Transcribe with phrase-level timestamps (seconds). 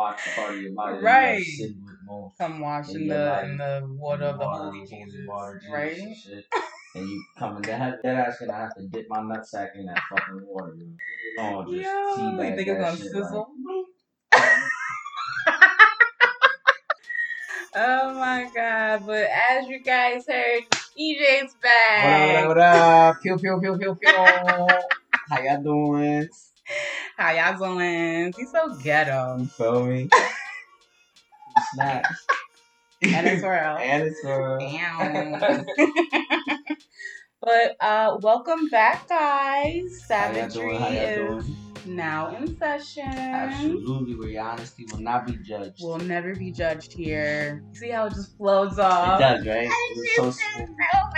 [0.00, 1.44] watch party of my Right.
[2.06, 2.38] most.
[2.38, 5.98] Come wash in the like, in the water of the holy Jesus, water, right?
[5.98, 6.44] and shit.
[6.94, 10.00] And you coming to have that ass gonna have to dip my nutsack in that
[10.08, 10.74] fucking water.
[10.78, 10.88] Yo.
[11.38, 13.46] Oh, just Yo, you think it's gonna shit, sizzle?
[14.32, 14.42] Like,
[17.76, 19.04] Oh my god!
[19.06, 20.62] But as you guys heard,
[20.98, 22.04] EJ's what back.
[22.12, 23.16] up, what up, what up?
[23.22, 24.10] Pew, pew, pew, pew, pew.
[25.30, 26.28] How y'all doing?
[27.20, 28.32] How y'all doing?
[28.34, 29.36] He's so ghetto.
[29.38, 30.08] You feel me?
[31.74, 32.26] Snacks.
[33.02, 33.50] And it's real.
[33.52, 35.66] and it's for Damn.
[37.42, 40.02] but uh, welcome back, guys.
[40.06, 40.80] Savagery doing?
[40.80, 41.46] How y'all is
[41.84, 43.04] now in session.
[43.04, 45.82] Absolutely, where your honesty will not be judged.
[45.82, 47.62] Will never be judged here.
[47.74, 49.20] See how it just flows off.
[49.20, 49.68] it does, right?
[49.90, 50.68] It's so smooth.
[50.68, 51.10] So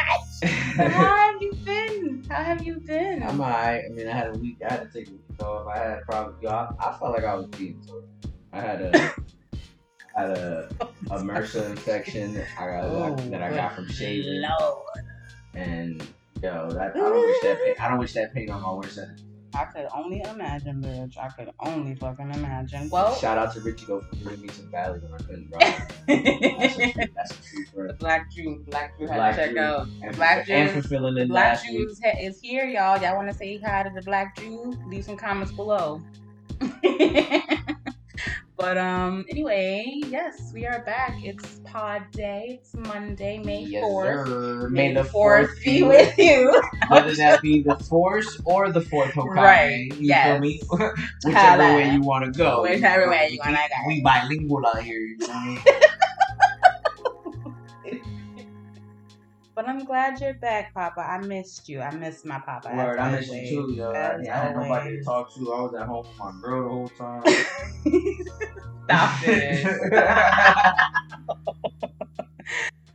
[0.42, 2.24] how have you been?
[2.28, 3.22] How have you been?
[3.22, 3.84] I'm alright.
[3.84, 4.58] I mean, I had a week.
[4.68, 5.66] I had to take a week off.
[5.66, 6.48] I had probably.
[6.48, 8.08] I, I felt like I was being tortured.
[8.52, 9.14] I had a.
[10.16, 10.68] I had a,
[11.10, 15.06] a MRSA infection that I got Oh, that I got from shaving, Lord.
[15.54, 16.06] and
[16.42, 17.74] yo, that, I don't wish that pain.
[17.80, 19.22] I don't wish that pain on my worst enemy.
[19.54, 21.18] I could only imagine, bitch.
[21.18, 22.88] I could only fucking imagine.
[22.88, 25.88] Well, Shout out to Richie Go for giving me some value when I couldn't drive.
[26.08, 27.98] That's a the true, that's true friend.
[27.98, 29.60] Black Jew, Black Jew had Black to check Jew.
[29.60, 29.86] out.
[30.02, 33.00] And, Black Jew, and fulfilling the Black Jew is, is here, y'all.
[33.00, 34.72] Y'all want to say hi to the Black Jew?
[34.86, 36.02] Leave some comments below.
[38.56, 41.16] but um, anyway, yes, we are back.
[41.24, 42.60] It's Pod Day.
[42.60, 44.28] It's Monday, May fourth.
[44.28, 44.68] sir.
[44.68, 46.60] May the fourth be with you.
[46.88, 49.34] Whether that be the force or the fourth Hokage.
[49.36, 50.26] Right, You yes.
[50.28, 50.60] feel me?
[51.24, 52.62] Whichever way you want to go.
[52.62, 53.86] Whichever way you wanna go.
[53.88, 55.58] We bilingual out here, you feel
[59.54, 61.00] But I'm glad you're back, Papa.
[61.00, 61.80] I missed you.
[61.80, 62.74] I missed my Papa.
[62.74, 63.92] Word, I missed you too, yo.
[63.92, 65.52] I, I had nobody to talk to.
[65.52, 67.22] I was at home with my girl the whole time.
[68.84, 70.78] Stop it.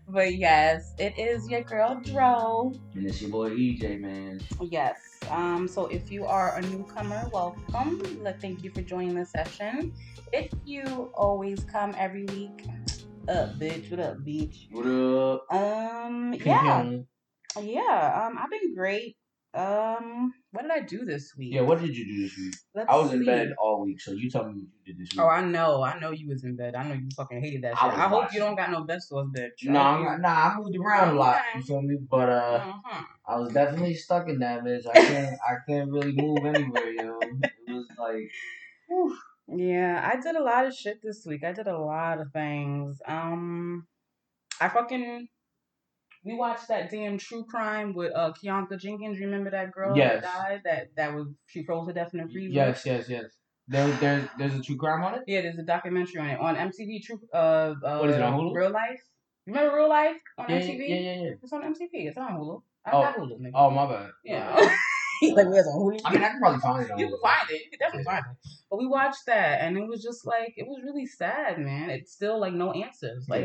[0.09, 2.71] But yes, it is your girl Dro.
[2.95, 4.39] and it's your boy EJ, man.
[4.61, 4.97] Yes.
[5.29, 5.67] Um.
[5.67, 8.01] So if you are a newcomer, welcome.
[8.39, 9.93] Thank you for joining the session.
[10.31, 12.65] If you always come every week,
[13.27, 13.89] up, bitch.
[13.91, 14.67] What up, bitch?
[14.71, 15.45] What up?
[15.51, 16.31] Um.
[16.37, 16.91] Pew, Yeah.
[17.59, 18.27] Yeah.
[18.27, 18.37] Um.
[18.37, 19.17] I've been great.
[19.53, 20.33] Um.
[20.51, 21.53] What did I do this week?
[21.53, 22.55] Yeah, what did you do this week?
[22.75, 25.11] Let's I was in bed all week, so you tell me what you did this
[25.13, 25.21] week.
[25.21, 25.83] Oh, I know.
[25.83, 26.75] I know you was in bed.
[26.75, 27.91] I know you fucking hated that I shit.
[27.91, 28.33] was I, hope watching.
[28.35, 29.67] you don't got no bed sores, bitch.
[29.67, 31.35] I no, hope I'm not, nah, I moved around a lot.
[31.35, 31.59] Okay.
[31.59, 31.97] You feel me?
[32.09, 33.05] But uh, Mhm.
[33.27, 34.87] I was definitely stuck in that bitch.
[34.87, 37.19] I can't, I can't really move anywhere, yo.
[37.67, 38.29] It was like,
[38.87, 39.17] whew.
[39.47, 41.43] Yeah, I did a lot of shit this week.
[41.43, 42.99] I did a lot of things.
[43.07, 43.87] Um,
[44.59, 45.27] I fucking
[46.25, 49.19] we watched that damn true crime with uh Kenneka Jenkins.
[49.19, 50.21] Remember that girl Yes.
[50.23, 50.61] that died?
[50.65, 52.53] That that was she froze to death in a freezer.
[52.53, 53.25] yes, yes, yes.
[53.69, 55.23] There, there's, there's a true crime on it.
[55.27, 57.03] Yeah, there's a documentary on it on MTV.
[57.03, 57.19] True.
[57.33, 57.37] Uh,
[57.83, 58.55] uh What is it, on Hulu?
[58.55, 59.01] Real Life.
[59.45, 60.87] Remember Real Life on Yeah, MTV?
[60.89, 61.29] yeah, yeah, yeah.
[61.41, 61.89] It's on MTV.
[62.07, 62.61] It's on Hulu.
[62.85, 63.01] I Oh.
[63.01, 63.39] got Hulu.
[63.39, 63.51] Nigga.
[63.53, 64.09] Oh, my bad.
[64.23, 64.75] Yeah.
[65.35, 65.99] Like, where's on Hulu?
[66.05, 66.99] I mean, I can probably find it.
[66.99, 67.61] You can find it.
[67.65, 68.49] You can definitely find it.
[68.69, 71.89] But we watched that, and it was just like it was really sad, man.
[71.89, 73.25] It's still like no answers.
[73.29, 73.41] Like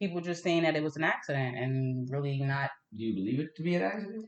[0.00, 0.06] Yeah.
[0.08, 2.70] people just saying that it was an accident, and really not.
[2.96, 4.26] Do you believe it to be an accident?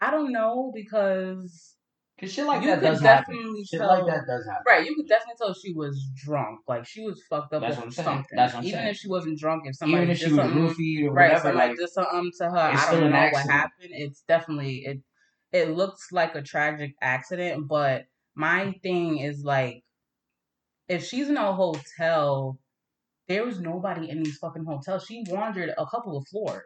[0.00, 1.76] I don't know because
[2.18, 3.34] Cause shit like You that could does happen.
[3.34, 4.62] definitely Shit tell- like that does happen.
[4.66, 6.60] right, you could definitely tell she was drunk.
[6.68, 8.04] Like she was fucked up That's what I'm saying.
[8.06, 8.36] something.
[8.36, 8.88] That's what I'm Even saying.
[8.88, 11.76] if she wasn't drunk, if somebody Even if she was roofied or right, whatever, like
[11.78, 12.58] did something to her.
[12.58, 13.90] I don't know what happened.
[13.92, 15.00] It's definitely it.
[15.52, 19.82] It looks like a tragic accident, but my thing is like,
[20.88, 22.58] if she's in a hotel,
[23.28, 25.06] there was nobody in these fucking hotels.
[25.06, 26.64] She wandered a couple of floors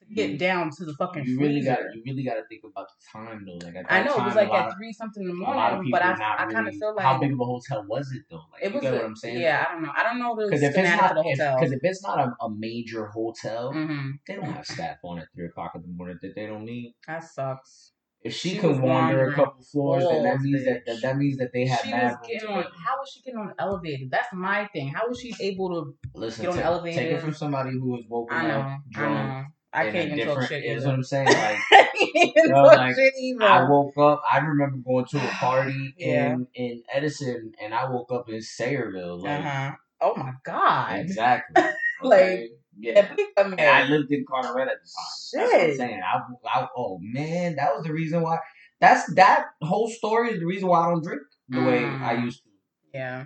[0.00, 2.62] to get You- down to the fucking you really got you really got to think
[2.64, 3.58] about the time though.
[3.66, 5.92] Like I know it was like at three something in the a lot of morning,
[5.92, 8.42] but I I kind of feel like how big of a hotel was it though?
[8.52, 9.40] Like it you was get a, what I'm saying?
[9.40, 9.92] Yeah, I don't know.
[9.96, 13.72] I don't know Because if it's not because if, it's not a, a major hotel,
[13.72, 16.64] hmm they don't have staff on at three o'clock in the morning that they don't
[16.64, 16.94] need.
[17.06, 17.92] That sucks.
[18.26, 21.38] If she, She can wander a couple floors, then that means that, that that means
[21.38, 22.64] that they have she was getting on.
[22.64, 24.06] How was she getting on the elevator?
[24.10, 24.88] That's my thing.
[24.88, 25.94] How was she able to?
[26.14, 27.00] Listen, get on take, elevator.
[27.00, 28.60] take it from somebody who was woken I know.
[28.60, 29.28] up I drunk.
[29.28, 29.44] know.
[29.72, 31.28] I can't even talk shit Is what I'm saying.
[31.28, 32.96] Like I can't talk like.
[33.42, 34.22] I woke up.
[34.32, 36.32] I remember going to a party Yeah.
[36.34, 39.22] in in Edison, and I woke up in Sayreville.
[39.22, 39.72] Like, Uh huh.
[40.00, 40.98] Oh my god.
[41.00, 41.62] exactly.
[42.02, 42.48] Like, Okay?
[42.78, 43.08] Yeah.
[43.36, 45.32] And I lived in Carteret at the time.
[45.32, 45.76] That's what I'm Shit.
[45.76, 46.00] saying.
[46.02, 46.20] I,
[46.60, 48.38] I, oh man, that was the reason why.
[48.80, 52.24] That's that whole story is the reason why I don't drink the way I Mm.
[52.24, 52.50] used to.
[52.94, 53.24] Yeah.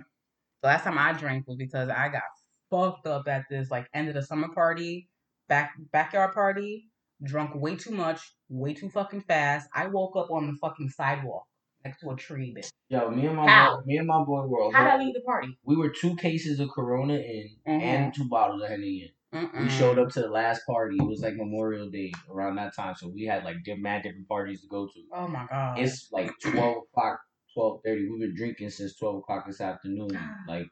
[0.61, 2.21] The last time I drank was because I got
[2.69, 5.09] fucked up at this like end of the summer party,
[5.49, 6.89] back backyard party,
[7.23, 9.67] drunk way too much, way too fucking fast.
[9.75, 11.45] I woke up on the fucking sidewalk.
[11.83, 12.53] next to a tree.
[12.55, 12.69] Bitch.
[12.89, 13.77] Yo, me and my How?
[13.77, 14.71] boy, me and my boy were.
[14.71, 15.57] How'd I leave the party?
[15.63, 17.81] We were two cases of Corona in Mhm.
[17.81, 19.09] and two bottles of Henny in.
[19.33, 19.63] Mm-mm.
[19.63, 20.97] We showed up to the last party.
[20.99, 24.61] It was like Memorial Day around that time, so we had like mad different parties
[24.61, 24.99] to go to.
[25.13, 25.79] Oh my god.
[25.79, 27.19] It's like twelve o'clock,
[27.53, 28.09] twelve thirty.
[28.09, 30.19] We've been drinking since twelve o'clock this afternoon.
[30.47, 30.67] Like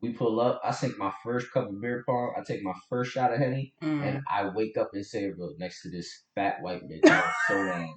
[0.00, 2.32] we pull up, I sink my first cup of beer pong.
[2.38, 4.02] I take my first shot of Henny, Mm.
[4.02, 7.22] and I wake up in Sayreville next to this fat white bitch.
[7.48, 7.88] So mad.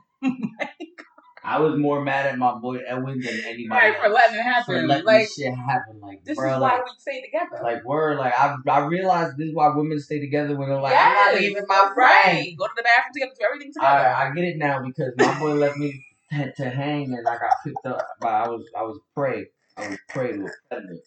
[1.43, 4.63] I was more mad at my boy Edwin than anybody Right, for letting it happen.
[4.65, 5.99] For letting like this shit happen.
[5.99, 7.63] Like, this bro, is like, why we stay together.
[7.63, 10.95] like we're like I I realized this is why women stay together when they're like
[10.95, 12.23] I'm not leaving my right.
[12.23, 12.57] friend.
[12.57, 13.87] Go to the bathroom together, do everything together.
[13.87, 17.33] I I get it now because my boy left me to, to hang and I
[17.33, 19.47] got picked up by I was I was prey
[19.77, 20.99] I was prey to a predator.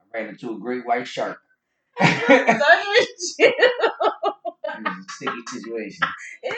[0.00, 1.38] I ran into a great white shark.
[2.00, 2.06] Ew.
[4.84, 6.08] was a sticky situation.
[6.44, 6.50] Ew.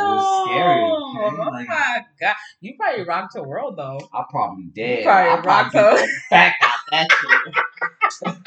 [0.00, 0.80] was scary?
[0.82, 2.34] Oh Like- my god.
[2.60, 4.00] You probably rocked the world though.
[4.12, 5.04] I probably dead.
[5.04, 8.36] Probably I rocked the fact out that shit.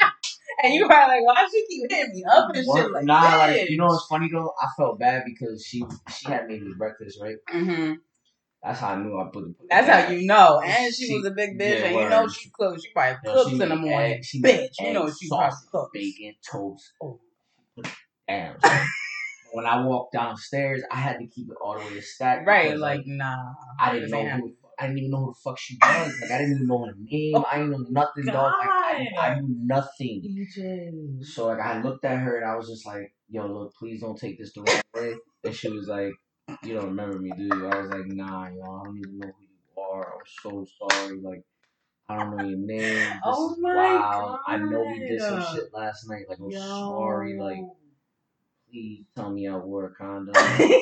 [0.62, 3.60] And you probably like, why she keep hitting me up and shit like nah, this?
[3.60, 4.52] like you know what's funny though?
[4.60, 5.82] I felt bad because she
[6.14, 7.36] she had made me breakfast, right?
[7.50, 7.94] Mm-hmm.
[8.62, 9.54] That's how I knew I put the.
[9.70, 10.60] That's how you know.
[10.62, 12.82] And she, She- was a big bitch, yeah, and you know she cooks.
[12.84, 14.12] She probably cooks she in the morning.
[14.16, 15.90] egg- she bitch, you know egg, she probably cooks.
[15.94, 16.92] bacon, toast.
[17.02, 17.18] Oh.
[19.52, 22.46] When I walked downstairs, I had to keep it all the way stacked.
[22.46, 23.52] Right, because, like nah.
[23.78, 24.54] I didn't know who.
[24.78, 26.14] I didn't even know who the fuck she was.
[26.22, 27.44] Like I didn't even know her name.
[27.50, 28.52] I didn't know nothing, dog.
[28.58, 30.22] Like I, I knew nothing.
[30.24, 31.24] EJ.
[31.24, 34.18] So like I looked at her and I was just like, "Yo, look, please don't
[34.18, 36.12] take this the wrong way." And she was like,
[36.62, 39.26] "You don't remember me, do you?" I was like, "Nah, yo, I don't even know
[39.26, 40.14] who you are.
[40.14, 41.20] I'm so sorry.
[41.20, 41.42] Like,
[42.08, 43.02] I don't know your name.
[43.02, 44.38] This Oh is my wild.
[44.46, 46.24] I know we did some shit last night.
[46.28, 46.58] Like, I'm Yo.
[46.58, 47.38] sorry.
[47.38, 47.64] Like,
[48.70, 50.34] please tell me I wore a condom."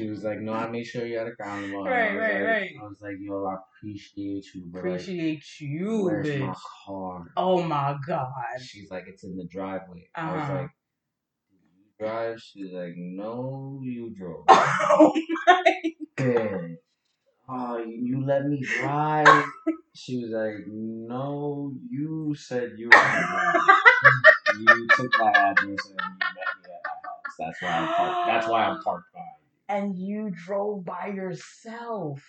[0.00, 2.20] She was like, "No, I made sure you had a condom on." Right, I was
[2.22, 2.70] right, like, right.
[2.80, 6.40] I was like, "Yo, I appreciate you, but Appreciate like, you, where's bitch.
[6.40, 6.54] my
[6.86, 8.32] car?" Oh my god.
[8.62, 10.08] She's like, it's in the driveway.
[10.14, 10.52] I was Uh-huh.
[10.54, 10.70] like,
[11.50, 12.40] you drive?
[12.40, 14.44] She's like, no, you drove.
[14.90, 15.12] Oh
[15.46, 15.62] my.
[16.16, 16.76] Bitch.
[17.48, 19.44] Oh, you let me drive?
[19.94, 23.54] She was like, no, you said you were gonna drive.
[24.56, 27.34] You took my address and you met me at my house.
[27.38, 28.26] That's why I'm parked.
[28.28, 29.20] That's why I'm parked by.
[29.68, 32.22] And you drove by yourself.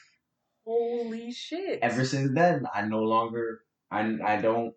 [0.66, 1.80] Holy shit.
[1.82, 3.62] Ever since then, I no longer.
[3.92, 4.74] I I don't.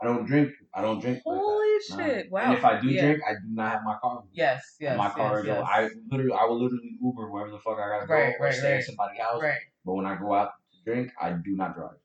[0.00, 0.50] I don't drink.
[0.74, 1.22] I don't drink.
[1.24, 1.36] like.
[1.38, 1.96] Holy Nah.
[1.96, 2.30] shit.
[2.30, 2.40] Wow.
[2.42, 3.02] And if I do Yeah.
[3.06, 4.22] drink, I do not have my car.
[4.32, 4.96] Yes, yes.
[4.98, 5.64] my car is yes.
[5.66, 8.54] I literally I will literally Uber wherever the fuck I gotta go Right, or right,
[8.54, 8.78] stay right.
[8.78, 9.40] at somebody's house.
[9.42, 9.58] Right.
[9.84, 11.96] But when I go out to drink, I do not drive.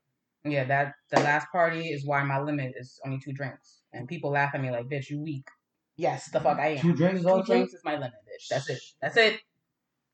[0.46, 3.82] Yeah, that the last party is why my limit is only two drinks.
[3.98, 5.48] And people laugh at me like, bitch, you weak.
[5.96, 6.78] Yes, the fuck I am.
[6.82, 8.48] Two drinks Two all drinks is my limit, bitch.
[8.50, 8.80] That's it.
[9.02, 9.40] That's it.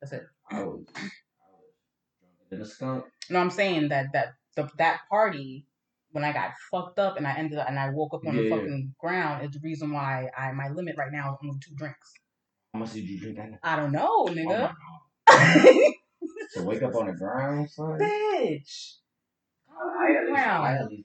[0.02, 0.24] That's it.
[0.50, 1.12] I was, I was
[2.22, 3.06] drunker than a skunk.
[3.30, 5.66] No, I'm saying that that the, that party
[6.12, 8.44] when I got fucked up and I ended up and I woke up on the
[8.44, 8.56] Yeah, yeah.
[8.56, 12.14] fucking ground is the reason why I my limit right now is only two drinks.
[12.74, 13.60] How much did you drink that night?
[13.64, 14.74] I don't know, Oh nigga.
[15.28, 15.94] god!
[16.54, 17.98] To wake up on the ground, son.
[18.00, 18.96] Bitch.
[19.72, 21.04] I at, least, I ground.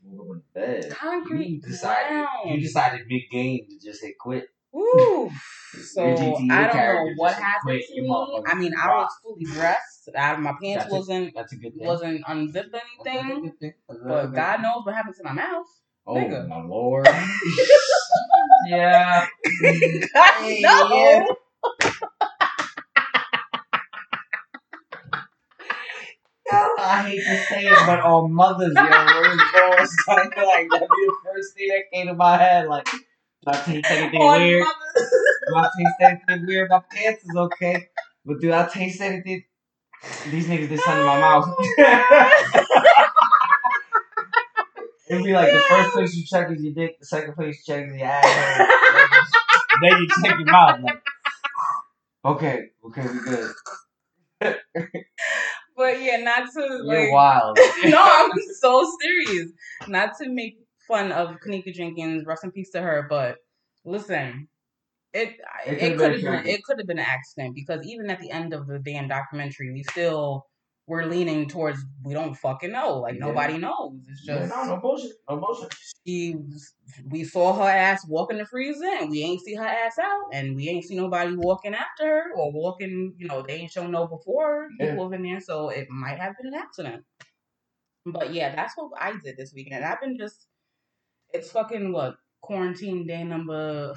[0.58, 0.90] Bed.
[0.90, 2.08] Concrete You decided.
[2.10, 2.28] ground.
[2.46, 4.46] You decided mid game to just hit quit.
[4.72, 5.30] Woo.
[5.92, 6.02] So
[6.50, 8.42] I don't know what happened to me.
[8.46, 10.08] I mean, I was fully dressed.
[10.16, 11.86] I, my pants That's wasn't That's a good thing.
[11.86, 13.42] wasn't unzipped or That's a anything.
[13.42, 13.74] good thing.
[13.86, 14.62] That's But good God thing.
[14.62, 15.66] knows what happened to my mouth.
[16.06, 16.48] Oh nigga.
[16.48, 17.06] my lord.
[18.66, 19.26] yeah.
[20.14, 20.90] God Hey, knows.
[20.92, 21.24] yeah.
[26.78, 29.96] I hate to say it, but on mothers, yo, where's balls?
[30.08, 32.66] Like that'd be the first thing that came to my head.
[32.68, 32.98] Like, do
[33.46, 34.62] I taste anything On weird?
[34.62, 35.10] mother-
[35.48, 36.70] Do I taste anything weird?
[36.70, 37.88] My pants is okay,
[38.24, 39.44] but do I taste anything?
[40.30, 41.54] These niggas did something in my mouth.
[45.10, 47.74] It'd be like the first place you check is your dick, the second place you
[47.74, 48.68] check is your ass.
[49.82, 50.80] then you check your mouth.
[50.82, 51.02] Like,
[52.26, 54.56] okay, okay, we good.
[55.78, 57.12] But yeah, not to You're like.
[57.12, 57.58] wild.
[57.84, 59.52] no, I'm so serious.
[59.88, 60.58] Not to make
[60.88, 62.26] fun of Kenneka Jenkins.
[62.26, 63.06] Rest in peace to her.
[63.10, 63.36] But
[63.86, 64.48] listen,
[65.14, 68.20] it It it, could've been been it could have been an accident because even at
[68.20, 70.46] the end of the damn documentary, we still
[70.88, 72.98] were leaning towards we don't fucking know.
[72.98, 73.26] Like Yeah.
[73.26, 74.00] nobody knows.
[74.08, 75.72] It's just no, no bullshit, no bullshit.
[76.06, 76.34] she
[77.10, 80.56] we saw her ass walking the freezer and we ain't see her ass out and
[80.56, 84.06] we ain't see nobody walking after her or walking you know they ain't shown no
[84.06, 84.86] before Yeah.
[84.92, 87.04] people in there so it might have been an accident
[88.06, 90.46] but yeah that's what i did this weekend i've been just
[91.34, 93.94] it's fucking what quarantine day number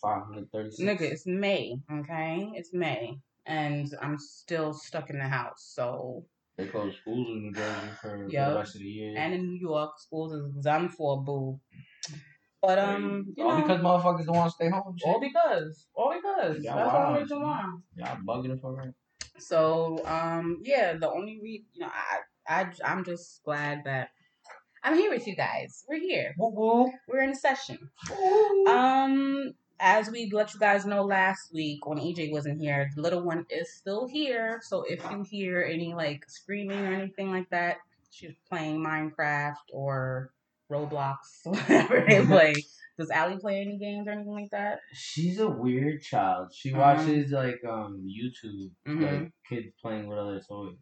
[0.00, 0.82] Five hundred thirty-six.
[1.02, 6.24] nigga it's may okay it's may and i'm still stuck in the house so
[6.56, 8.46] They closed schools in New Jersey for, Yep.
[8.46, 9.14] for the rest of the year.
[9.18, 11.58] And in New York, schools is done for, a boo.
[12.62, 14.94] But um, you all know, because motherfuckers don't want to stay home.
[15.04, 16.62] all because, all because.
[16.62, 17.06] Yeah, That's the wow.
[17.08, 17.64] only reason why.
[17.96, 18.94] Y'all bugging the fuck out.
[19.38, 21.90] So um, yeah, the only re you know,
[22.48, 24.10] I I I'm just glad that
[24.84, 25.84] I'm here with you guys.
[25.88, 26.34] We're here.
[26.38, 26.92] Woo woo.
[27.08, 27.78] We're in session.
[28.68, 33.22] Um, as we let you guys know last week when EJ wasn't here, the little
[33.22, 34.60] one is still here.
[34.62, 37.78] So if you hear any like screaming or anything like that,
[38.10, 40.30] she's playing Minecraft or
[40.70, 42.54] Roblox, whatever they play.
[42.96, 44.78] Does Allie play any games or anything like that?
[44.92, 46.52] She's a weird child.
[46.54, 46.78] She Mhm.
[46.78, 49.22] watches like um YouTube, Mhm.
[49.22, 50.76] like kids playing with other toys.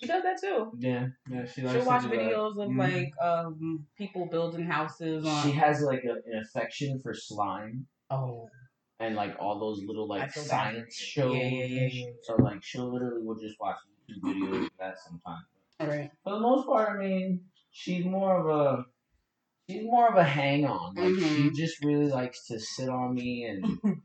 [0.00, 0.70] She does that too.
[0.78, 1.44] Yeah, yeah.
[1.46, 2.16] She likes She'll to watch do that.
[2.18, 2.78] videos of Mhm.
[2.78, 5.42] like um people building houses on.
[5.42, 8.48] She has like a, an affection for slime oh,
[9.00, 10.48] and like all those little like feel bad.
[10.48, 11.34] science shows.
[11.34, 12.10] Yeah, yeah, yeah, yeah, yeah.
[12.22, 13.76] So like she'll literally will just watch
[14.10, 15.44] YouTube videos of that sometimes.
[15.80, 16.10] all right.
[16.24, 18.84] For the most part, I mean, she's more of a
[19.68, 20.94] she's more of a hang on.
[20.94, 21.54] Like she Mhm.
[21.54, 23.78] just really likes to sit on me and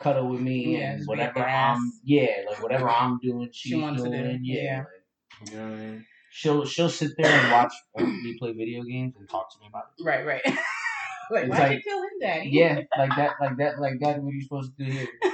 [0.00, 1.40] cuddle with me Yeah, and whatever.
[1.40, 4.16] I'm yeah, like whatever I'm doing, she's wants to do.
[4.16, 4.40] doing.
[4.42, 4.62] Yeah.
[4.62, 4.78] Yeah.
[4.78, 6.06] Like, you know what I mean?
[6.30, 9.84] She'll she'll sit there and watch me play video games and talk to me about
[9.98, 10.04] it.
[10.04, 10.42] Right, right.
[11.30, 12.48] like, It's why'd you like- kill him, daddy?
[12.52, 14.22] Yeah, like that, like that, like that.
[14.22, 15.08] What are you supposed to do here?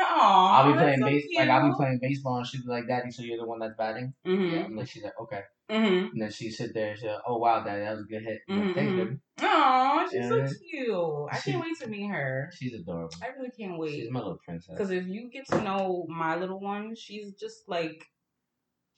[0.00, 2.68] Like, Aw, I'll be playing so base, like I'll be playing baseball and she'll be
[2.68, 4.66] like, "Daddy, so you're the one that's batting?" Mhm.
[4.66, 6.10] And then she's like, "Okay." Mhm.
[6.12, 8.22] And then she sit there and she's like, "Oh wow, Daddy, that was a good
[8.22, 8.96] hit." I'm like, Mhm, Thanks, mhm.
[8.96, 9.16] baby.
[9.42, 10.28] Aw, she's Yeah.
[10.28, 11.28] so cute.
[11.32, 12.50] I She- can't wait to meet her.
[12.56, 13.10] She's adorable.
[13.22, 13.90] I really can't wait.
[13.90, 14.74] She's my little princess.
[14.74, 18.02] Because if you get to know my little one, she's just like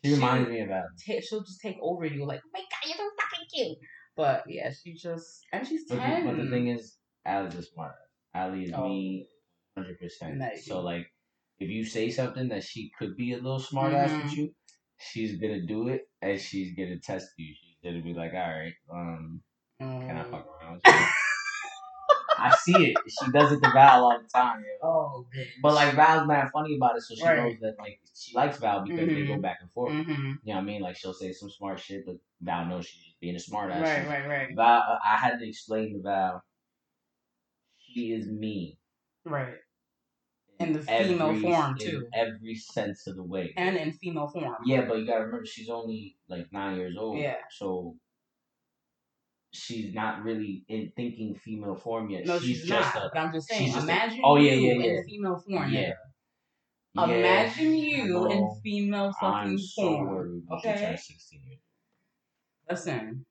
[0.05, 0.85] She reminds me of that.
[1.05, 2.25] ta- she'll just take over you.
[2.27, 3.79] Like, oh my god, you're so fucking cute.
[4.21, 6.27] But yeah, she just and she's But the, ten.
[6.27, 7.95] but the thing is, Allie's a smart.
[8.35, 8.85] Allie is Oh.
[8.85, 9.27] me,
[9.75, 10.43] hundred percent.
[10.63, 11.07] So like,
[11.59, 14.23] if you say something that she could be a little smart ass Mhm.
[14.25, 14.55] with you,
[14.99, 17.55] she's gonna do it and she's gonna test you.
[17.55, 19.43] She's gonna be like, "All right, um,
[19.81, 20.31] can I Mm.
[20.31, 20.83] fuck around?"
[22.43, 22.99] With you?" I see it.
[23.25, 24.63] She does it to Val all the time.
[24.83, 24.89] yo.
[24.89, 25.47] Oh, good.
[25.63, 27.37] But like Val's not funny about it, so she Right.
[27.37, 29.43] knows that like she likes Val because they go Mhm.
[29.43, 29.93] back and forth.
[29.93, 30.83] hmm You know what I mean?
[30.83, 33.83] Like she'll say some smart shit, but Val knows she's being a smart ass.
[33.83, 36.43] Right, right, right, Val, uh, I had to explain to Val,
[37.79, 38.79] she is me.
[39.25, 39.55] right.
[40.59, 42.09] In the female every- form, in too.
[42.13, 43.55] every sense of the way.
[43.57, 44.57] And in female form.
[44.67, 47.17] yeah, but you gotta remember, she's only like nine years old.
[47.19, 47.39] Yeah.
[47.51, 47.97] So
[49.53, 52.27] she's not really in thinking female form yet.
[52.27, 53.05] No, she's, she's, just not.
[53.07, 53.65] a but I'm just saying.
[53.67, 54.85] she's just a- imagine Oh, yeah, yeah, yeah.
[54.99, 55.73] in female form.
[55.73, 55.93] yeah.
[56.95, 60.09] Yeah, Imagine you I in female fucking I'm so form.
[60.09, 60.97] worried Okay.
[61.01, 61.61] sixteen years.
[62.69, 63.25] Listen,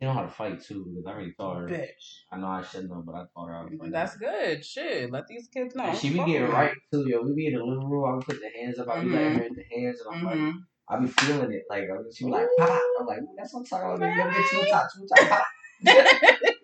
[0.00, 1.68] You know how to fight too because I already taught her.
[1.68, 2.22] bitch.
[2.30, 3.92] I know I shouldn't know, but I taught her to fight.
[3.92, 4.64] That's good.
[4.64, 5.10] Shit.
[5.10, 5.84] Let these kids know.
[5.84, 7.22] And she be getting right too, yo.
[7.22, 8.04] We be in the living room.
[8.14, 8.88] I be put the hands up.
[8.88, 9.36] I be letting Mhm.
[9.36, 10.58] her hit the hands, and I'm like, Mhm.
[10.88, 11.64] I be feeling it.
[11.70, 12.80] Like I- she be like, pop.
[13.00, 14.16] I'm like, that's what I'm talking about.
[14.16, 15.46] You get two top, two top.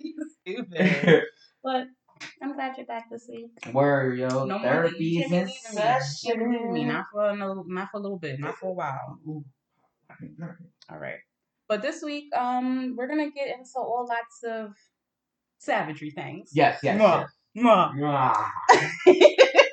[0.01, 1.23] you stupid.
[1.63, 1.87] But
[2.43, 3.51] I'm glad you're back this week.
[3.73, 4.45] Word, yo.
[4.45, 5.83] No more Therapy you is can't in be leaving me.
[5.83, 6.51] You can't be session.
[6.51, 6.85] leaving me.
[6.85, 8.39] Not for no, not for a little bit.
[8.41, 9.19] Not for a while.
[10.91, 11.19] All right.
[11.69, 14.73] But this week, um, we're gonna get into all lots of
[15.59, 16.51] savagery things.
[16.53, 17.27] Yes, yes, Mwah.
[17.57, 17.93] Mwah.
[18.77, 18.93] yes.
[19.07, 19.27] Mwah.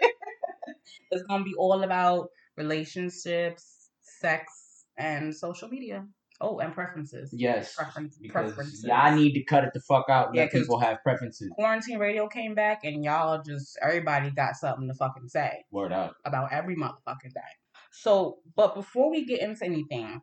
[1.10, 3.77] It's gonna be all about relationships,
[4.20, 6.06] sex, and social media.
[6.40, 7.32] Oh, and preferences.
[7.34, 7.74] Yes.
[7.76, 8.84] Preference, Because preferences.
[8.84, 10.36] y'all need to cut it the fuck out.
[10.36, 11.50] Yeah, people have preferences.
[11.56, 15.64] Quarantine radio came back, and y'all just everybody got something to fucking say.
[15.72, 16.16] Word up.
[16.26, 17.56] about every motherfucking thing.
[17.92, 20.22] So, but before we get into anything,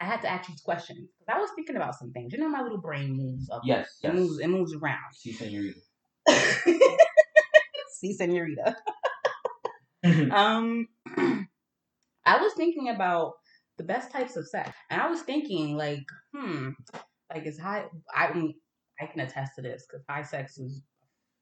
[0.00, 2.32] I had to ask you questions because I was thinking about some things.
[2.32, 3.62] You know, my little brain moves up.
[3.64, 4.14] Yes, It yes.
[4.16, 4.38] moves.
[4.40, 4.98] It moves around.
[5.14, 5.78] Si, senorita.
[7.92, 8.76] See, senorita.
[10.32, 10.88] Um,
[12.24, 13.32] I was thinking about
[13.78, 16.70] the best types of sex, and I was thinking, like, hmm,
[17.32, 17.84] like is high.
[18.14, 18.54] I can
[19.00, 20.82] I can attest to this because high sex is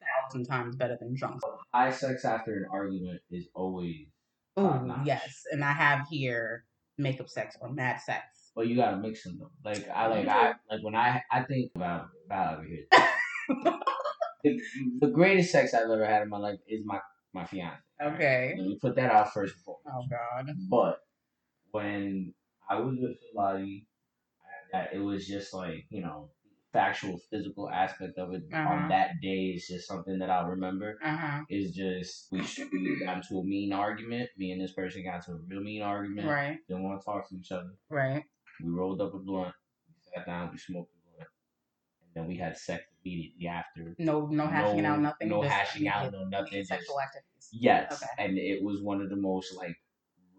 [0.03, 1.41] a thousand times better than drunk.
[1.75, 4.07] High sex after an argument is always
[4.57, 5.07] Top-notch.
[5.07, 6.65] yes, and I have here
[6.99, 8.53] makeup sex or mad sex.
[8.55, 9.51] Well, you gotta mix them though.
[9.65, 12.87] Like I like I like when I I think about Val over here.
[14.45, 14.61] the,
[15.01, 16.99] the greatest sex I've ever had in my life is my
[17.33, 17.79] my fiance.
[18.03, 18.55] Okay.
[18.57, 19.87] Let me put that out first foremost.
[19.89, 20.51] Oh God.
[20.69, 20.99] But
[21.73, 22.35] when
[22.69, 23.87] I was with somebody,
[24.73, 26.31] that it was just like you know
[26.73, 28.69] factual physical aspect of it Uh-huh.
[28.73, 30.99] on that day is just something that I'll remember.
[31.05, 31.41] Uh huh.
[31.51, 32.41] Is just we
[32.73, 34.31] we got into a mean argument.
[34.39, 36.29] Me and this person got into a real mean argument.
[36.29, 36.59] Right.
[36.69, 37.75] Didn't want to talk to each other.
[37.89, 38.25] Right.
[38.63, 39.55] We rolled up a blunt.
[39.89, 40.51] We sat down.
[40.53, 41.31] We smoked a blunt,
[42.05, 43.95] and then we had sex immediately after.
[43.99, 44.27] No.
[44.27, 45.01] No hashing out.
[45.01, 45.29] Nothing.
[45.29, 46.13] No hashing out.
[46.13, 46.49] No nothing.
[46.49, 47.49] immediate Just, Sexual activities.
[47.53, 48.25] yes, Okay.
[48.25, 49.77] and it was one of the most like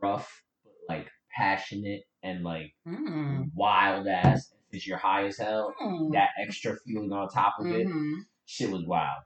[0.01, 3.51] rough, but like passionate and like Mm.
[3.55, 4.53] wild ass.
[4.71, 6.13] If you're high as hell, Mm.
[6.13, 8.21] that extra feeling on top of it, Mhm.
[8.45, 9.23] shit was wild.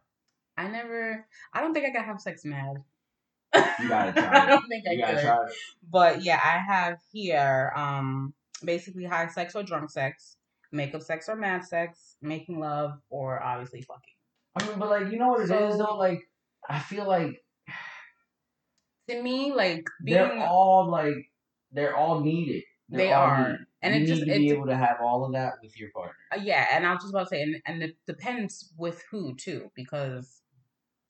[0.58, 1.28] I never.
[1.54, 2.78] I don't think I could have sex mad.
[3.80, 4.48] You gotta try it.
[4.48, 5.24] don't think I You gotta could.
[5.24, 5.54] try it.
[5.84, 10.38] But yeah, I have here um basically high sex or drunk sex,
[10.76, 14.02] makeup sex or mad sex, making love, or obviously fucking.
[14.60, 15.98] I mean, but like, you know what it is So- though?
[15.98, 16.22] Like,
[16.70, 17.42] I feel like
[19.10, 21.32] To me, like being they're all like,
[21.72, 22.64] they're all needed.
[22.90, 23.48] They're They all are.
[23.52, 23.66] needed.
[23.84, 25.90] and you it need just to be able to have all of that with your
[25.92, 26.16] partner.
[26.32, 29.36] Uh, yeah, and I was just about to say, and, and it depends with who
[29.36, 30.42] too, because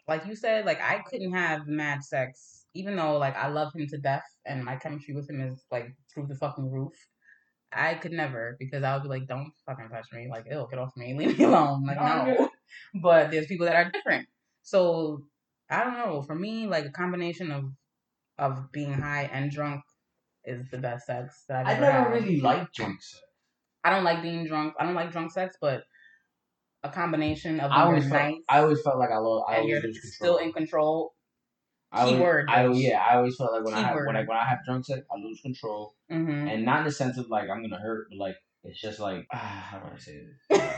[0.07, 3.87] like you said, like I couldn't have mad sex, even though like I love him
[3.87, 6.93] to death and my chemistry with him is like through the fucking roof.
[7.75, 10.79] I could never because I would be like, don't fucking touch me, like, ew, get
[10.79, 12.49] off me, leave me alone, like No, I get no.
[13.01, 14.27] But there's people that are different,
[14.63, 15.23] so
[15.69, 16.21] I don't know.
[16.21, 17.65] For me, like a combination of
[18.37, 19.81] of being high and drunk
[20.43, 21.85] is the best sex that I've ever.
[21.85, 22.23] I ever never had.
[22.23, 23.21] really liked drunk sex.
[23.83, 24.73] I don't like being drunk.
[24.79, 25.83] I don't like drunk sex, but
[26.83, 29.69] a combination of I always felt, nights I always felt like I, lo- I and
[29.69, 31.14] you're still in control.
[31.95, 34.37] I always- keyword, I, yeah, I always felt like when I have, when I when
[34.37, 37.49] I have drunk sex, I lose control, hmm and not in the sense of like
[37.49, 39.37] I'm gonna hurt, but like it's just like ah,
[39.71, 40.71] how do I say this?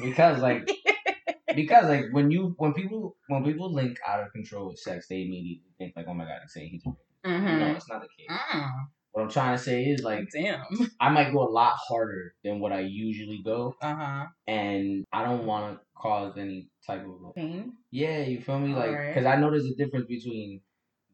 [0.00, 0.68] because like
[1.54, 5.22] because like when you when people when people link out of control with sex, they
[5.22, 7.44] immediately think like oh my god, he's saying he's a rapist.
[7.44, 8.28] hmm No, it's not the case.
[8.30, 8.70] Mm.
[9.16, 10.62] What I'm trying to say is like Damn.
[11.00, 14.26] I might go a lot harder than what I usually go, Uh huh.
[14.46, 17.72] and I don't want to cause any type of like, Pain.
[17.90, 18.74] yeah, you feel me?
[18.74, 20.60] Like because I know there's a difference between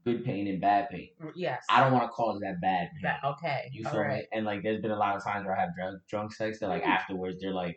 [0.04, 1.11] good pain and bad pain.
[1.37, 1.62] Yes.
[1.71, 3.02] I don't want to cause that bad pain.
[3.04, 3.68] That okay.
[3.73, 4.18] You All feel right.
[4.23, 4.26] me?
[4.32, 6.71] And like, there's been a lot of times where I have drunk drunk sex that
[6.71, 7.76] like afterwards they're like,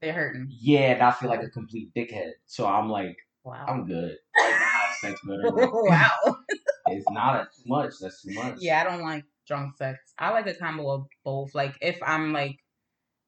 [0.00, 0.46] They're hurting.
[0.60, 2.30] yeah, and I feel like a complete dickhead.
[2.46, 3.66] So I'm like, Wow.
[3.66, 4.16] I'm good.
[5.00, 5.50] Sex better.
[5.52, 6.10] wow.
[6.88, 7.94] It's not too much.
[8.00, 8.58] That's too much.
[8.60, 9.98] Yeah, I don't like drunk sex.
[10.18, 11.54] I like a combo of both.
[11.54, 12.56] Like if I'm like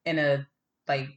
[0.04, 0.46] in a
[0.86, 1.08] like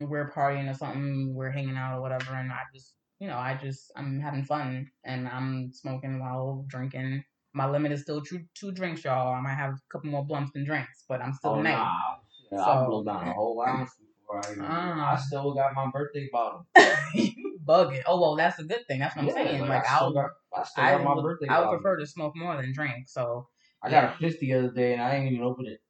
[0.00, 3.58] we're partying or something, we're hanging out or whatever, and I just you know I
[3.62, 7.24] just I'm having fun and I'm smoking while drinking.
[7.54, 9.34] My limit is still two two drinks, y'all.
[9.34, 11.76] I might have a couple more blunts than drinks, but I'm still Oh nice.
[11.76, 11.90] nah.
[12.50, 14.64] Yeah, So- I'll blow down a whole ounce before I even.
[14.66, 15.12] Ah.
[15.14, 16.66] I still got my birthday bottle.
[17.14, 18.02] you bug it.
[18.06, 19.00] Oh well, that's a good thing.
[19.00, 19.60] That's what I'm Yeah, saying.
[19.68, 20.30] like, I I would, got,
[20.76, 21.80] I I my would, birthday I would bottle.
[21.80, 23.08] prefer to smoke more than drink.
[23.08, 23.46] So
[23.82, 25.80] I got a fifty the other day and I ain't even opened it.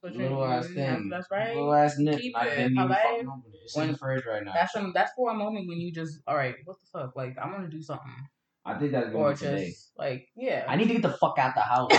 [0.00, 1.08] What you- Little ass that's- thing.
[1.08, 1.54] That's right.
[1.56, 2.20] Little ass nip.
[2.20, 2.56] Keep and I it.
[2.56, 3.02] didn't even Alright.
[3.02, 3.58] fucking open it.
[3.64, 4.52] It's in the fridge right now.
[4.54, 6.54] That's some, that's for a moment when you just all right.
[6.64, 7.16] What the fuck?
[7.16, 8.12] Like I want to do something,
[8.64, 9.72] I think that's or going just to today.
[9.96, 10.64] like yeah.
[10.68, 11.90] I need to get the fuck out the house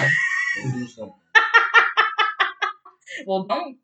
[0.64, 1.14] and do something.
[3.26, 3.78] well, don't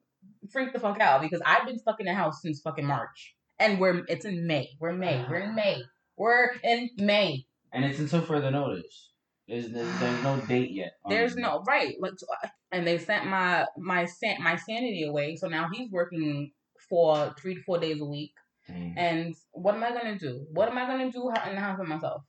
[0.51, 3.79] freak the fuck out because I've been stuck in the house since fucking March, and
[3.79, 4.69] we're it's in May.
[4.79, 5.25] We're May.
[5.29, 5.81] We're in May.
[6.17, 7.45] We're in May.
[7.73, 9.11] And it's until further notice.
[9.47, 10.93] There's, there's, there's no date yet.
[11.07, 11.95] There's no right.
[11.99, 12.13] Like,
[12.71, 15.35] and they sent my my san- my sanity away.
[15.35, 16.51] So now he's working
[16.89, 18.33] for three to four days a week.
[18.67, 18.95] Dang.
[18.97, 20.47] And what am I gonna do?
[20.51, 22.23] What am I gonna do in the house by myself?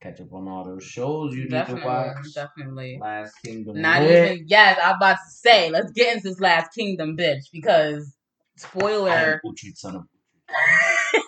[0.00, 2.34] Catch up on all those shows you need to Definitely, watch.
[2.34, 2.98] definitely.
[3.00, 3.80] Last Kingdom.
[3.80, 4.30] Not lit.
[4.32, 8.16] even yes, I'm about to say, let's get into this last kingdom, bitch, because
[8.56, 9.42] spoiler.
[9.74, 10.04] Son of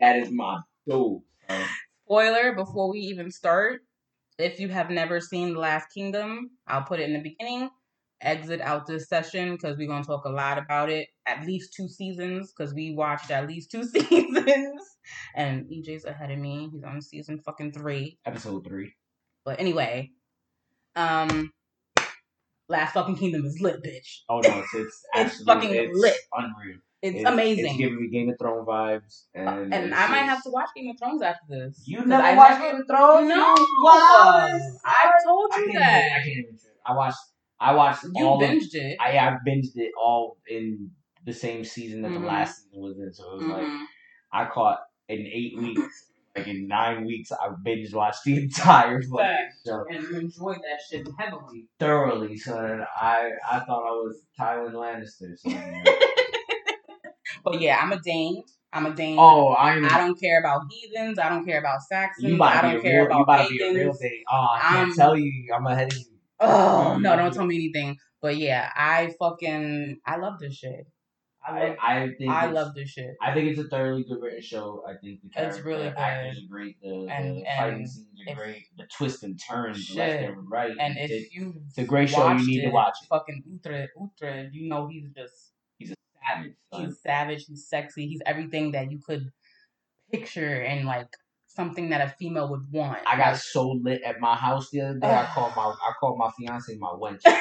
[0.00, 1.22] That is my dude.
[1.48, 1.64] bro.
[2.12, 3.80] Spoiler before we even start.
[4.38, 7.70] If you have never seen The Last Kingdom, I'll put it in the beginning.
[8.20, 11.08] Exit out this session because we're gonna talk a lot about it.
[11.26, 14.82] At least two seasons because we watched at least two seasons.
[15.34, 16.68] And EJ's ahead of me.
[16.70, 18.18] He's on season fucking three.
[18.26, 18.92] Episode three.
[19.46, 20.10] But anyway,
[20.94, 21.50] um,
[22.68, 24.18] Last fucking Kingdom is lit, bitch.
[24.28, 26.16] Oh no, it's it's, It's absolute- fucking it's lit.
[26.34, 26.78] Unreal.
[27.02, 27.66] It's, amazing.
[27.66, 30.68] It's giving me Game of Thrones vibes, and, and I might just- have to watch
[30.76, 31.82] Game of Thrones after this.
[31.84, 33.28] You never I watched never- Game of Thrones?
[33.28, 34.62] No, What?
[34.84, 36.02] I told I you can't that.
[36.06, 36.58] Even, I can't even.
[36.86, 37.18] I watched.
[37.60, 38.42] I watched You all.
[38.42, 38.96] Of, binged it.
[39.00, 40.90] I I binged it all in
[41.24, 42.20] the same season that Mhm.
[42.20, 43.12] the last season was in.
[43.12, 43.84] So it was like Mhm.
[44.32, 46.08] I caught in eight weeks.
[46.34, 49.62] Like in nine weeks, I binge watched the entire fucking Facts.
[49.66, 51.66] show and you enjoyed that shit heavily.
[51.78, 52.36] thoroughly.
[52.38, 55.36] So that I I thought I was Tywin Lannister.
[55.36, 55.50] So,
[57.44, 58.42] But yeah, I'm a Dane.
[58.72, 59.16] I'm a Dane.
[59.18, 59.84] oh, I'm.
[59.84, 61.18] I don't care about heathens.
[61.18, 62.26] I don't care about Saxons.
[62.28, 63.16] You about I don't care real.
[63.16, 63.98] You about about to be a real pagans.
[64.00, 64.22] thing.
[64.32, 65.52] Oh, I can't I'm- tell you.
[65.54, 66.04] I'm ahead of you.
[66.40, 67.14] Oh no!
[67.16, 67.98] Don't tell me anything.
[68.20, 70.86] But yeah, I fucking I love this shit.
[71.46, 73.10] I I, love I think I love this shit.
[73.20, 74.84] I think it's a thoroughly good written show.
[74.88, 76.76] I think the It's really the actors are great.
[76.80, 78.62] The, And- the fighting and scenes are great.
[78.78, 79.96] The twists and turns Shit.
[79.96, 80.70] left and right.
[80.78, 82.30] And It- if you it's a great show.
[82.30, 83.08] You need to watch it.
[83.08, 85.41] Fucking Uhtred, Uhtred, you know he's just
[86.36, 86.84] Savage, son.
[86.84, 89.30] he's savage, he's sexy, he's everything that you could
[90.10, 91.08] picture and like
[91.46, 92.98] something that a female would want.
[93.06, 95.08] I got Like, so lit at my house the other day.
[95.14, 97.22] I called my I called my fiance my wench.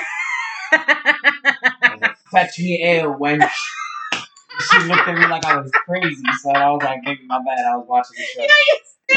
[0.72, 3.50] Like, Fetch me air, wench.
[4.72, 7.66] She looked at me like I was crazy, so I was like, nigga, my bad.
[7.66, 8.26] I was watching the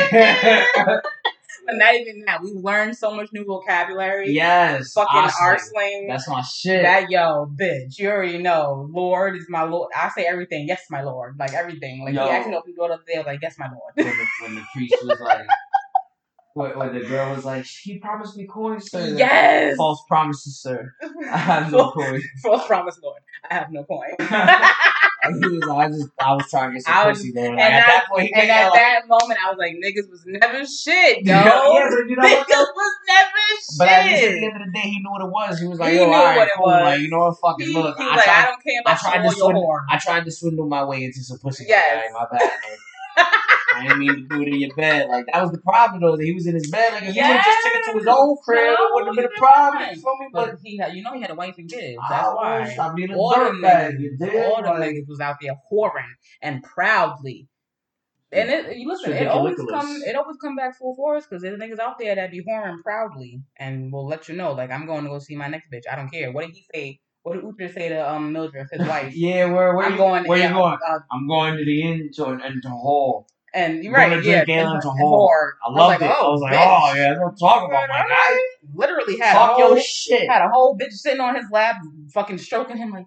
[0.85, 1.01] show.
[1.67, 2.43] but not even that.
[2.43, 4.33] We learned so much new vocabulary.
[4.33, 6.07] yes, Fucking slang.
[6.09, 6.83] That's my shit.
[6.83, 8.89] That yo, bitch, you already know.
[8.93, 9.91] Lord is my Lord.
[9.97, 10.67] I say everything.
[10.69, 11.37] Yes, my Lord.
[11.39, 12.05] Like everything.
[12.05, 12.25] Like Yo.
[12.25, 13.17] he asked me to open the door the day.
[13.17, 13.93] I was like, yes, my Lord.
[13.95, 15.47] when, the, when the priest was like,
[16.55, 19.15] when, when the girl was like, he promised me coins, sir.
[19.17, 19.77] Yes.
[19.77, 20.93] False promises, sir.
[21.31, 22.25] I have no coins.
[22.43, 23.21] False promise, Lord.
[23.51, 24.15] I have no point.
[25.25, 27.49] And he was I just, I was trying to get some I was- pussy, Lord.
[27.51, 30.65] and at I- that and at like, that moment, I was like, niggas was never
[30.67, 31.33] shit, yo.
[31.35, 32.47] yeah, but you know what?
[32.49, 33.79] niggas was never shit.
[33.79, 35.59] But at the end of the day, he knew what it was.
[35.61, 36.67] He was like, He yo, knew all right, what it cool.
[36.67, 36.83] was.
[36.83, 37.39] Like, you know what?
[37.41, 37.97] Fucking he, look.
[37.97, 39.79] he I like, tried, I don't care I about tried to swindle.
[39.91, 41.65] I tried to swindle my way into some pussy.
[41.69, 42.05] Yes.
[42.13, 42.51] Like, my bad.
[43.75, 45.09] I didn't mean to do it in your bed.
[45.09, 46.17] Like that was the problem though.
[46.17, 46.93] That he was in his bed.
[46.93, 49.17] Like if he would just took it to his own crib, No, it wouldn't have
[49.17, 49.79] been a problem.
[49.83, 49.97] didn't.
[49.97, 50.27] You feel me?
[50.33, 51.99] But But he had, you know, he had a wife and kids.
[52.09, 52.77] That's why.
[52.81, 53.55] I mean, a All them.
[54.01, 54.45] You niggas, did.
[54.47, 57.49] all them Like, niggas was out there whoring and proudly.
[58.33, 61.59] And it, you listen, it always come, it always come back full force because there's
[61.61, 65.05] niggas out there that be whoring proudly and will let you know, like, I'm going
[65.05, 65.85] to go see my next bitch.
[65.91, 66.33] I don't care.
[66.33, 67.01] What did he say?
[67.23, 69.15] What did Uhtred say to um Mildrith, his wife?
[69.15, 70.25] Yeah, where where I'm you going.
[70.25, 70.79] Where yeah, you going?
[70.87, 73.27] Uh, I'm going to the inn to into hall.
[73.55, 75.53] And you're right, yeah, drink ale and- into whore.
[75.65, 76.13] I loved was it.
[76.13, 76.91] I oh, was like, oh, bitch.
[76.91, 78.41] oh yeah, don't talk about my guy.
[78.75, 80.29] Literally had a whole your shit.
[80.29, 81.77] had a whole bitch sitting on his lap,
[82.13, 83.07] fucking stroking him like,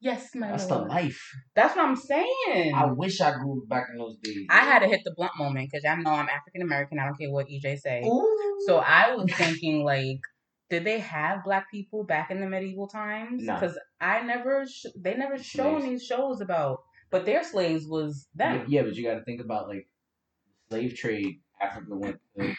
[0.00, 1.32] yes, my That's the life.
[1.54, 2.74] That's what I'm saying.
[2.74, 4.46] I wish I grew back in those days.
[4.50, 6.98] I had to hit the blunt moment because I know I'm African American.
[6.98, 8.02] I don't care what EJ say.
[8.04, 8.58] Ooh.
[8.66, 10.20] So I was thinking, like,
[10.68, 13.42] did they have black people back in the medieval times?
[13.44, 13.54] No.
[13.54, 16.00] Because I never, sh- they never shown Slaves.
[16.00, 18.66] these shows about, but their slaves was Yeah, them.
[18.68, 19.88] yeah, but you got to think about like
[20.68, 21.40] slave trade.
[21.60, 22.54] Africa went to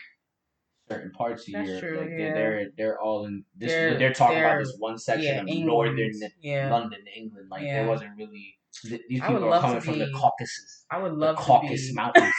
[0.90, 1.82] certain parts of That's Europe.
[1.82, 2.34] true, like yeah.
[2.34, 3.72] they're, they're all in this.
[3.72, 5.66] They're- They're, talking they're- about this one section Yeah, of England.
[5.68, 7.50] northern Yeah, London, England.
[7.52, 7.80] Like Yeah.
[7.82, 8.56] there wasn't really.
[8.84, 11.94] th- These people are coming from the Caucasus, I would the love to Caucasus.
[11.94, 12.34] Mountains.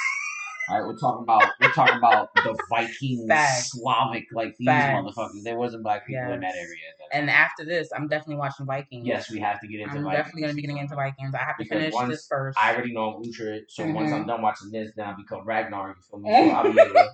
[0.70, 3.70] All right, we're talking about we're talking about the Vikings, Facts.
[3.72, 4.94] Slavic, like these Facts.
[4.94, 5.42] motherfuckers.
[5.42, 6.66] There wasn't black people in that area.
[6.92, 7.18] At that.
[7.18, 9.06] And after this, I'm definitely watching Vikings.
[9.06, 9.96] yes, we have to get into.
[9.96, 10.18] I'm Vikings.
[10.18, 11.34] definitely gonna be getting into Vikings.
[11.34, 12.58] I have to Because finish this first.
[12.62, 14.14] I already know I'm Uhtred, so once Mhm.
[14.20, 15.88] I'm done watching this, then I become Ragnar.
[15.88, 16.30] You feel me?
[16.30, 17.10] So I'll be able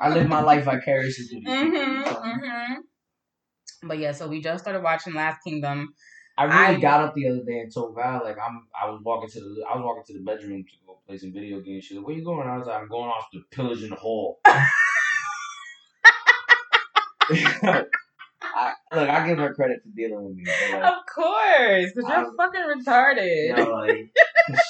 [0.00, 1.80] I live my life vicariously through these people.
[1.80, 2.32] hmm you feel me?
[2.32, 2.74] hmm
[3.88, 5.94] But yeah, so we just started watching Last Kingdom.
[6.36, 8.66] I really I- got up the other day and told Val like I'm.
[8.80, 9.64] I was walking to the.
[9.70, 11.84] I was walking to the bedroom to go play some video games.
[11.84, 13.90] She was like, "Where you going?" I was like, "I'm going off to pillage in
[13.90, 14.40] the hall."
[18.44, 20.44] I, look, I give her credit for dealing with me.
[20.46, 23.46] Like, Of course, because you're I'm- fucking retarded.
[23.48, 24.10] you know, like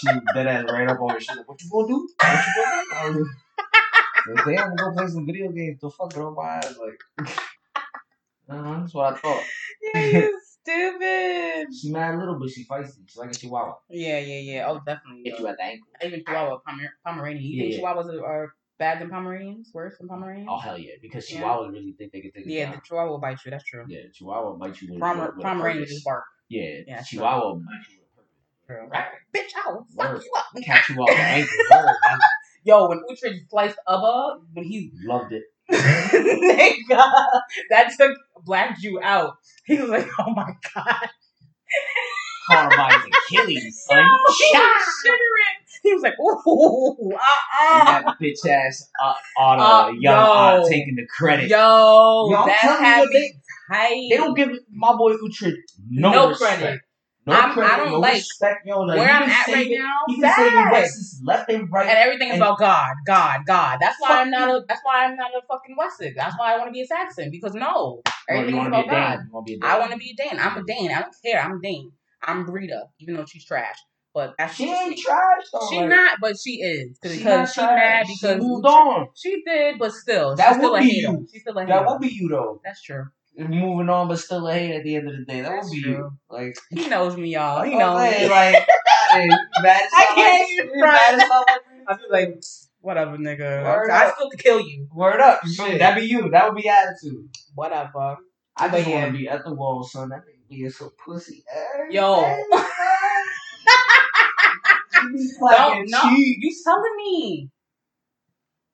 [0.01, 1.21] she dead ass right up on me.
[1.21, 2.09] She's like, "What you gonna do?
[2.19, 5.81] What you gonna do?" I was like, "Damn, I'm gonna go play some video games."
[5.81, 7.29] The fuck, girl, my ass like.
[8.49, 9.43] Uh, that's what I thought.
[9.95, 10.29] Yeah,
[10.65, 11.75] stupid.
[11.75, 12.99] She mad little, but she feisty.
[13.07, 13.75] She's like a chihuahua.
[13.91, 14.67] Yeah, yeah, yeah.
[14.69, 15.23] Oh, definitely.
[15.25, 15.89] Hit you at the ankle.
[16.05, 17.43] Even Chihuahua, Pomer- Pomeranian.
[17.45, 17.93] You Yeah, think yeah.
[17.95, 19.71] Chihuahuas are, are bad than Pomeranians?
[19.73, 20.49] Worse than Pomeranians?
[20.51, 21.43] Oh hell yeah, because Yeah.
[21.43, 22.75] chihuahuas really think they can take it yeah, down.
[22.77, 23.51] the Chihuahua will bite you.
[23.51, 23.85] That's true.
[23.89, 26.25] Yeah, Chihuahua bite you with, Pomer- with, with a Pomeranian just bark.
[26.49, 28.27] Yeah, Yeah, Chihuahua bite you with
[28.67, 28.89] True.
[28.89, 28.99] purpose.
[29.35, 30.23] Bitch, I will fuck Word.
[30.25, 30.45] you up.
[30.65, 31.49] Catch you off the ankle.
[31.71, 32.19] Word.
[32.65, 35.43] Yo, when Uhtred sliced Ubba, when he Loved it.
[35.73, 37.13] Nigga,
[37.71, 39.35] that took Black Jew out.
[39.65, 41.09] He was like, "Oh my god!"
[42.49, 43.99] Carbine's Achilles, son.
[44.39, 45.59] he was shivering.
[45.83, 50.11] He was like, "Ooh, And ah." that bitch ass uh, Odda, Uh, young yo.
[50.13, 51.49] Odda taking the credit.
[51.49, 53.09] Yo, Yo, that had
[53.71, 54.07] tight.
[54.11, 55.55] They don't give my boy Uhtred
[55.89, 56.81] no, No credit.
[57.25, 58.67] No I'm- I credit, don't no like respect.
[58.67, 60.73] Yo, like, Where I'm at right saving- now, He been saving facts.
[60.73, 61.89] Wessex left and right.
[61.89, 63.79] and everything's And- about God, God, God.
[63.81, 64.65] That's why I'm not a.
[64.67, 66.15] That's why I'm not a fucking Wessex.
[66.17, 68.89] That's why I want to be a Saxon because no, you everything's wanna about be
[68.89, 69.01] a Dane.
[69.01, 69.19] God.
[69.25, 69.71] You wanna be a Dane.
[69.71, 70.41] I want to be a Dane.
[70.41, 70.91] I'm a Dane.
[70.91, 71.41] I don't care.
[71.43, 71.93] I'm a Dane.
[72.25, 73.77] I'm Brida, even though she's trash.
[74.15, 75.67] But She ain't trash though.
[75.71, 77.69] She like, not, but she is she because not she's trash.
[77.79, 79.07] mad She because moved on.
[79.17, 81.27] She did, but still, That she's still be you.
[81.33, 81.73] She's still a hater.
[81.73, 82.61] That would be you though.
[82.63, 83.07] That's true.
[83.37, 85.41] Moving on, but still a hate at the end of the day.
[85.41, 86.13] That That's would be true.
[86.29, 87.63] Like, He knows me, y'all.
[87.63, 88.29] He knows man, me.
[88.29, 88.69] like,
[89.11, 91.23] hey, you mad as I can't even you front.
[91.23, 91.31] as
[91.89, 92.43] I feel like
[92.81, 93.65] whatever, nigga.
[93.65, 94.15] Word I up.
[94.15, 94.87] still could kill you.
[94.95, 95.71] Word up, you feel me?
[95.73, 95.79] Shit.
[95.81, 96.29] That'd be you.
[96.31, 97.29] That would be attitude.
[97.55, 98.19] Whatever.
[98.57, 98.95] I just yeah.
[99.01, 100.11] want to be at the wall, son.
[100.11, 101.43] That nigga being so pussy.
[101.91, 102.21] Yo.
[102.21, 102.65] day, man.
[104.93, 106.11] She be clapping Don't no.
[106.11, 107.51] You telling me?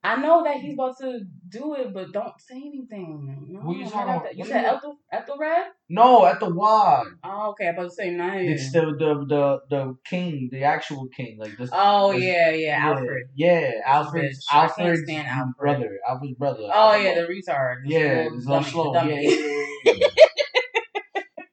[0.05, 3.47] I know that he's about to do it, but don't say anything.
[3.51, 4.31] No, Who you talking at about?
[4.31, 4.65] the- You said?
[4.65, 5.67] Ethel, Ethelred?
[5.89, 7.05] No, at the Y.
[7.25, 7.67] Oh, okay.
[7.69, 8.49] I'm about to say nice.
[8.49, 11.69] It's the the the the king, the actual king, like this.
[11.73, 13.25] Oh this- yeah, yeah, Alfred.
[13.35, 14.47] Yeah, Alfred's.
[14.51, 15.55] I can't Alfred's stand Alfred.
[15.59, 15.99] brother.
[16.09, 16.63] Alfred's brother.
[16.63, 17.75] Oh Alfred- yeah, the retard.
[17.85, 18.93] The yeah, little it's dummy, slow.
[18.93, 20.07] the Yeah, yeah, yeah, yeah.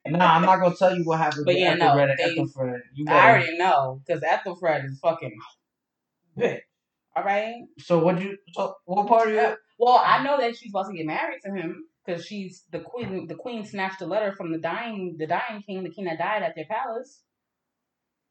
[0.17, 2.35] nah, I'm not gonna tell you what happened But to yeah, no, Ethelred and they-
[2.41, 2.79] Ethelfred.
[2.93, 5.35] You I already know because Ethelfred is fucking
[6.37, 6.59] bitch.
[7.15, 7.63] All right.
[7.79, 8.37] So what do you?
[8.53, 9.55] So what part of you?
[9.79, 13.27] Well, I know that she's about to get married to him because she's the queen.
[13.27, 16.43] The queen snatched a letter from the dying, the dying king, the king that died
[16.43, 17.21] at their palace.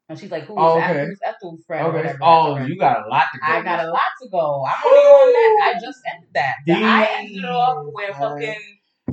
[0.07, 1.05] And she's like, "Who's Oh, okay.
[1.07, 1.97] who's Ethelfred?" or Okay.
[1.97, 3.45] whatever, Oh, you got a lot to go.
[3.47, 4.63] I got a lot to go.
[4.67, 5.75] I'm only on that.
[5.77, 6.55] I just ended that.
[6.67, 8.61] The- I ended it off where fucking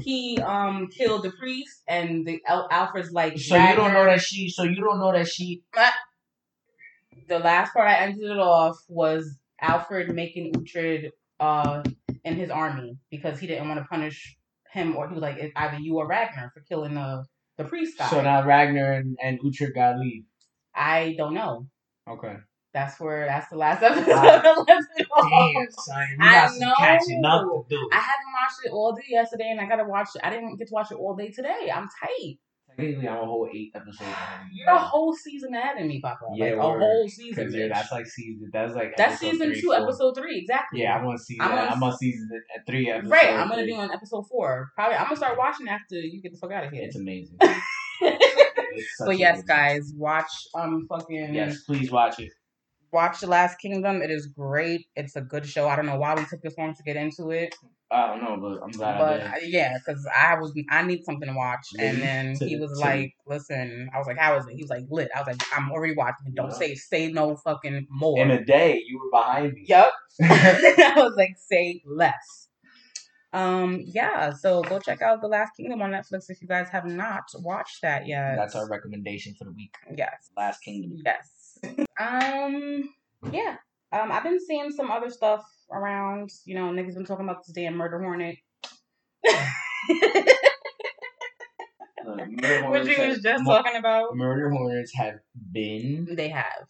[0.01, 3.39] he um killed the priest and the Al- Alfred's like.
[3.39, 4.51] So you don't know that she.
[4.51, 5.63] So you don't know that she.
[7.29, 11.83] the last part I ended it off was Alfred making Uhtred uh
[12.25, 14.37] in his army because he didn't want to punish
[14.73, 17.25] him or he was like it's either you or Ragnar for killing the
[17.59, 18.09] the priest guy.
[18.09, 20.25] So now Ragnar and and Uhtred got leave.
[20.75, 21.67] I don't know.
[22.09, 22.37] Okay.
[22.75, 24.23] That's where that's the last episode Wow.
[24.25, 25.31] I left it off.
[25.55, 26.75] Damn, son, you I got some know.
[26.79, 27.89] catching up to do.
[27.93, 30.23] I haven't watched it all day yesterday and I gotta watch it.
[30.25, 31.71] I didn't get to watch it all day today.
[31.75, 32.39] I'm tight.
[32.77, 34.09] Technically, I'm a whole eight episodes.
[34.53, 36.25] You're a whole season ahead of me, Papa.
[36.35, 37.53] Yeah, like a whole season.
[37.53, 38.51] Yeah, that's like season.
[38.53, 39.77] That's like That's season three, two, four.
[39.83, 40.81] episode three, exactly.
[40.83, 41.43] Yeah, I'm on season.
[41.43, 43.11] I'm I'm on- on, season at three episodes.
[43.13, 43.73] Right, I'm gonna three.
[43.73, 44.71] be on episode four.
[44.75, 46.83] Probably, I'm gonna start watching after you get the fuck out of here.
[46.85, 47.39] It's amazing.
[48.75, 49.47] It's but yes, amazing.
[49.47, 52.33] guys, watch um fucking Yes, please watch it.
[52.93, 54.03] Watch The Last Kingdom.
[54.03, 54.87] It is great.
[54.97, 55.69] It's a good show.
[55.69, 57.55] I don't know why we took this long to get into it,
[57.91, 61.05] I don't know, but I'm glad but I uh, yeah, because I was I need
[61.05, 64.37] something to watch, and then to- he was to- like, "Listen," I was like, "How
[64.39, 66.35] is it?" He was like, "Lit." I was like, "I'm already watching it.
[66.35, 66.57] Don't Yeah.
[66.57, 69.65] say say no fucking more." In a day, you were behind me.
[69.69, 69.91] Yep.
[70.23, 72.49] I was like, say less.
[73.35, 76.85] Um, yeah, so go check out The Last Kingdom on Netflix if you guys have
[76.85, 78.37] not watched that yet.
[78.37, 79.75] That's our recommendation for the week.
[79.97, 80.31] yes.
[80.37, 80.99] Last Kingdom.
[81.05, 81.31] Yes.
[82.01, 82.83] Um
[83.31, 83.57] yeah.
[83.93, 87.55] Um I've been seeing some other stuff around, you know, niggas been talking about this
[87.55, 88.37] damn murder hornet.
[89.29, 89.47] Uh,
[92.05, 94.17] Murder Which was just talking about.
[94.17, 95.21] Murder Hornets have
[95.53, 96.67] been They have.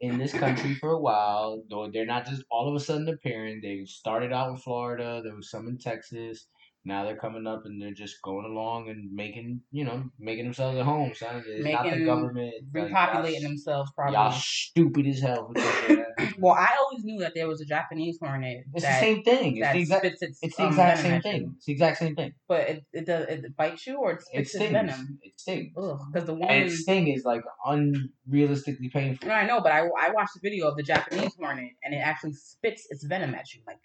[0.00, 1.62] in this country for a while.
[1.68, 3.60] Though they're not just all of a sudden appearing.
[3.62, 5.20] They started out in Florida.
[5.22, 6.46] There was some in Texas.
[6.82, 10.78] Now they're coming up and they're just going along and making, you know, making themselves
[10.78, 11.12] at home.
[11.14, 11.44] Son.
[11.46, 12.54] It's not the government.
[12.72, 15.48] Repopulating y'all- themselves Y'all stupid as hell.
[15.54, 16.34] for thinking that.
[16.38, 19.56] Well, I always knew that there was a Japanese hornet It's that, the same thing.
[19.58, 20.04] It's the exact.
[20.06, 21.54] its, It's the um, exact same thing.
[21.56, 22.32] It's the exact same thing.
[22.48, 24.72] But it it does it bites you or it It spits its stings.
[24.72, 25.18] venom.
[25.22, 25.72] It stings.
[25.76, 29.28] Ugh, because the one And its sting is like unrealistically painful.
[29.28, 31.98] No, I know, but I, I watched a video of the Japanese hornet and it
[31.98, 33.78] actually spits its venom at you, like,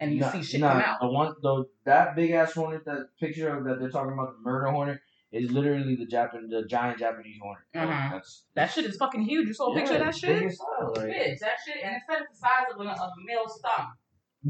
[0.00, 1.00] and you Nah, see shit nah, come out.
[1.00, 4.42] The one, the that big ass hornet, that picture of that they're talking about, the
[4.42, 4.98] murder hornet,
[5.32, 7.64] is literally the Japan, the giant Japanese hornet.
[7.74, 8.08] Like, Uh-huh.
[8.14, 9.48] that's That shit is fucking huge.
[9.48, 10.38] You saw a picture of that shit?
[10.40, 13.24] Big as hell, like, Bitch, that shit, and it's the size of a, of a
[13.26, 13.92] male's thumb.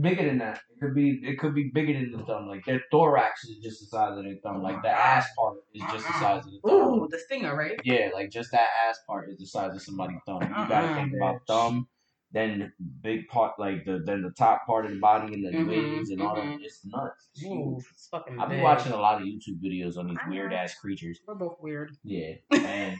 [0.01, 0.61] bigger than that.
[0.71, 2.47] It could be, it could be bigger than the thumb.
[2.47, 4.63] Like their thorax is just the size of their thumb.
[4.63, 7.01] Like the ass part is just the size of the thumb.
[7.01, 7.73] Ooh, the stinger, right?
[7.83, 10.43] Yeah, like just that ass part is the size of somebody's thumb.
[10.43, 11.89] You gotta think about thumb,
[12.33, 15.67] then big part, like the then the top part of the body and the Mhm,
[15.67, 16.45] wings and all that.
[16.45, 16.62] mhm.
[16.62, 17.29] It's nuts.
[17.35, 20.53] It's Ooh, it's fucking I've been watching a lot of YouTube videos on these weird
[20.53, 21.21] ass creatures.
[21.27, 21.97] We're both weird.
[22.05, 22.99] Yeah, and,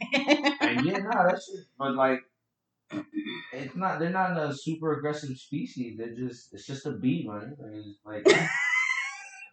[0.61, 1.67] and yeah, no, that's shit.
[1.79, 2.21] But like,
[3.53, 3.99] it's not.
[3.99, 5.99] They're not a super aggressive species.
[5.99, 6.55] They're just.
[6.55, 7.57] It's just a bee, man.
[8.05, 8.27] Like.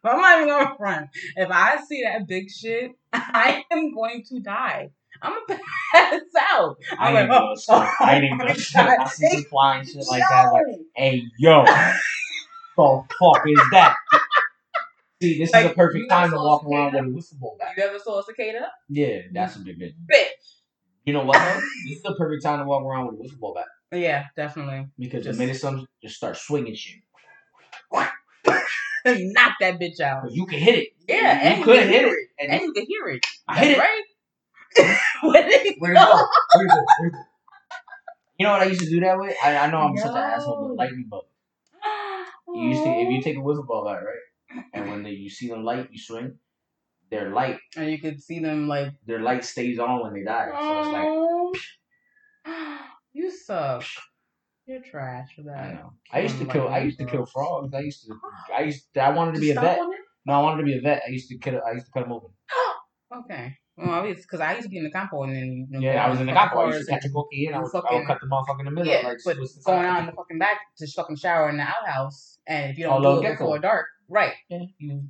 [0.06, 1.10] I'm not even gonna front.
[1.36, 4.92] If I see that big shit, I am going to die.
[5.26, 5.60] I'm gonna
[5.92, 6.78] pass out.
[7.00, 9.00] I I'm ain't like, oh, gonna I ain't even oh gonna my shut God.
[9.00, 10.52] I see some flying shit like that.
[10.54, 13.96] Like, hey, yo, the fuck is that?
[15.22, 17.76] See, this is Like, a perfect time to walk around with a whistle back.
[17.78, 18.70] You ever saw a cicada?
[18.90, 19.94] Yeah, that's a big bitch.
[20.14, 20.28] Bitch.
[21.06, 21.38] You know what?
[21.40, 21.62] Though?
[21.88, 24.88] this is the perfect time to walk around with a whistle back Yeah, definitely.
[25.00, 27.02] because Just- the minute some just start swinging shit,
[29.06, 30.32] Knock that bitch out.
[30.32, 30.88] you can hit it.
[31.08, 33.26] Yeah, you and you could can hit hear it, and And you can hear it.
[33.48, 33.80] I hit it.
[33.80, 34.04] Right?
[34.78, 36.28] It Where'd go?
[36.56, 36.86] Where'd go?
[37.00, 37.20] Where'd go?
[38.38, 39.36] You know what I used to do that with?
[39.44, 41.24] I, I know I'm such an asshole, but lightning bug.
[42.54, 45.30] You used to, if you take a wiffle ball bat, right, and when they, you
[45.30, 46.38] see them light, you swing.
[47.12, 50.50] Their light, and you could see them like, their light stays on when they die.
[50.52, 51.66] So it's
[52.46, 52.80] like
[53.14, 53.84] you suck.
[54.66, 55.60] You're trash for that.
[55.60, 55.94] I know.
[56.12, 56.68] I used to kill.
[56.68, 57.74] I used to kill frogs.
[57.74, 58.20] I used to.
[58.58, 58.92] I used.
[58.96, 59.80] To, I wanted to be a vet.
[60.26, 61.04] No, I wanted to be a vet.
[61.08, 61.54] I used to cut.
[61.64, 62.32] I used to cut them open.
[63.16, 63.56] Okay.
[63.78, 66.06] Well, it's because I used to be in the campo and then you know, Yeah,
[66.06, 66.60] I was in the campo.
[66.60, 68.60] I used to catch a cookie and I would, I fucking- would cut the motherfucker
[68.60, 68.92] in the middle.
[68.92, 72.38] Yeah, like, but going out in the fucking back to fucking shower in the outhouse,
[72.48, 74.32] and if you don't do it before dark, right?
[74.50, 74.60] Yeah.
[74.78, 75.04] You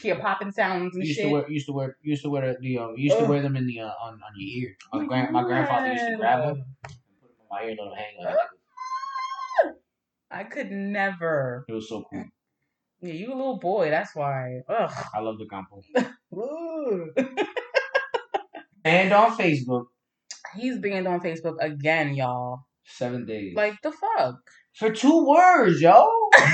[0.00, 1.26] hear popping sounds and used shit.
[1.26, 3.66] to wear, used to wear, used to wear the, um, used to wear them in
[3.66, 4.76] the uh, on on your ear.
[4.92, 7.94] My grand, my grandfather used to grab them and put them on my ear, little
[7.96, 8.36] hanger.
[10.30, 11.64] I could never.
[11.68, 12.24] It was so cool.
[13.00, 13.90] Yeah, you a little boy.
[13.90, 14.60] That's why.
[14.68, 14.92] Ugh.
[15.12, 15.82] I love the campo.
[18.84, 19.84] And on Facebook,
[20.56, 22.66] He's banned on Facebook again, y'all.
[22.84, 23.54] seven days.
[23.56, 24.36] Like the fuck.
[24.74, 26.06] for two words, yo.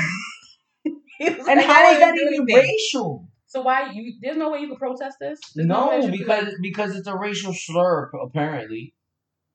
[1.20, 3.28] And like, how is that even racial?
[3.46, 4.14] So why you?
[4.20, 5.40] There's no way you could protest this.
[5.54, 8.94] There's No, could, because like- because it's a racial slur apparently.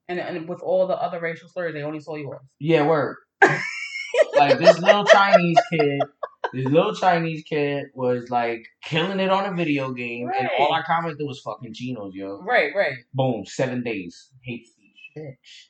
[0.09, 2.41] and, and with all the other racial slurs, they only saw yours.
[2.59, 3.15] Yeah, word.
[4.36, 6.01] like this little Chinese kid,
[6.53, 10.83] this little Chinese kid was like killing it on a video game, and all I
[10.83, 12.39] commented was fucking chinos, yo.
[12.41, 12.97] Right, right.
[13.13, 14.29] Boom, seven days.
[14.43, 14.97] Hate speech.
[15.17, 15.69] Bitch.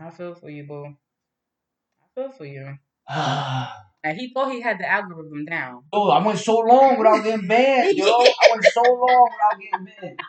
[0.00, 0.86] I feel for you, boo.
[0.86, 2.78] I feel for you.
[4.02, 5.84] And he thought he had the algorithm down.
[5.92, 8.06] Oh, I went so long without getting banned, yo.
[8.06, 10.20] I went so long without getting banned.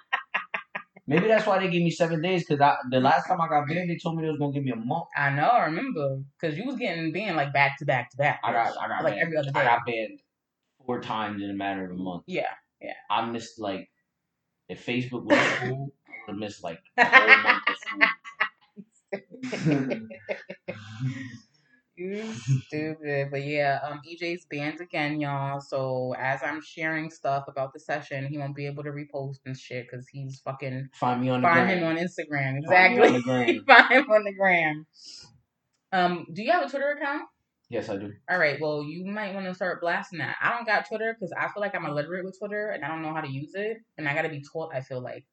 [1.08, 3.90] Maybe that's why they gave me seven days, because the last time I got banned,
[3.90, 5.08] they told me they was gonna give me a month.
[5.18, 6.20] I know, I remember.
[6.40, 8.40] Because you was getting banned like back to back to back.
[8.44, 9.24] I got, I got like banned.
[9.24, 9.60] every other day.
[9.60, 10.20] I got banned
[10.86, 12.24] four times in a matter of a month.
[12.28, 12.50] Yeah.
[12.80, 12.94] Yeah.
[13.10, 13.90] I missed like
[14.70, 18.08] if Facebook was cool, I would have missed like a whole month of school.
[22.02, 22.34] You
[22.68, 23.30] stupid.
[23.32, 25.60] But yeah, um EJ's banned again, y'all.
[25.60, 29.58] So as I'm sharing stuff about the session, he won't be able to repost and
[29.58, 31.78] shit because he's fucking Find me on the find gram.
[31.80, 32.64] him on Instagram.
[32.68, 33.18] Find on Exactly.
[33.18, 33.66] the gram.
[33.66, 34.86] find him on the gram.
[35.92, 37.24] Um, do you have a Twitter account?
[37.70, 38.12] Yes, I do.
[38.30, 40.36] All right, well, you might want to start blasting that.
[40.42, 43.02] I don't got Twitter because I feel like I'm illiterate with Twitter and I don't
[43.02, 44.74] know how to use it, and I got to be taught.
[44.76, 45.26] I feel like,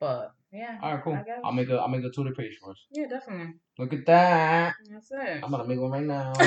[0.00, 1.18] but yeah, All right, cool.
[1.44, 2.86] I'll make a I'll make a Twitter page for us.
[2.90, 3.54] yeah, definitely.
[3.78, 4.74] Look at that.
[4.90, 5.42] That's it.
[5.42, 6.32] I'm gonna make one right now.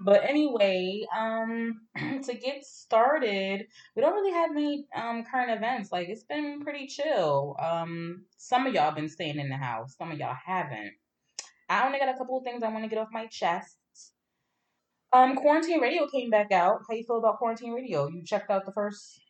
[0.00, 1.80] but anyway, um,
[2.24, 5.90] to get started, we don't really have any um current events.
[5.92, 7.56] Like it's been pretty chill.
[7.62, 9.96] Um, some of y'all been staying in the house.
[9.96, 10.92] Some of y'all haven't.
[11.68, 13.76] I only got a couple of things I want to get off my chest.
[15.14, 16.80] Um, quarantine radio came back out.
[16.88, 18.08] How you feel about quarantine radio?
[18.08, 19.20] You checked out the first,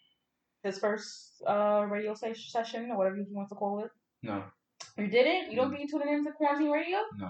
[0.62, 3.90] his first uh radio se- session or whatever you want to call it.
[4.22, 4.44] no,
[4.96, 5.50] You didn't?
[5.50, 6.98] You don't be tuning into quarantine radio?
[7.18, 7.28] no.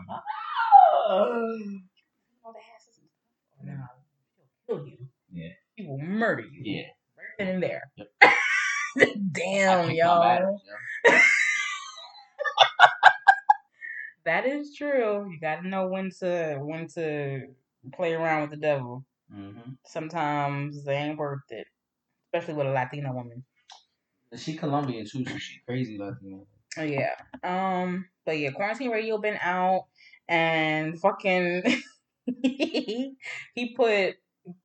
[1.08, 1.58] Oh,
[2.44, 3.00] the asses.
[3.64, 3.72] No,
[4.66, 4.96] he'll kill you.
[5.32, 5.48] Yeah.
[5.76, 6.62] He will murder you.
[6.64, 6.82] Yeah.
[7.16, 7.82] Right then and there.
[7.96, 8.08] Yep.
[9.32, 10.60] Damn, kicked my batters,
[11.06, 11.12] y'all.
[11.14, 11.18] yo.
[14.24, 15.28] That is true.
[15.32, 17.48] You gotta know when to when to
[17.92, 19.04] play around with the devil.
[19.34, 19.76] Mhm.
[19.84, 21.66] Sometimes they ain't worth it.
[22.32, 23.44] Especially with a Latina woman.
[24.36, 26.46] She Colombian too, so she crazy Latino.
[26.78, 27.14] Oh yeah.
[27.44, 28.06] Um.
[28.24, 29.86] But yeah, quarantine radio been out,
[30.28, 31.62] and fucking
[32.42, 34.14] he put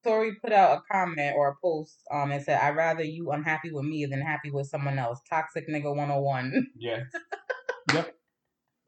[0.03, 3.71] Tory put out a comment or a post um and said, "I'd rather you unhappy
[3.71, 6.67] with me than happy with someone else." Toxic nigga one and one.
[6.77, 7.03] Yeah.
[7.93, 8.15] yep.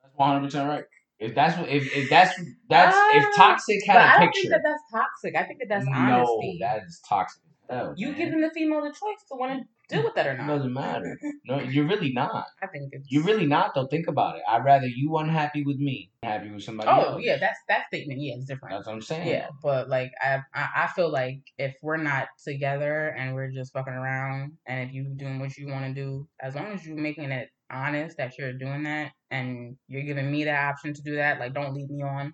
[0.01, 0.83] That's one hundred percent right.
[1.19, 2.39] If that's what if, if that's
[2.69, 4.41] that's if Ah, toxic had I a don't picture.
[4.49, 5.35] think that that's toxic.
[5.35, 6.57] I think that that's no, honesty.
[6.61, 7.41] that is toxic.
[7.69, 8.17] As hell, you man.
[8.17, 10.49] giving the female the choice to want to deal with that or not.
[10.49, 11.17] It doesn't matter.
[11.45, 12.45] No, you're really not.
[12.61, 13.87] I think it's You're really not though.
[13.87, 14.43] Think about it.
[14.47, 17.21] I'd rather you unhappy with me, happy with somebody Oh else.
[17.23, 18.19] yeah, that's that statement.
[18.21, 18.75] Yeah, it's different.
[18.75, 19.27] That's what I'm saying.
[19.27, 23.73] Yeah, but like I, I I feel like if we're not together and we're just
[23.73, 26.97] fucking around, and if you're doing what you want to do, as long as you're
[26.97, 31.15] making it honest that you're doing that, and you're giving me the option to do
[31.15, 32.33] that, like don't lead me on.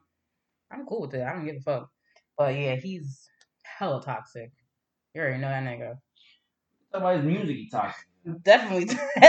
[0.72, 1.24] I'm cool with it.
[1.24, 1.90] I don't give a fuck.
[2.38, 3.30] But yeah, he's
[3.64, 4.52] hella toxic.
[5.16, 5.98] You already know that nigga.
[6.92, 8.06] Somebody's music he toxic.
[8.44, 8.98] Definitely.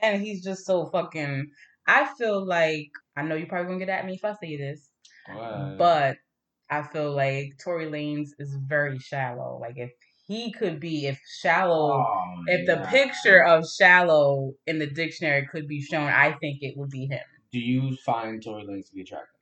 [0.00, 1.50] and he's just so fucking.
[1.88, 4.88] I feel like I know you're probably gonna get at me if I say this.
[5.26, 5.78] What?
[5.78, 6.16] But
[6.70, 9.58] I feel like Tory Lanez is very shallow.
[9.60, 9.90] Like if
[10.28, 15.66] he could be, if shallow, Oh, if the picture of shallow in the dictionary could
[15.66, 17.18] be shown, I think it would be him.
[17.50, 19.34] Do you find Tory Lanez to be attractive?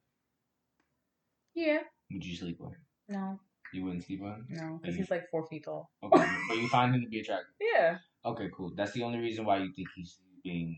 [1.54, 1.80] Yeah.
[2.10, 2.80] Would you sleep with him?
[3.08, 3.40] No.
[3.72, 4.46] You wouldn't sleep with him?
[4.50, 5.90] No, because he's like four feet tall.
[6.02, 7.54] Okay, but you find him to be attractive.
[7.74, 7.98] Yeah.
[8.24, 8.72] Okay, cool.
[8.74, 10.76] That's the only reason why you think he's being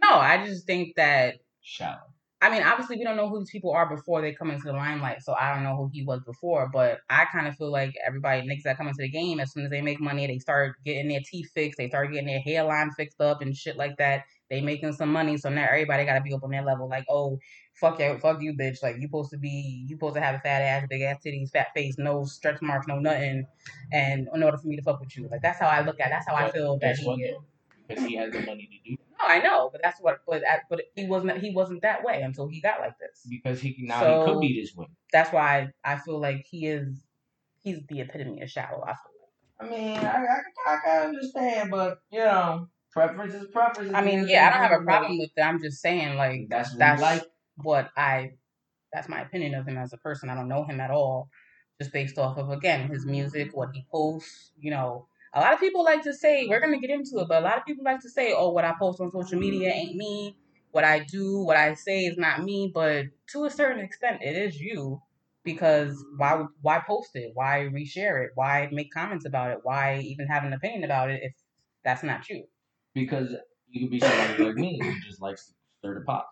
[0.00, 1.36] No, I just think that.
[1.60, 2.12] shallow.
[2.40, 4.72] I mean, obviously, we don't know who these people are before they come into the
[4.72, 6.68] limelight, so I don't know who he was before.
[6.72, 9.64] But I kind of feel like everybody niggas that come into the game, as soon
[9.64, 12.90] as they make money, they start getting their teeth fixed, they start getting their hairline
[12.96, 14.24] fixed up and shit like that.
[14.52, 16.86] They making some money, so now everybody gotta be up on their level.
[16.88, 17.38] Like, oh,
[17.74, 18.82] fuck you, fuck you, bitch.
[18.82, 21.50] Like you supposed to be, you supposed to have a fat ass, big ass titties,
[21.50, 23.46] fat face, no stretch marks, no nothing,
[23.92, 26.10] and in order for me to fuck with you, like that's how I look at.
[26.10, 27.30] That's how I But feel that guess he what, is.
[27.32, 27.44] though?
[27.88, 28.96] Because he has the money to do.
[29.18, 30.18] No, I know, but that's what.
[30.26, 31.38] But at- but he wasn't.
[31.38, 33.26] He wasn't that way until he got like this.
[33.28, 34.86] Because he now he could be this way.
[35.12, 37.04] That's why I, I feel like he is.
[37.62, 38.82] He's the epitome of shallow.
[38.82, 39.12] I feel.
[39.20, 39.70] like.
[39.70, 43.92] I mean, I, I, I can understand, but you know, preference is preference.
[43.94, 45.48] I mean, yeah, I don't have a problem with that.
[45.48, 47.22] I'm just saying, like, That's what that's like.
[47.56, 48.32] what I.
[48.92, 50.28] That's my opinion of him as a person.
[50.28, 51.28] I don't know him at all,
[51.80, 54.52] just based off of again his music, what he posts.
[54.60, 57.42] You know, a lot of people like to say we're gonna get into it, but
[57.42, 59.96] a lot of people like to say, "Oh, what I post on social media ain't
[59.96, 60.36] me.
[60.72, 64.36] What I do, what I say is not me." But to a certain extent, it
[64.36, 65.00] is you.
[65.44, 67.32] Because why why post it?
[67.34, 68.32] Why reshare it?
[68.36, 69.58] Why make comments about it?
[69.62, 71.32] Why even have an opinion about it if
[71.84, 72.44] that's not you?
[72.94, 73.34] Because
[73.70, 76.26] you could be somebody like me who just likes to stir the pot.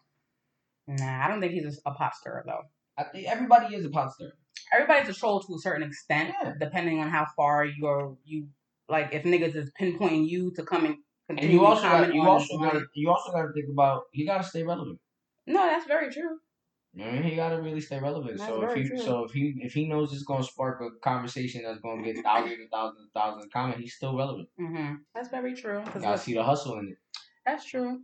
[0.87, 2.63] Nah, I don't think he's a, a pot stirrer though.
[2.99, 4.33] I think everybody is a pot stirrer.
[4.73, 6.53] everybody's a troll to a certain extent, Yeah.
[6.61, 8.49] depending on how far you're you
[8.89, 9.11] like.
[9.13, 10.97] If niggas is pinpointing you to come and
[11.29, 14.27] And continue you also got, you also got you also got to think about you
[14.27, 14.99] got to stay relevant.
[15.47, 16.39] No, that's very true.
[16.99, 18.39] I mean, he got to really stay relevant.
[18.39, 18.99] That's so if he true.
[18.99, 22.59] so if he if he knows it's gonna spark a conversation that's gonna get thousands
[22.59, 24.49] and thousands and thousands of comments, he's still relevant.
[24.59, 25.83] hmm That's very true.
[25.87, 26.99] 'cause Gotta see the hustle in it.
[27.47, 28.01] that's true.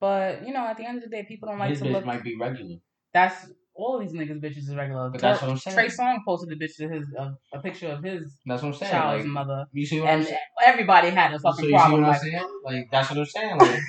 [0.00, 1.92] But you know, at the end of the day, people don't like His to bitch
[1.92, 2.04] look.
[2.06, 2.76] might be regular,
[3.12, 5.10] That's all of these niggas bitches is regular.
[5.10, 5.76] but that's what I'm saying.
[5.76, 8.74] Trey Songz posted a bitch to his a, a picture of his That's what I'm
[8.74, 8.92] saying.
[8.92, 10.38] child's Like, mother, you see what I'm and saying?
[10.66, 12.00] everybody had a So fucking you see problem.
[12.02, 12.60] what I'm Like, saying?
[12.64, 13.58] Like that's what I'm saying.
[13.58, 13.80] Like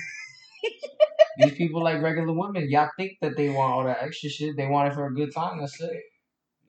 [1.40, 4.56] these people like regular women, y'all think that they want all that extra shit.
[4.56, 5.60] They want it for a good time.
[5.60, 6.02] That's it.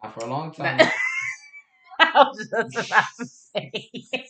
[0.03, 0.79] Not for a long time.
[1.99, 3.91] I was just about to say.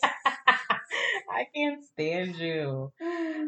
[1.32, 2.92] I can't stand you.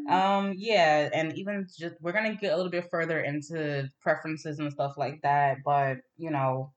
[0.09, 4.71] Um, yeah, and even just we're gonna get a little bit further into preferences and
[4.71, 6.71] stuff like that, but you know,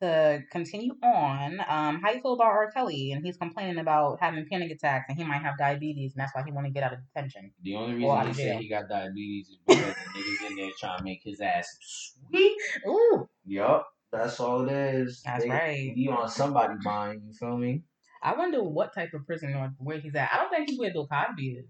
[0.00, 2.70] to continue on, um, how you feel about R.
[2.70, 6.34] Kelly and he's complaining about having panic attacks and he might have diabetes and that's
[6.34, 7.52] why he want to get out of detention.
[7.62, 10.98] The only reason he said he got diabetes is because the niggas in there trying
[10.98, 11.66] to make his ass
[12.30, 12.56] sweet.
[12.86, 15.22] Ooh, Yup, that's all it is.
[15.24, 15.92] That's They- right.
[15.94, 17.22] He on somebody's mind.
[17.26, 17.82] You feel me?
[18.22, 20.30] I wonder what type of prison or where he's at.
[20.32, 21.66] I don't think he's where Bill Cosby is.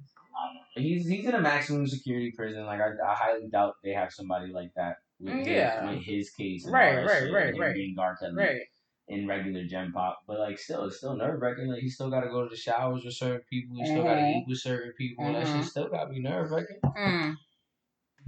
[0.74, 2.64] He's he's in a maximum security prison.
[2.64, 5.90] Like I, I highly doubt they have somebody like that with, Mm, his, yeah.
[5.90, 6.66] with his case.
[6.66, 7.74] Right, right, shit, right, and right.
[7.74, 7.96] Being.
[7.96, 8.60] Kelly Right.
[9.08, 11.68] in regular Gen Pop, but like still, it's still nerve wracking.
[11.68, 13.76] Like he still got to go to the showers with certain people.
[13.76, 15.32] He still got to eat with certain people.
[15.32, 15.56] That Mhm.
[15.56, 16.80] shit still got to be nerve wracking.
[16.82, 17.36] Mm.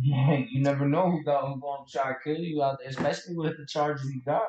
[0.02, 3.58] You never know who got who gonna try to kill you out there, especially with
[3.58, 4.46] the charges he got.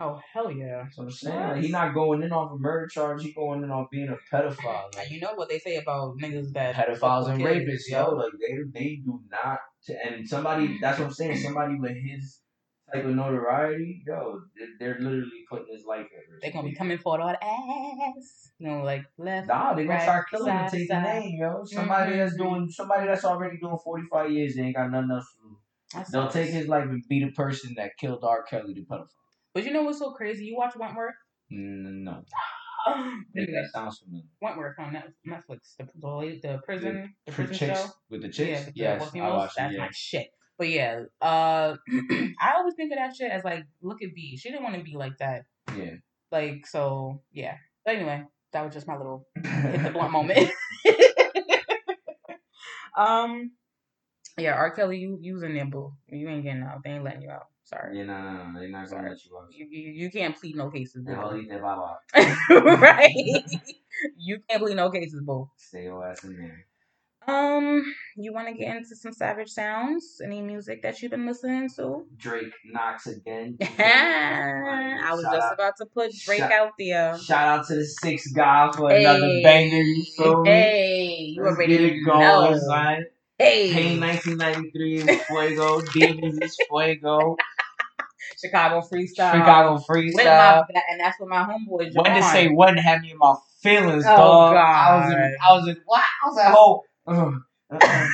[0.00, 0.86] Oh hell yeah.
[0.96, 1.40] What I'm saying.
[1.40, 3.22] Like, he not going in off a murder charge.
[3.22, 4.94] He's going in on being a pedophile.
[4.96, 8.10] Like, you know what they say about niggas that pedophiles and rapists, yo.
[8.10, 9.60] Like they they do not.
[10.04, 11.36] And somebody that's what I'm saying.
[11.36, 12.40] Somebody with his
[12.92, 16.42] type of notoriety, yo, they're, they're literally putting his life at risk.
[16.42, 18.50] They're gonna be coming for all the ass.
[18.58, 19.46] You know, like left.
[19.46, 21.64] Nah, they gonna right, start killing him and side, take the name, yo.
[21.64, 22.38] Somebody that's Mhm.
[22.38, 26.04] doing, somebody that's already doing 45 years, they ain't got nothing else to do.
[26.10, 28.42] They'll take his life and be the person that killed R.
[28.42, 29.08] Kelly, the pedophile.
[29.54, 30.44] But you know what's so crazy?
[30.46, 31.14] You watch Wentworth?
[31.50, 32.22] No,
[32.88, 34.24] Nigga, that sounds familiar.
[34.42, 34.92] Wentworth on
[35.26, 35.76] Netflix.
[35.78, 37.86] The the, the prison the For prison chicks show.
[38.10, 39.72] with the Yeah, chicks, with the yes, I watched it.
[39.72, 39.78] Yeah.
[39.78, 40.26] my shit.
[40.58, 41.76] But yeah, uh,
[42.40, 44.36] I always think of that shit as like, look at Bea.
[44.36, 45.42] She didn't want to be like that.
[45.76, 45.94] Yeah.
[46.30, 47.56] Like so, yeah.
[47.84, 50.50] But anyway, that was just my little hit the blunt moment.
[52.96, 53.52] um,
[54.38, 54.70] yeah, R.
[54.72, 55.92] Kelly, you you was in there, boo.
[56.08, 56.80] You ain't getting out.
[56.84, 57.46] They ain't letting you out.
[57.64, 57.96] Sorry.
[57.98, 59.48] Yeah, no, no, no, they're not gonna let you out.
[59.50, 61.12] You, you, you can't plead no cases, boo.
[61.14, 61.98] I'll eat that baba.
[62.78, 63.42] right?
[64.18, 65.48] you can't plead no cases, boo.
[65.56, 66.66] Stay your ass in there.
[67.26, 67.82] Um,
[68.16, 70.20] you want to get into some Savage Sounds?
[70.22, 72.04] Any music that you've been listening to?
[72.18, 73.56] Drake knocks again.
[73.62, 77.16] I was Shout just out- about to put Drake shout- out there.
[77.18, 79.78] Shout out to the six guy for another banger.
[79.78, 80.50] You feel me?
[80.50, 82.20] Hey, you Let's already get it going,
[82.52, 82.58] know.
[82.58, 83.06] son.
[83.38, 85.80] Hey, Pain 1993 is Fuego.
[85.80, 87.36] Demons is Fuego.
[88.40, 89.32] Chicago freestyle.
[89.32, 90.64] Chicago With my, freestyle.
[90.90, 91.90] and that's what my homeboy.
[91.94, 94.56] When to say when had me in my feelings, Oh, dog.
[94.56, 96.02] I was in, I was in, what?
[96.02, 96.80] I was at home.
[97.70, 98.08] Uh, uh,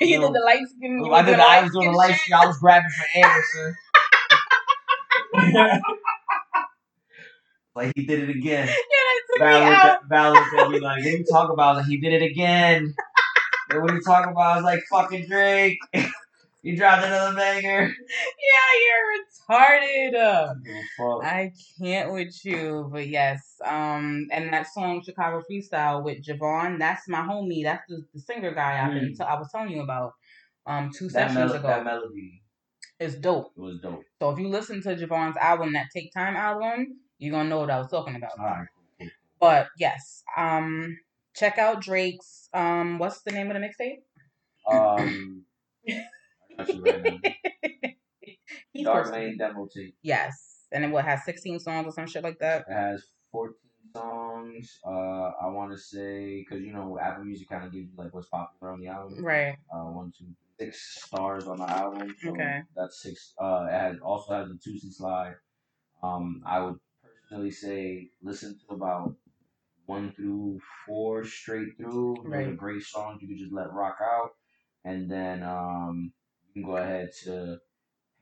[0.00, 0.26] you Yo.
[0.26, 1.02] did the light skin.
[1.12, 1.38] I did.
[1.38, 2.34] the I was doing the light skin.
[2.34, 3.74] I was grabbing for Anderson.
[7.74, 8.66] like he did it again.
[8.68, 9.46] Yeah, that took me
[9.76, 10.08] out.
[10.08, 12.94] Valor, said, "We like, what are you talking about?" Like, he did it again.
[13.70, 14.52] and what are you talking about?
[14.52, 15.78] I was like, fucking Drake.
[16.62, 17.82] you dropped another banger.
[17.82, 20.14] Yeah, you're retarded.
[20.14, 21.24] I don't give a fuck.
[21.24, 23.40] I can't with you, but yes.
[23.64, 27.62] Um, and that song Chicago Freestyle with Giveon, that's my homie.
[27.64, 29.16] That's the, the singer guy I've been Mm.
[29.18, 30.12] t- I was telling you about.
[30.66, 31.68] Um, two that, sessions mel- ago.
[31.68, 32.42] that melody
[32.98, 33.52] it's dope.
[33.56, 34.02] It was dope.
[34.18, 37.70] So if you listen to Giveon's album, that Take Time album, you're gonna know what
[37.70, 38.32] I was talking about.
[38.38, 39.08] All right, cool, cool.
[39.38, 40.98] But yes, um,
[41.36, 42.48] check out Drake's.
[42.54, 44.00] Um, what's the name of the mixtape?
[44.68, 45.44] Um,
[45.88, 46.02] I
[46.58, 47.70] got you right now.
[48.76, 49.96] He's Dark supposed Lane demo tape.
[50.02, 52.64] Yes, and it what has 16 songs or some shit like that.
[52.68, 53.54] It has 14
[53.94, 54.78] songs.
[54.86, 58.12] Uh, I want to say because you know Apple Music kind of gives you like
[58.14, 59.24] what's popular on the album.
[59.24, 59.56] Right.
[59.72, 60.26] Uh, one, two,
[60.58, 62.14] six stars on the album.
[62.22, 62.60] So Okay.
[62.74, 63.34] That's six.
[63.40, 65.34] Uh, it has also has a Toosie Slide.
[66.02, 66.76] Um, I would
[67.28, 69.14] personally say listen to about
[69.86, 72.16] one through four straight through.
[72.24, 73.22] Those are great songs.
[73.22, 74.30] You can just let rock out,
[74.84, 76.12] and then um,
[76.52, 77.58] you can go ahead to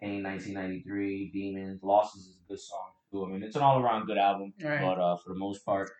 [0.04, 3.24] Pain 1993, Demons, Losses is a good song too.
[3.24, 4.80] I mean, it's an all around good album, Right.
[4.80, 5.90] but uh, for the most part,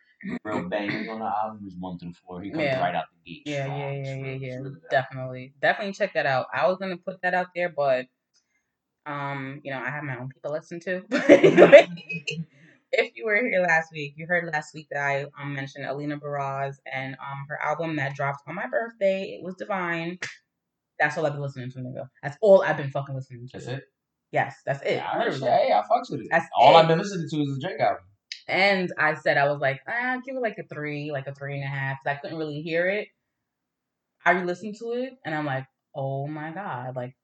[0.45, 2.43] real bangers on the album is one through four.
[2.43, 2.81] He comes Yeah.
[2.81, 3.43] right out the gate.
[3.47, 3.79] Yeah, strong.
[3.81, 4.57] yeah, yeah, yeah, yeah.
[4.57, 4.71] really.
[4.91, 6.47] Definitely, definitely check that out.
[6.53, 8.07] I was gonna put that out there, but
[9.07, 11.03] um, you know, I have my own people listen to.
[12.97, 16.17] If you were here last week, you heard last week that I um, mentioned Alina
[16.17, 19.37] Baraz and um her album that dropped on my birthday.
[19.37, 20.21] It was divine.
[21.01, 22.09] That's all I've been listening to, nigga.
[22.23, 23.53] That's all I've been fucking listening to.
[23.55, 23.85] That's it.
[24.35, 24.97] Yes, that's it.
[24.97, 25.51] Yeah, I heard literally.
[25.53, 26.27] Hey, I fucks with it.
[26.31, 26.81] That's all it.
[26.81, 28.03] I've been listening to is the Drake album.
[28.49, 31.55] And I said I was like, ah, give it like a three, like a three
[31.55, 31.99] and a half.
[32.05, 33.09] I couldn't really hear it.
[34.27, 37.15] I re-listened to it, and I'm like, oh my god, like,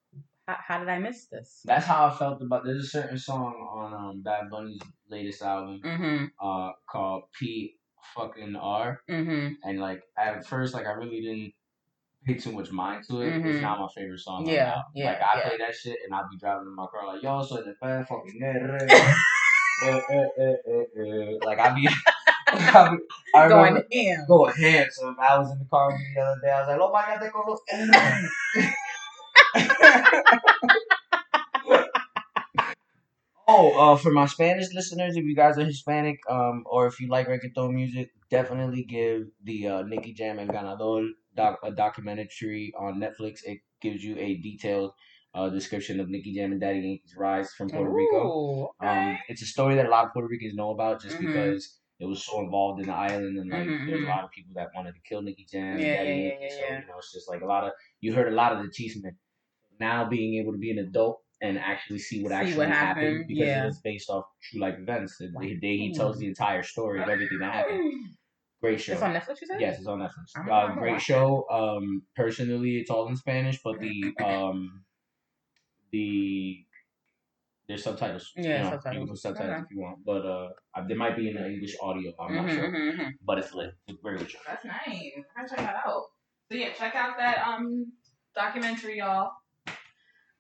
[0.47, 1.63] how, how did I miss this?
[1.65, 2.65] That's how I felt about.
[2.65, 4.81] There's a certain song on um, Bad Bunny's
[5.11, 6.25] latest album Mm-hmm.
[6.41, 7.75] uh, called P
[8.15, 9.55] fucking R, Mm-hmm.
[9.65, 11.53] and like at first, like I really didn't
[12.27, 13.33] pay too much mind to it.
[13.35, 13.47] Mhm.
[13.47, 14.39] It's not my favorite song.
[14.39, 14.85] on the Yeah, album.
[14.95, 15.49] yeah, Like I yeah.
[15.49, 18.05] play that shit, and I'll be driving in my car like, yo, soy de pe
[18.05, 18.79] fucking nere.
[19.83, 21.39] Eh, eh, eh, eh, eh.
[21.43, 22.97] Like I be, I,
[23.35, 24.25] I remember Going ham.
[24.29, 24.87] going ham.
[24.93, 26.93] So I was in the car with you the other day, I was like, "Lo
[26.93, 27.61] bañate con los."
[33.49, 37.09] oh, uh, for my Spanish listeners, if you guys are Hispanic, um, or if you
[37.09, 43.01] like reggaeton music, definitely give the uh, Nicky Jam and Ganador doc a documentary on
[43.01, 43.41] Netflix.
[43.45, 44.93] It gives you a detailed
[45.35, 48.27] uh, description of Nicky Jam and Daddy Yankee's rise from Puerto Rico.
[48.27, 49.11] Ooh, okay.
[49.11, 51.27] Um, it's a story that a lot of Puerto Ricans know about just Mhm.
[51.27, 54.09] because it was so involved in the island and like Mhm, there's a mhm.
[54.09, 56.49] lot of people that wanted to kill Nicky Jam and Yeah, Daddy yeah, Yankee.
[56.49, 58.63] yeah, So you know, it's just like a lot of you heard a lot of
[58.63, 59.17] the chisme.
[59.79, 63.03] Now being able to be an adult and actually see what See actually what happened,
[63.03, 63.67] happened, because yeah.
[63.67, 65.17] it's based off true life events.
[65.19, 67.81] The, the day he tells the entire story of everything that happened.
[68.61, 68.93] Great show.
[68.93, 69.61] It's on Netflix, you said?
[69.61, 70.37] Yes, it's on Netflix.
[70.37, 71.47] I'm- Uh, I'm great show.
[71.51, 74.85] Um, personally, it's all in Spanish, but the um,
[75.93, 76.65] the
[77.67, 78.33] there's subtitles.
[78.37, 78.95] Yeah, you know, subtitles.
[78.95, 79.63] You can put subtitles Okay.
[79.63, 80.49] if you want, but uh,
[80.89, 82.13] there might be in the English audio.
[82.19, 83.13] I'm not Mhm, sure, mhm, mhm.
[83.23, 83.71] but it's lit.
[83.87, 84.41] It's a very good show.
[84.47, 85.13] That's nice.
[85.37, 86.03] I check that out.
[86.51, 87.93] So yeah, check out that um
[88.35, 89.31] documentary, y'all.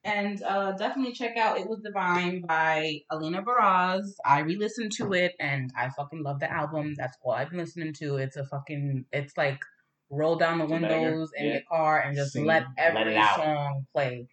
[0.03, 4.14] And uh, definitely check out It Was Divine by Alina Baraz.
[4.24, 6.94] I re-listened to it and I fucking love the album.
[6.96, 8.16] That's all I've been listening to.
[8.16, 9.62] It's a fucking it's like
[10.09, 11.11] roll down the It's a banger.
[11.11, 11.53] windows in Yeah.
[11.53, 13.36] your car and just Sing, let let every out.
[13.36, 14.26] song play.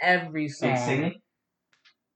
[0.00, 0.76] Every song.
[0.78, 1.20] Singing.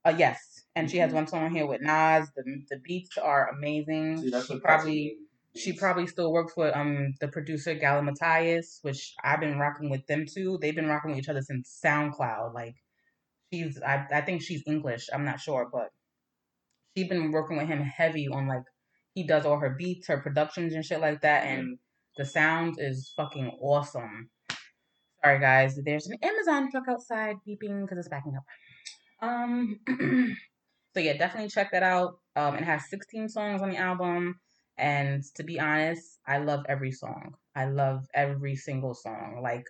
[0.03, 0.63] Uh, yes.
[0.75, 2.27] And she has one song here with Nas.
[2.35, 4.17] The the beats are amazing.
[4.17, 5.17] See, she probably
[5.55, 10.25] she probably still works with um the producer Galimatias, which I've been rocking with them
[10.25, 10.57] too.
[10.59, 12.53] They've been rocking with each other since SoundCloud.
[12.55, 12.75] Like
[13.55, 15.07] she's I I think she's English.
[15.13, 15.89] I'm not sure, but
[16.95, 18.63] she's been working with him heavy on like
[19.13, 21.77] he does all her beats, her productions and shit like that, and
[22.17, 24.29] the sound is fucking awesome.
[25.23, 28.43] Sorry guys, there's an Amazon truck outside beeping because it's backing up.
[29.27, 29.79] Um,
[30.93, 32.19] so yeah, definitely check that out.
[32.35, 34.35] Um, it has 16 songs on the album,
[34.77, 37.33] and to be honest, I love every song.
[37.55, 39.39] I love every single song.
[39.41, 39.63] Like,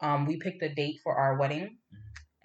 [0.00, 1.78] um, we picked a date for our wedding,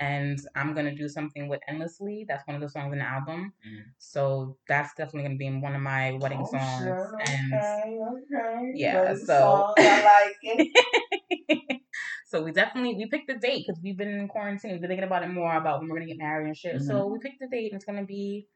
[0.01, 3.53] and I'm gonna do something with "Endlessly." That's one of the songs in the album.
[3.67, 3.83] Mhm.
[3.99, 6.81] So that's definitely gonna be in one of my wedding Oh, songs.
[6.83, 8.71] sure, And okay, okay.
[8.75, 11.81] Yeah, Wedding so- songs, I like it.
[12.25, 14.71] so we definitely we picked the date because we've been in quarantine.
[14.71, 16.81] We've been thinking about it more about when we're gonna get married and shit.
[16.81, 18.47] So we picked the date, and it's gonna be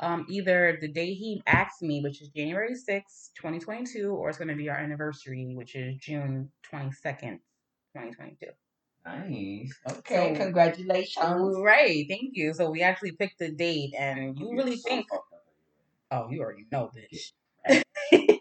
[0.00, 4.28] um either the day he asked me, which is January sixth, twenty twenty two, or
[4.28, 7.40] it's gonna be our anniversary, which is June twenty second,
[7.92, 8.50] twenty twenty two.
[9.08, 9.72] Nice.
[9.90, 11.24] Okay, so, congratulations.
[11.24, 12.52] All right, thank you.
[12.52, 15.06] So we actually picked the date, and you really So think?
[16.10, 17.32] Oh, you already know, bitch.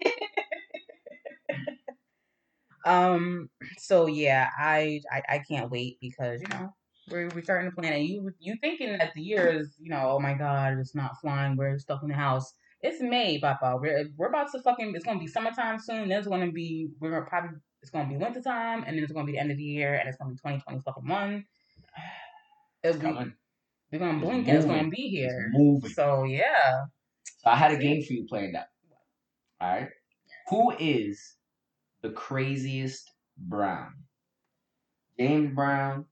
[2.86, 3.50] um.
[3.78, 6.74] So yeah, I, I I can't wait because you know
[7.10, 8.02] We're, we're starting to plan it.
[8.02, 11.56] You you thinking that the year is, you know, oh my god, it's not flying.
[11.58, 12.54] We're stuck in the house.
[12.82, 13.78] It's May, Papa.
[13.82, 14.94] We're we're about to fucking.
[14.96, 16.10] It's gonna be summertime soon.
[16.10, 17.58] There's gonna be we're gonna probably
[17.88, 20.10] it's gonna be wintertime, and then it's gonna be the end of the year, and
[20.10, 21.46] it's gonna be 2020 fucking one.
[22.84, 23.34] It'll Coming.
[23.92, 25.50] we're gonna It's blink and it's gonna be here.
[25.54, 25.90] moving.
[25.92, 26.86] So yeah,
[27.40, 28.68] So I had a game for you playing that.
[29.62, 29.90] All right.
[30.50, 31.36] Who is
[32.02, 33.94] the craziest Brown?
[35.18, 36.06] James Brown,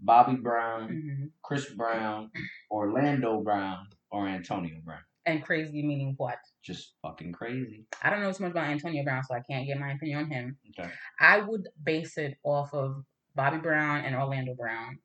[0.00, 2.30] Bobby Brown, hmm Chris Brown,
[2.70, 5.00] Orlando Brown, or Antonio Brown?
[5.26, 6.38] And crazy meaning what?
[6.64, 7.86] Just fucking crazy.
[8.02, 10.30] I don't know too much about Antonio Brown, so I can't get my opinion on
[10.30, 10.58] him.
[10.78, 10.90] Okay.
[11.20, 13.04] I would base it off of
[13.34, 14.98] Bobby Brown and Orlando Brown.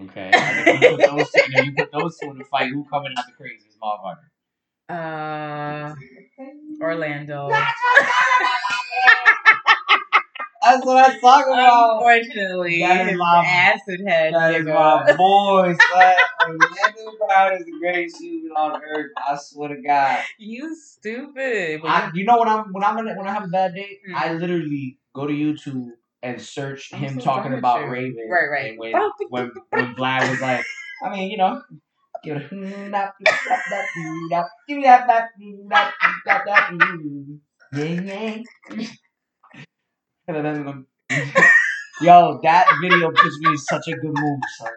[0.00, 0.30] Okay.
[0.80, 3.32] You put those two, you put those two in the fight, who coming out the
[3.32, 4.28] craziest motherfucker?
[4.88, 5.94] Uh,
[6.80, 7.50] Orlando.
[10.68, 14.34] That's what I'm talking Unfortunately, That is my- acid head.
[14.34, 14.74] That is nigga.
[15.06, 15.76] my boy.
[16.46, 19.10] Orlando Brown is the greatest human on earth.
[19.16, 20.22] I swear to God.
[20.38, 21.80] You stupid.
[21.84, 24.14] I, you know when I'm when I'm in, when I have a bad day, Mm.
[24.14, 25.90] I literally go to YouTube
[26.22, 27.86] and search I'm him so talking about you.
[27.88, 28.28] Raven.
[28.30, 28.70] Right, right.
[28.70, 28.92] And when
[29.30, 30.64] when when Vlad was like,
[31.04, 31.62] I mean, you know.
[32.24, 32.50] give it
[40.36, 40.42] a-
[41.10, 41.50] Yeah, yeah.
[42.00, 44.70] Yo, that video puts me in such a good mood, son.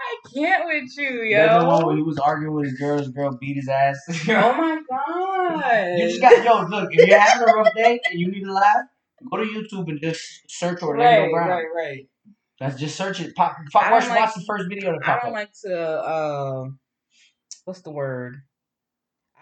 [0.00, 1.38] I can't with you, yo.
[1.38, 3.98] That's the one where he was arguing with his girl, his girl beat his ass.
[4.28, 5.98] Oh my god.
[5.98, 6.62] You just got yo.
[6.66, 8.84] Look, if you're having a rough day and you need to laugh,
[9.30, 11.48] go to YouTube and just search Orlando right, Brown.
[11.48, 12.08] right, right.
[12.60, 13.34] That's just search it.
[13.34, 15.32] Pop, pop watch, like- watch the first video that I don't up.
[15.32, 16.64] like to uh
[17.64, 18.36] what's the word?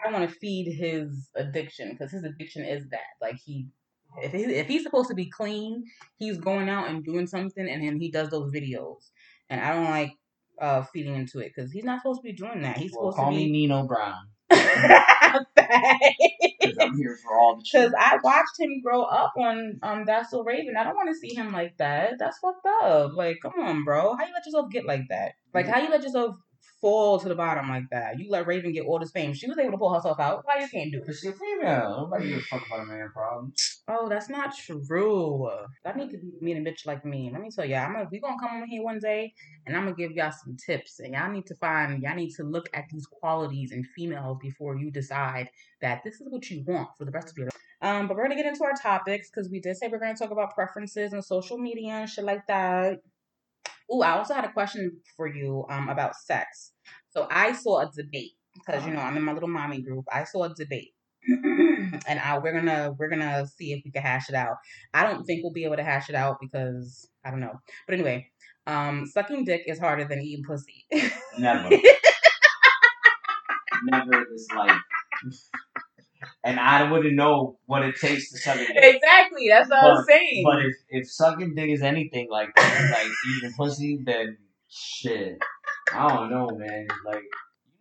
[0.05, 3.01] I want to feed his addiction because his addiction is that.
[3.21, 3.67] Like he
[4.23, 5.85] if he if he's supposed to be clean,
[6.17, 9.11] he's going out and doing something and then he does those videos.
[9.51, 10.12] And I don't like
[10.61, 12.79] uh feeding into it because he's not supposed to be doing that.
[12.79, 13.43] He's well, supposed call to be...
[13.43, 14.29] Call me Nino Brown
[15.57, 17.93] Because because I'm here for all the shit.
[17.99, 20.77] I watched him grow up on um That's So Raven.
[20.77, 22.14] I don't want to see him like that.
[22.19, 23.12] That's fucked up.
[23.14, 24.17] Like, come on, bro.
[24.17, 25.33] How you let yourself get like that?
[25.55, 26.37] Like, how you let yourself
[26.87, 28.16] fall to the bottom like that?
[28.16, 29.34] You let Raven get all this fame.
[29.34, 30.43] She was able to pull herself out.
[30.45, 31.07] Why you can't do it?
[31.07, 32.09] Cause she's a female.
[32.09, 33.53] Nobody gives a fuck about a man problem.
[33.89, 35.51] Oh, that's not true.
[35.84, 37.28] I need to be meeting a bitch like me.
[37.32, 39.34] Let me tell y'all, I'm gonna we gonna come over here one day
[39.66, 41.01] and I'm gonna give y'all some tips.
[41.01, 44.76] And y'all need to find y'all need to look at these qualities in females before
[44.76, 47.61] you decide that this is what you want for the rest of your life.
[47.82, 50.30] Um, but we're gonna get into our topics because we did say we're gonna talk
[50.30, 53.01] about preferences and social media and shit like that.
[53.93, 56.72] Ooh, I also had a question for you um about sex.
[57.11, 60.05] So I saw a debate because you know I'm in my little mommy group.
[60.12, 60.93] I saw a debate.
[61.28, 64.57] and I, we're gonna we're gonna see if we can hash it out.
[64.95, 67.61] I don't think we'll be able to hash it out because I don't know.
[67.87, 68.28] But anyway,
[68.66, 70.87] um, sucking dick is harder than eating pussy.
[71.39, 71.70] Never.
[73.84, 74.80] Never in this life.
[76.45, 78.76] And I wouldn't know what it takes to suck a dick.
[78.76, 80.45] exactly, that's what I was saying.
[80.45, 85.39] But if, if sucking dick is anything like like eating pussy, then shit.
[85.93, 86.87] I don't know, man.
[87.05, 87.22] Like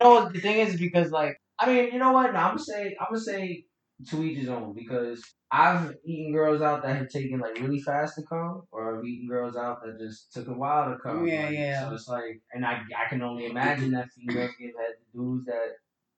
[0.00, 2.32] know the thing is because like I mean, you know what?
[2.32, 3.66] No, I'm gonna say I'm gonna say
[4.10, 8.16] to each his own because I've eaten girls out that have taken like really fast
[8.16, 11.26] to come, or I've eaten girls out that just took a while to come.
[11.26, 11.88] Yeah, like, yeah.
[11.88, 15.46] So it's like, and I I can only imagine that females give head to dudes
[15.46, 15.76] that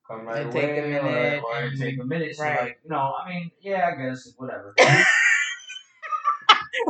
[0.09, 1.03] come right away, take a minute
[1.43, 2.35] or, or and- take a minute.
[2.35, 2.61] So right.
[2.61, 4.73] like, you know, I mean, yeah, I guess whatever.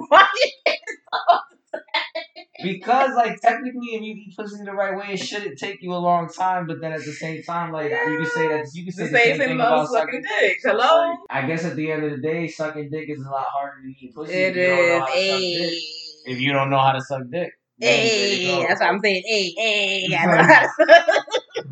[0.10, 0.26] Why
[2.62, 5.96] because like technically, if you eat pussy the right way, it shouldn't take you a
[5.98, 6.68] long time.
[6.68, 9.10] But then at the same time, like you can say that you can say The
[9.12, 10.58] the, same same thing thing about about sucking sucking dick.
[10.62, 11.08] So Hello?
[11.10, 13.78] like, I guess at the end of the day, sucking dick is a lot harder
[13.82, 14.34] than eating pussy.
[14.34, 15.00] it if you don't know is.
[15.00, 15.72] how to suck dick.
[16.22, 16.32] Hey.
[16.32, 19.24] If you don't know how to suck dick, then Hey, that's what I'm saying.
[19.26, 20.70] Hey, hey, I know how to-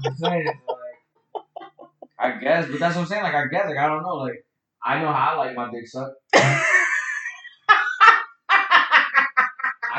[0.06, 0.77] I'm saying, it's like,
[2.28, 3.24] I guess, but that's what I'm saying.
[3.24, 4.16] Like, I guess, like, I don't know.
[4.16, 4.46] Like,
[4.84, 6.16] I know how I like my dick sucked.
[6.34, 6.64] I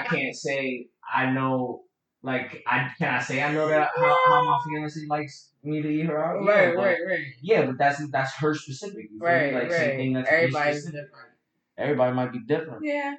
[0.09, 1.83] can't say I know.
[2.23, 5.89] Like, I can I say I know that how, how my fiance likes me to
[5.89, 6.43] eat her out?
[6.45, 7.25] Yeah, right, but- right, right.
[7.43, 9.09] Yeah, but that's that's her specific.
[9.11, 9.35] You feel me?
[9.35, 9.73] Right, like right.
[9.73, 11.07] same thing that's Everybody's specific.
[11.07, 11.29] different.
[11.77, 12.85] Everybody might be different.
[12.85, 13.15] Yeah,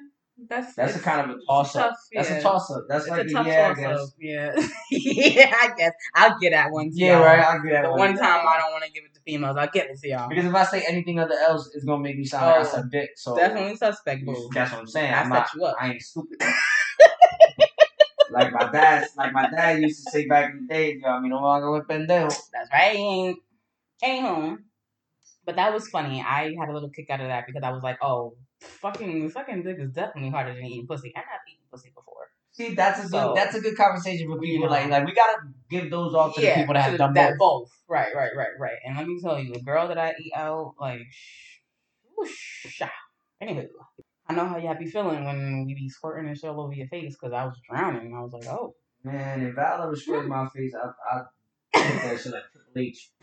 [0.48, 1.90] that's That's a kind of a toss up.
[1.90, 2.36] tough, That's yeah.
[2.36, 2.84] a toss up.
[2.88, 4.00] That's It's like a a, tough yeah, I toss guess.
[4.00, 4.08] up.
[4.18, 4.54] Yeah,
[4.90, 6.90] yeah, I guess I'll get at one.
[6.92, 7.24] Yeah, y'all.
[7.24, 7.40] right.
[7.40, 9.56] I'll get that But one time I don't want to give it to females.
[9.56, 10.28] I'll give it to y'all.
[10.28, 12.84] Because if I say anything other else, it's gonna make me sound like I Oh,
[12.90, 13.10] dick.
[13.16, 14.48] So Definitely suspect, boo.
[14.54, 15.12] That's what I'm saying.
[15.12, 15.54] I I'm set not.
[15.54, 15.76] you up.
[15.80, 16.40] I ain't stupid.
[18.30, 21.20] like my dad, like my dad used to say back in the day, yo, I
[21.20, 22.34] mean, no longer with pendejo.
[22.52, 23.34] That's right.
[24.02, 24.64] Home.
[25.44, 26.22] But that was funny.
[26.22, 29.62] I had a little kick out of that because I was like, oh, fucking sucking
[29.62, 31.12] dick is definitely harder than eating pussy.
[31.14, 32.30] And I've not eaten pussy before.
[32.52, 34.66] See, that's a good that's a good conversation for people.
[34.66, 34.72] Know.
[34.72, 35.38] Like like we gotta
[35.70, 37.68] give those off to the people that have done that both.
[37.68, 37.70] both.
[37.88, 38.76] Right, right, right, right.
[38.84, 41.00] And let me tell you, the girl that I eat out, like,
[42.16, 42.80] whoosh,
[43.42, 43.66] anywho,
[44.28, 46.86] I know how you be feeling when we be squirting and shit all over your
[46.86, 48.14] face because I was drowning.
[48.14, 51.22] I was like, oh, Man, if Val ever squirted my face, I I
[51.72, 53.10] that shit like Triple H.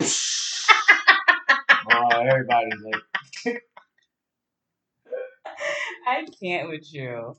[1.92, 2.80] oh, everybody's
[3.44, 3.62] like,
[6.08, 7.36] I can't with you.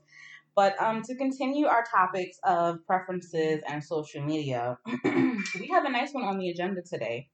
[0.54, 6.12] But um, to continue our topics of preferences and social media, we have a nice
[6.12, 7.28] one on the agenda today.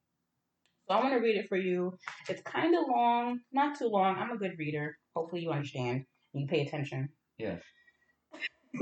[0.89, 1.99] So I want to read it for you.
[2.29, 4.17] It's kind of long, not too long.
[4.17, 4.97] I'm a good reader.
[5.17, 7.09] Hopefully you understand and you pay attention.
[7.39, 7.57] Yeah.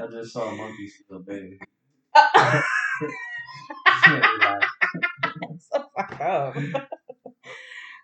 [0.00, 1.58] I just saw a monkey steal a baby.
[5.58, 6.56] so fucked up.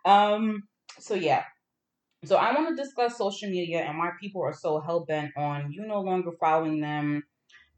[0.05, 0.63] um.
[0.99, 1.45] So yeah.
[2.25, 5.71] So I want to discuss social media and why people are so hell bent on
[5.73, 7.23] you no longer following them,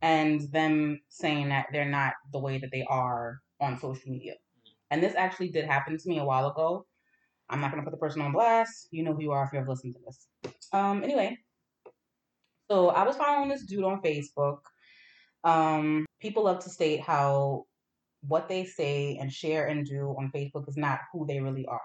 [0.03, 4.35] and them saying that they're not the way that they are on social media.
[4.91, 6.87] And this actually did happen to me a while ago.
[7.49, 8.89] I'm not gonna put the person on blast.
[8.91, 10.27] You know who you are if you have listened to this.
[10.73, 11.03] Um.
[11.05, 11.39] Anyway.
[12.71, 14.59] So I was following this dude on Facebook.
[15.43, 17.65] Um, people love to state how
[18.29, 21.81] what they say and share and do on Facebook is not who they really are.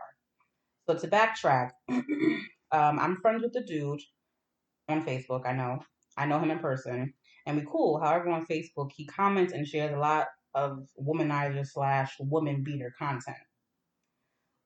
[0.88, 4.01] So to backtrack, um, I'm friends with the dude
[4.88, 5.45] on Facebook.
[5.47, 5.79] I know,
[6.17, 7.13] I know him in person,
[7.45, 7.99] and we cool.
[7.99, 13.38] However, on Facebook, he comments and shares a lot of womanizer slash woman beater content.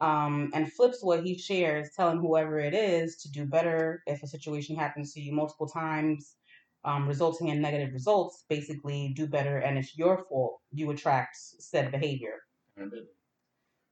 [0.01, 4.27] Um, and flips what he shares, telling whoever it is to do better if a
[4.27, 6.35] situation happens to you multiple times,
[6.85, 8.45] um, resulting in negative results.
[8.49, 12.35] Basically, do better, and it's your fault you attract said behavior.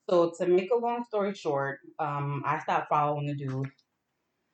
[0.09, 3.67] So to make a long story short, um, I stopped following the dude.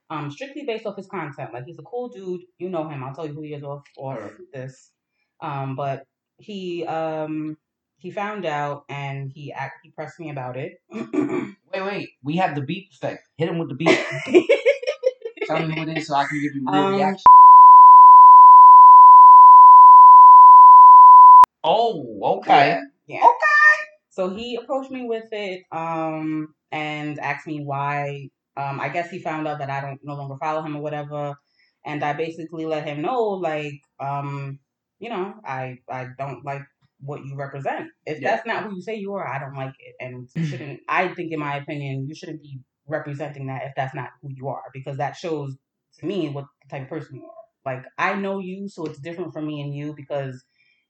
[0.09, 1.53] Um, strictly based off his content.
[1.53, 2.41] Like he's a cool dude.
[2.59, 3.03] You know him.
[3.03, 4.31] I'll tell you who he is off Alright.
[4.53, 4.91] this.
[5.41, 6.05] Um, but
[6.37, 7.57] he um
[7.97, 10.73] he found out and he act he pressed me about it.
[11.73, 12.09] Wait, wait.
[12.23, 13.27] We have the beep effect.
[13.35, 13.89] Hit him with the beep.
[15.47, 17.25] Tell me who it is so I can give you real Um, reaction.
[21.63, 22.67] Oh, okay.
[22.69, 22.81] Yeah.
[24.13, 28.29] So he approached me with it, um, and asked me why.
[28.55, 31.35] Um, I guess he found out that I don't no longer follow him or whatever,
[31.85, 34.59] and I basically let him know, like, um,
[34.99, 36.61] you know, I I don't like
[36.99, 37.89] what you represent.
[38.05, 38.29] If Yeah.
[38.35, 40.81] that's not who you say you are, I don't like it, and you shouldn't.
[40.87, 44.47] I think, in my opinion, you shouldn't be representing that if that's not who you
[44.49, 45.55] are, because that shows
[45.99, 47.73] to me what type of person you are.
[47.75, 50.43] Like, I know you, so it's different from me and you because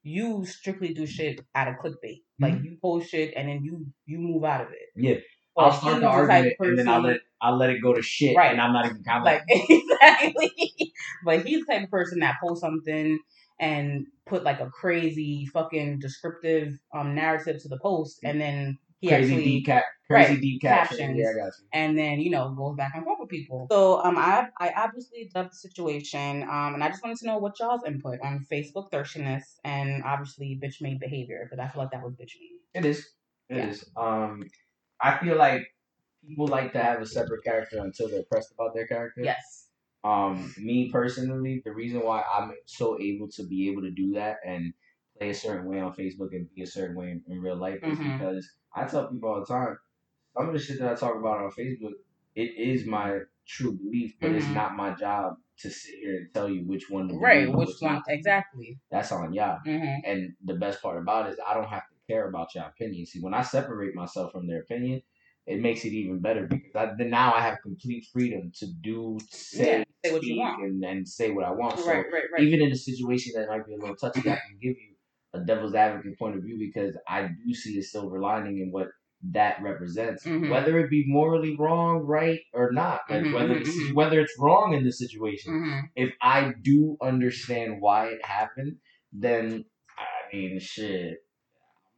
[0.04, 2.22] you strictly do shit out of clickbait.
[2.40, 4.90] Like you post shit and then you you move out of it.
[4.96, 5.16] Yeah.
[5.58, 8.36] I'll start the argument of and then I'll let I'll let it go to shit
[8.36, 8.52] Right.
[8.52, 9.46] and I'm not even commenting.
[9.48, 10.94] like exactly.
[11.24, 13.20] but he's the type of person that posts something
[13.60, 19.10] and put like a crazy fucking descriptive um narrative to the post and then he
[19.10, 20.98] crazy actually deep cap, crazy right, deep caption.
[20.98, 21.20] captions.
[21.20, 21.66] Yeah, I got you.
[21.74, 23.68] and then you know goes back and forth with people.
[23.70, 27.38] So um, I I obviously dubbed the situation, um, and I just wanted to know
[27.38, 31.92] what y'all's input on Facebook thirstiness and obviously bitch made behavior because I feel like
[31.92, 32.80] that was bitch made.
[32.80, 33.06] It is.
[33.50, 33.86] It is.
[33.98, 34.04] Yeah.
[34.24, 34.44] Um,
[35.02, 35.64] I feel like
[36.26, 39.22] people like to have a separate character until they're pressed about their character.
[39.24, 39.68] Yes.
[40.06, 44.38] Um, me personally, the reason why I'm so able to be able to do that
[44.46, 44.74] and
[45.18, 47.80] play a certain way on Facebook and be a certain way in, in real life
[47.84, 48.18] is Mhm.
[48.18, 49.78] because I tell people all the time,
[50.36, 51.94] some of the shit that I talk about on Facebook,
[52.36, 54.54] it is my true belief, but it's Mhm.
[54.56, 57.48] not my job to sit here and tell you which one to Right.
[57.54, 58.80] Which one not exactly?
[58.90, 59.60] That's on y'all.
[59.64, 62.66] hmm And the best part about it is I don't have to care about your
[62.66, 63.06] opinion.
[63.06, 65.04] See, when I separate myself from their opinion,
[65.46, 69.20] it makes it even better because I, then now I have complete freedom to do,
[69.30, 70.64] say, Yeah, say what you speak, want.
[70.64, 71.80] and, and say what I want.
[71.80, 72.06] So Right.
[72.12, 72.24] Right.
[72.32, 72.42] Right.
[72.44, 74.93] even in a situation that might be a little touchy, I can give you
[75.34, 78.88] a devil's advocate point of view because I do see a silver lining in what
[79.32, 80.50] that represents, Mhm.
[80.50, 83.02] whether it be morally wrong, right, or not.
[83.10, 83.94] Like Mhm, whether mhm, it's, mhm.
[83.96, 88.78] whether it's wrong in this situation hmm if I do understand why it happened,
[89.12, 89.66] then
[89.98, 91.20] I mean, shit.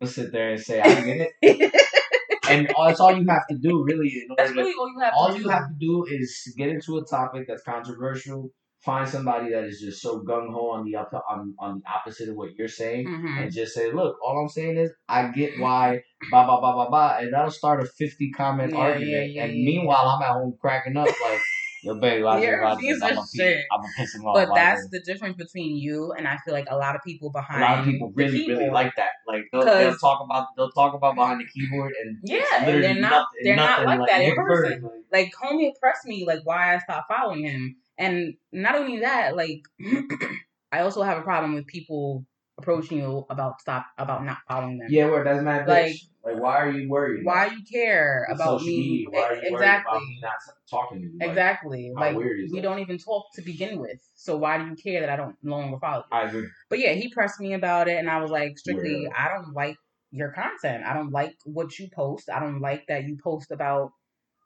[0.01, 1.73] Gonna sit there and say I get it,
[2.49, 4.25] and all- that's all you have to do, really.
[4.37, 5.49] That's really all you have all to you do.
[5.49, 8.51] have to do is get into a topic that's controversial.
[8.85, 12.29] Find somebody that is just so gung ho on the up, on on the opposite
[12.29, 15.59] of what you're saying, hmm and just say, "Look, all I'm saying is I get
[15.59, 19.11] why." Blah blah blah blah blah, and that'll start a 50 comment Yeah, argument.
[19.11, 21.41] yeah, yeah, and meanwhile, I'm at home cracking up like,
[21.83, 23.63] "Yo, baby, why You're a why- piece I'm gonna shit.
[23.71, 26.65] I'm gonna piss him off." But that's the difference between you and I feel like
[26.69, 27.63] a lot of people behind.
[27.63, 29.11] a lot of people really, really like that.
[29.27, 32.93] Like they'll, they'll talk about they'll talk about behind the keyboard and Yeah, and they're
[32.95, 34.81] not- nothing, they're not nothing like that in person.
[34.83, 39.35] Like- like homie pressed me like why I stopped following him, And not only that,
[39.35, 39.61] like
[40.71, 42.25] I also have a problem with people
[42.57, 44.87] approaching you about stop about not following them.
[44.89, 45.67] Yeah, where that's mad bitch.
[45.67, 47.23] Like- Like, why are you worried?
[47.23, 48.79] Why you care With about me?
[48.79, 49.91] media, Why are you worried exactly.
[49.97, 50.33] about me not
[50.67, 51.17] talking to you?
[51.19, 51.91] Like, exactly.
[51.95, 52.61] Like weird we that?
[52.63, 53.99] don't even talk to begin with.
[54.15, 56.17] So why do you care that I don't no longer follow you?
[56.17, 56.47] I agree.
[56.71, 59.11] But yeah, he pressed me about it, and I was like, strictly, Weirdo.
[59.15, 59.77] I don't like
[60.09, 60.83] your content.
[60.83, 62.27] I don't like what you post.
[62.27, 63.91] I don't like that you post about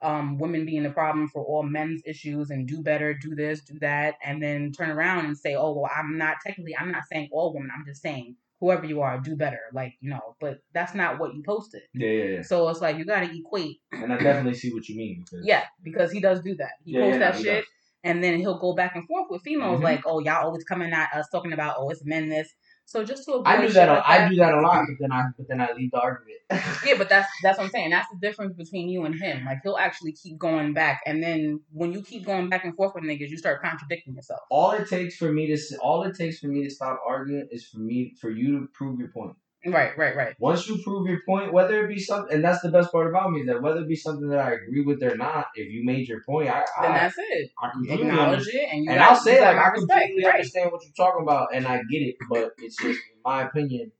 [0.01, 3.77] um, women being the problem for all men's issues and do better, do this, do
[3.79, 7.29] that, and then turn around and say, oh, well, I'm not technically, I'm not saying
[7.31, 7.69] all women.
[7.75, 9.59] I'm just saying whoever you are, do better.
[9.73, 11.81] Like, you know, but that's not what you posted.
[11.93, 12.41] Yeah, yeah, yeah.
[12.41, 13.77] So it's like, you got to equate.
[13.91, 15.23] And I definitely see what you mean.
[15.29, 16.71] Because Yeah, because he does do that.
[16.83, 17.65] He Yeah, posts yeah, that he shit.
[18.05, 19.83] And then he'll go back and forth with females Mhm.
[19.83, 22.53] like, oh, y'all always coming at us talking about, oh, it's men this.
[22.89, 23.87] So just to avoid I do that.
[23.87, 25.99] A, like I do that a lot, but then I but then I leave the
[25.99, 26.39] argument.
[26.83, 27.91] Yeah, but that's that's what I'm saying.
[27.91, 29.45] That's the difference between you and him.
[29.45, 32.95] Like he'll actually keep going back, and then when you keep going back and forth
[32.95, 34.39] with niggas, you start contradicting yourself.
[34.49, 37.63] all it takes for me to all it takes for me to stop arguing is
[37.67, 39.35] for me for you to prove your point.
[39.65, 40.35] Right, right, right.
[40.39, 43.31] Once you prove your point, whether it be something, and that's the best part about
[43.31, 46.07] me that whether it be something that I agree with or not, if you made
[46.07, 47.51] your point, I Then I, that's it.
[47.61, 49.75] I completely Acknowledge it, and you And I'll say like I respect.
[49.89, 50.35] completely Right.
[50.35, 53.91] understand what you're talking about, and I get it, but it's just in my opinion,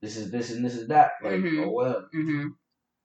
[0.00, 1.12] this is this and this is that.
[1.22, 1.66] Like, Mhm.
[1.66, 2.08] oh well.
[2.12, 2.48] hmm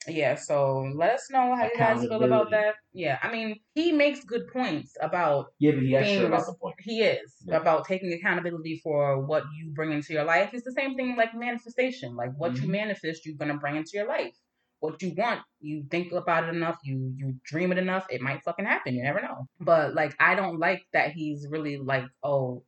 [0.07, 0.35] Yeah.
[0.35, 2.75] So let us know how you guys feel about that.
[2.93, 3.19] Yeah.
[3.21, 6.75] I mean, he makes good points about Yeah, but he Being extra about the point.
[6.79, 7.57] he is Yeah.
[7.57, 10.51] about taking accountability for what you bring into your life.
[10.53, 12.15] It's the same thing like manifestation.
[12.15, 12.71] Like what you Mhm.
[12.71, 14.35] manifest, you're gonna bring into your life.
[14.79, 18.43] What you want, you think about it enough, you you dream it enough, it might
[18.43, 18.93] fucking happen.
[18.95, 19.47] You never know.
[19.59, 22.63] But like, I don't like that he's really like, oh,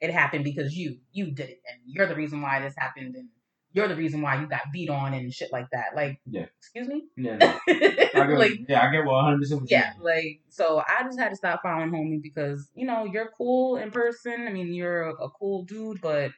[0.00, 3.28] it happened because you you did it, and you're the reason why this happened, and
[3.74, 5.96] you're the reason why you got beat on and shit like that.
[5.96, 6.46] Like, Yeah.
[6.58, 7.04] excuse me.
[7.16, 7.58] Yeah, no.
[7.68, 9.62] I get, like yeah, I get one hundred percent.
[9.68, 13.76] yeah, like so I just had to stop following homie because you know you're cool
[13.76, 14.46] in person.
[14.48, 16.30] I mean, you're a, a cool dude, but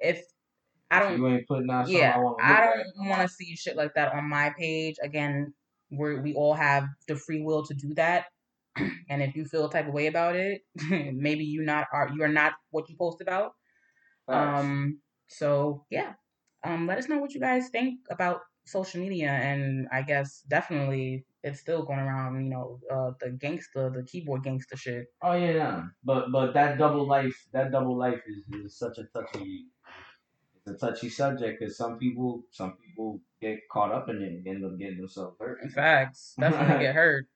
[0.00, 0.20] if
[0.90, 1.88] I don't, You ain't putting out.
[1.88, 4.96] yeah, I, don't want to see shit like that on my page.
[5.00, 5.54] Again,
[5.90, 8.24] we we all have the free will to do that,
[8.76, 12.24] and if you feel a type of way about it, maybe you not are you
[12.24, 13.52] are not what you post about.
[14.26, 14.60] Facts.
[14.60, 14.98] Um,
[15.28, 16.14] so yeah,
[16.64, 21.24] um, let us know what you guys think about social media, and I guess definitely
[21.42, 22.44] it's still going around.
[22.44, 25.06] You know, uh, the gangster, the keyboard gangster shit.
[25.22, 25.82] Oh yeah, yeah.
[26.04, 29.66] But but that double life, that double life is, is such a touchy,
[30.56, 34.46] it's a touchy subject because some people some people get caught up in it and
[34.46, 35.62] end up getting themselves hurt.
[35.62, 37.26] In facts, definitely get hurt.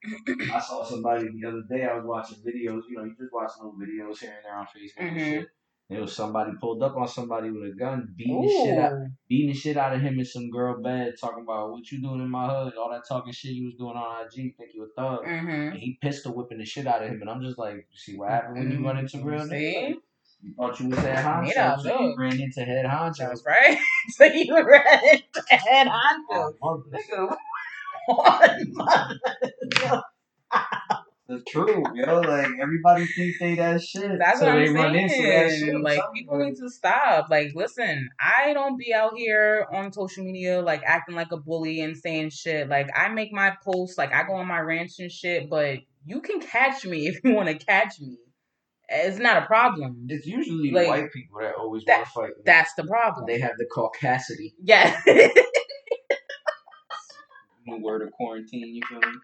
[0.53, 1.87] I saw somebody the other day.
[1.87, 2.83] I was watching videos.
[2.89, 5.31] You know, you just watch little videos here and there on Facebook and Mhm.
[5.31, 5.49] shit.
[5.91, 8.93] It was somebody pulled up on somebody with a gun, beating the shit out,
[9.29, 12.21] beating the shit out of him in some girl bed, talking about what you doing
[12.21, 15.01] in my hood, all that talking shit you was doing on IG, think you a
[15.01, 15.27] thug.
[15.27, 15.51] mm-hmm.
[15.51, 18.31] And he pistol whipping the shit out of him, and I'm just like, see what
[18.31, 19.97] happened when you run into real niggas?
[20.43, 23.19] You thought you was head honcho, Yeah, so you ran into head honcho.
[23.19, 23.79] That's right.
[24.11, 26.83] so you read head on Oh, mother.
[26.93, 27.37] Nigga,
[29.87, 30.05] what?
[31.27, 32.21] The truth, yo.
[32.21, 34.19] Like everybody think they that shit.
[34.19, 35.61] That's so what they I'm run into that shit.
[35.61, 35.83] saying.
[35.83, 37.29] Like people need to stop.
[37.31, 41.81] Like, listen, I don't be out here on social media like acting like a bully
[41.81, 42.69] and saying shit.
[42.69, 46.21] Like, I make my posts, like I go on my rants and shit, but you
[46.21, 48.19] can catch me if you want to catch me.
[48.91, 50.07] It's not a problem.
[50.11, 52.45] It's usually Like, white people that always that- want to fight.
[52.45, 53.25] That's the problem.
[53.27, 54.53] they have the caucasity.
[54.63, 55.01] yeah.
[57.67, 58.75] New word of quarantine.
[58.75, 59.19] You feel me?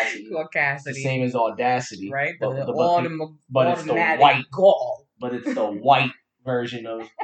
[0.00, 0.74] Caucasity.
[0.76, 2.10] It's the same as audacity.
[2.10, 2.34] Right?
[2.40, 4.44] But, The, the- but, the, but it's the white.
[4.52, 5.06] gall.
[5.20, 6.12] but it's the white
[6.44, 7.08] version of.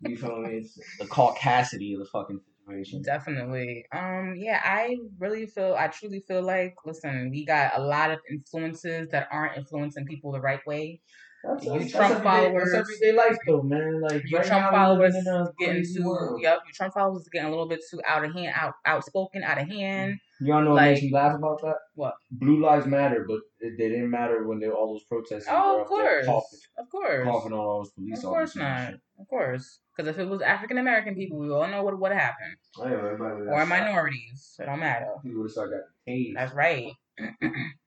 [0.00, 0.56] You feel me?
[0.56, 3.02] It's the caucasity of the fucking situation.
[3.02, 3.86] Definitely.
[3.92, 8.18] Um, yeah, I really feel I truly feel like listen, we got a lot of
[8.30, 11.00] influences that aren't influencing people the right way.
[11.46, 14.00] That's, You that's, Trump that's everyday, followers- That's everyday life, though, man.
[14.00, 16.40] Like You right Trump now, we followers living in a getting crazy too world.
[16.42, 19.42] yep, you Trump followers is getting a little bit too out of hand, out outspoken,
[19.42, 20.18] out of hand.
[20.40, 21.76] You all know what Like- makes me laugh about that?
[21.94, 22.14] What?
[22.30, 25.46] Blue lives matter, but it, they didn't matter when they all those protests.
[25.50, 26.26] Oh, were of course.
[26.26, 27.24] coughing, Of course.
[27.24, 28.62] coughing on all those police Of course officers.
[28.62, 28.94] not.
[29.20, 29.80] Of course.
[29.96, 32.56] Because if it was African American people, we all know what would have happened.
[32.78, 33.16] Oh, yeah, Or
[33.46, 33.68] got shot.
[33.68, 34.56] minorities.
[34.58, 35.06] It don't matter.
[35.22, 36.34] People would have started getting tased.
[36.36, 36.92] That's right.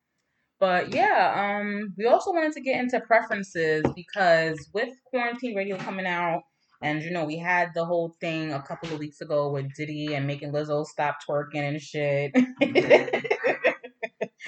[0.59, 6.07] but yeah, um, we also wanted to get into preferences because with quarantine radio coming
[6.07, 6.41] out,
[6.81, 10.13] and you know, we had the whole thing a couple of weeks ago with Diddy
[10.13, 12.33] and making Lizzo stop twerking and shit.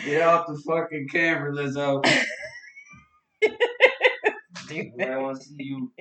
[0.05, 2.05] Get off the fucking camera, Lizzo.
[4.71, 5.91] I want to see you.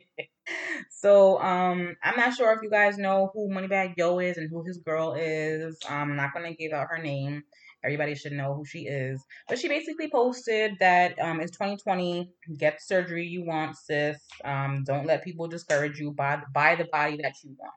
[0.91, 4.65] So um, I'm not sure if you guys know who Moneybagg Yo is and who
[4.65, 5.79] his girl is.
[5.89, 7.45] I'm not gonna give out her name.
[7.85, 9.23] Everybody should know who she is.
[9.49, 12.31] But she basically posted that um, it's 2020.
[12.59, 14.19] Get the surgery you want, sis.
[14.45, 16.13] Um, don't let people discourage you.
[16.13, 17.73] Buy buy the body that you want.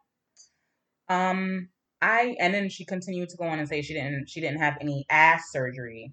[1.10, 1.70] Um,
[2.02, 4.78] I and then she continued to go on and say she didn't she didn't have
[4.82, 6.12] any ass surgery,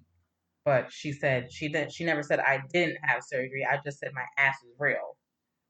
[0.65, 3.65] but she said she didn't she never said I didn't have surgery.
[3.69, 5.17] I just said my ass is real.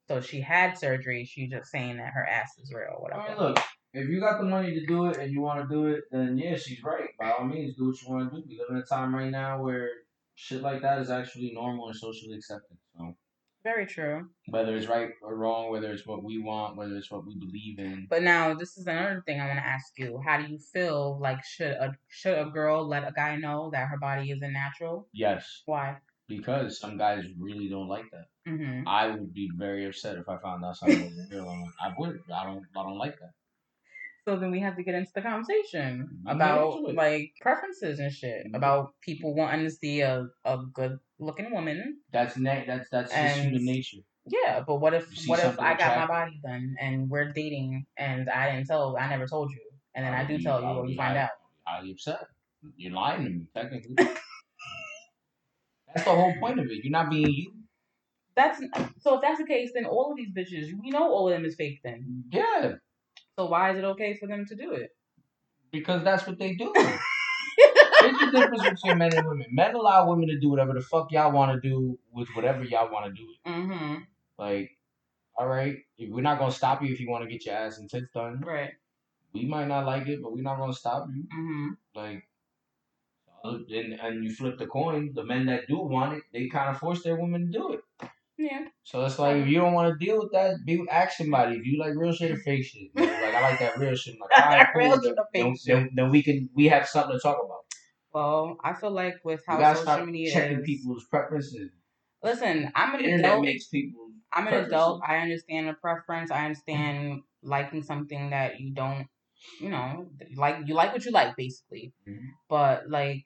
[0.09, 1.24] So she had surgery.
[1.24, 2.97] She just saying that her ass is real.
[2.97, 3.30] Whatever.
[3.30, 3.59] Mean, look,
[3.94, 6.38] if you got the money to do it and you want to do it, then
[6.38, 7.10] yeah, she's right.
[7.20, 8.44] By all means, do what you want to do.
[8.48, 9.90] We live in a time right now where
[10.36, 12.78] shit like that is actually normal and socially accepted.
[12.98, 13.16] So
[13.64, 14.30] Very true.
[14.48, 17.80] whether it's right or wrong, whether it's what we want, whether it's what we believe
[17.80, 20.22] in, But now this is another thing I want to ask you.
[20.26, 23.88] How do you feel like should a should a girl let a guy know that
[23.88, 25.08] her body isn't natural?
[25.14, 25.98] yes, Why?
[26.28, 28.28] because some guys really don't like that.
[28.46, 31.50] hmm I would be very upset if I found out something was real.
[31.82, 32.20] I would.
[32.34, 32.64] I don't.
[32.78, 33.32] I don't like that.
[34.26, 38.47] So then we have to get into the conversation about into like preferences and shit.
[38.47, 38.55] Mhm.
[38.55, 41.97] About people wanting to see a, a good looking woman.
[42.11, 43.97] That's na- That's that's just And- human nature.
[44.26, 48.30] Yeah, but what if what if I got my body done and we're dating and
[48.30, 49.61] I didn't tell I never told you
[49.95, 51.30] and then I, would do be- tell you or you find highly- out.
[51.65, 52.28] Highly upset.
[52.78, 53.95] You're lying to me, technically.
[55.88, 56.84] that's the whole point of it.
[56.84, 57.53] You're not being you.
[58.36, 58.59] That's
[58.99, 61.45] so if that's the case, then all of these bitches, we know all of them
[61.45, 62.24] is fake then.
[62.32, 62.74] Yeah,
[63.40, 64.92] So why is it okay for them to do it?
[65.72, 66.74] because that's what they do.
[66.76, 69.48] There's the difference between men and women.
[69.52, 72.92] Men allow women to do whatever the fuck y'all want to do with whatever y'all
[72.92, 73.28] want to do.
[73.30, 73.50] It.
[73.50, 73.96] Mm-hmm.
[74.38, 74.78] Like,
[75.38, 77.90] all right, we're not gonna stop you if you want to get your ass and
[77.90, 78.42] tits done.
[78.46, 78.72] Right.
[79.34, 81.24] We might not like it, but we're not gonna stop you.
[81.24, 81.68] Mm-hmm.
[81.96, 82.24] Like,
[83.44, 85.12] uh, and and you flip the coin.
[85.14, 88.10] The men that do want it, they kind of force their women to do it.
[88.40, 88.66] Yeah.
[88.84, 91.58] So it's like if you don't want to deal with that, be with action body.
[91.58, 93.09] If you like real shit or fake shit, you know, like
[93.40, 94.16] I like that real shit.
[94.20, 95.02] Like, all right, Real cool.
[95.04, 97.58] shit Then, then, then, we can we have something to talk about.
[98.14, 100.66] Well, I feel like with how social start media checking is.
[100.66, 101.72] people's preferences.
[102.24, 103.46] Listen, I'm an internet adult.
[103.46, 104.08] makes people.
[104.34, 104.74] I'm an preferences.
[104.74, 105.02] adult.
[105.08, 106.32] I understand a preference.
[106.32, 109.08] I understand liking something that you don't,
[109.60, 111.94] you know, like you like what you like, basically.
[112.08, 112.20] Mhm.
[112.50, 113.24] But like,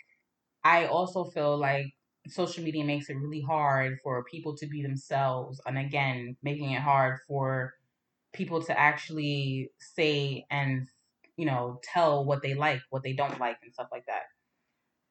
[0.63, 1.87] I also feel like
[2.27, 6.81] social media makes it really hard for people to be themselves, and again, making it
[6.81, 7.73] hard for
[8.33, 10.87] people to actually say and
[11.37, 14.23] you know tell what they like, what they don't like, and stuff like that.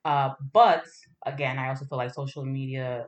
[0.04, 0.84] Uh, but
[1.26, 3.06] again, I also feel like social media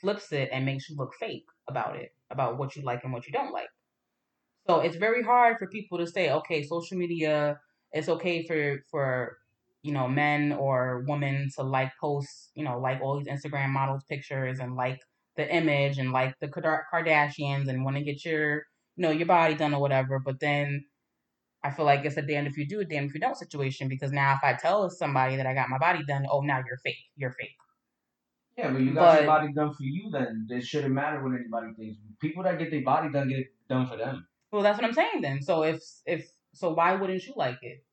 [0.00, 3.26] flips it and makes you look fake about it, about what you like and what
[3.26, 3.68] you don't like.
[4.66, 7.60] So it's very hard for people to say, okay, social media,
[7.92, 9.38] it's okay for for
[9.82, 14.02] you know men or women to like posts, you know, like all these Instagram models
[14.08, 15.00] pictures and like
[15.36, 18.64] the image and like the Kardashians and want to get your
[18.96, 20.18] you know your body done or whatever.
[20.18, 20.86] But then
[21.62, 23.88] I feel like it's a damn if you do, a damn if you don't situation
[23.88, 26.78] because now if I tell somebody that I got my body done, oh now you're
[26.78, 27.56] fake, you're fake.
[28.56, 30.10] Yeah, but you got your body done for you.
[30.10, 31.98] Then it shouldn't matter what anybody thinks.
[32.20, 34.94] People that get their body done get it done for them Well, that's what I'm
[34.94, 35.42] saying then.
[35.42, 37.84] So if if so, why wouldn't you like it?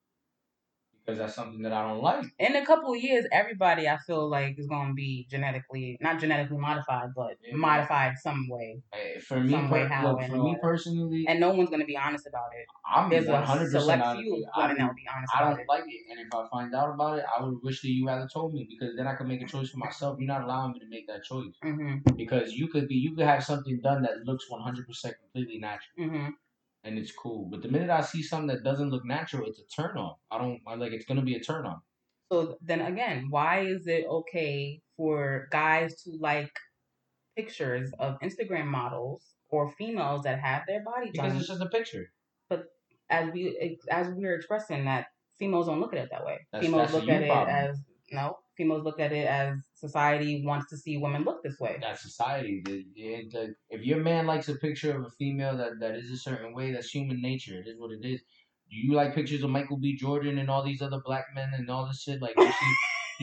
[1.06, 2.26] Because that's something that I don't like.
[2.40, 6.20] In a couple of years, everybody I feel like is going to be genetically not
[6.20, 7.56] genetically modified, but Yeah.
[7.58, 10.60] modified some way, Eh, For me, Some way, how, look, for me all.
[10.62, 12.68] personally, and no one's going to be honest about it.
[12.86, 14.22] I'm There's one a hundred percent select honest.
[14.22, 15.68] few women I, that will be honest I don't it.
[15.68, 18.28] like it, and if I find out about it, I would wish that you had
[18.32, 20.18] told me because then I could make a choice for myself.
[20.20, 23.26] You're not allowing me to make that choice hmm because you could be you could
[23.26, 25.94] have something done that looks one hundred percent completely natural.
[25.98, 26.30] hmm
[26.84, 27.46] and it's cool.
[27.50, 30.18] But the minute I see something that doesn't look natural, it's a turn off.
[30.32, 31.82] I don't I like it's gonna be a turn off.
[32.32, 36.52] So then again, why is it okay for guys to like
[37.36, 41.38] pictures of Instagram models or females that have their body Because done?
[41.40, 42.12] it's just a picture.
[42.50, 42.66] But
[43.10, 45.08] as we as we are expressing that
[45.38, 46.46] females don't look at it that way.
[46.52, 47.56] That's- females that's look at it problem.
[47.56, 47.82] as
[48.12, 48.38] no.
[48.56, 51.78] Females look at it as society wants to see women look this way.
[51.82, 52.62] That's society.
[52.64, 56.18] The, the, if your man likes a picture of a female that, that is a
[56.18, 57.60] certain way, that's human nature.
[57.60, 58.22] It is what it is.
[58.70, 59.96] Do you like pictures of Michael B.
[59.96, 62.22] Jordan and all these other black men and all this shit?
[62.22, 62.36] Like,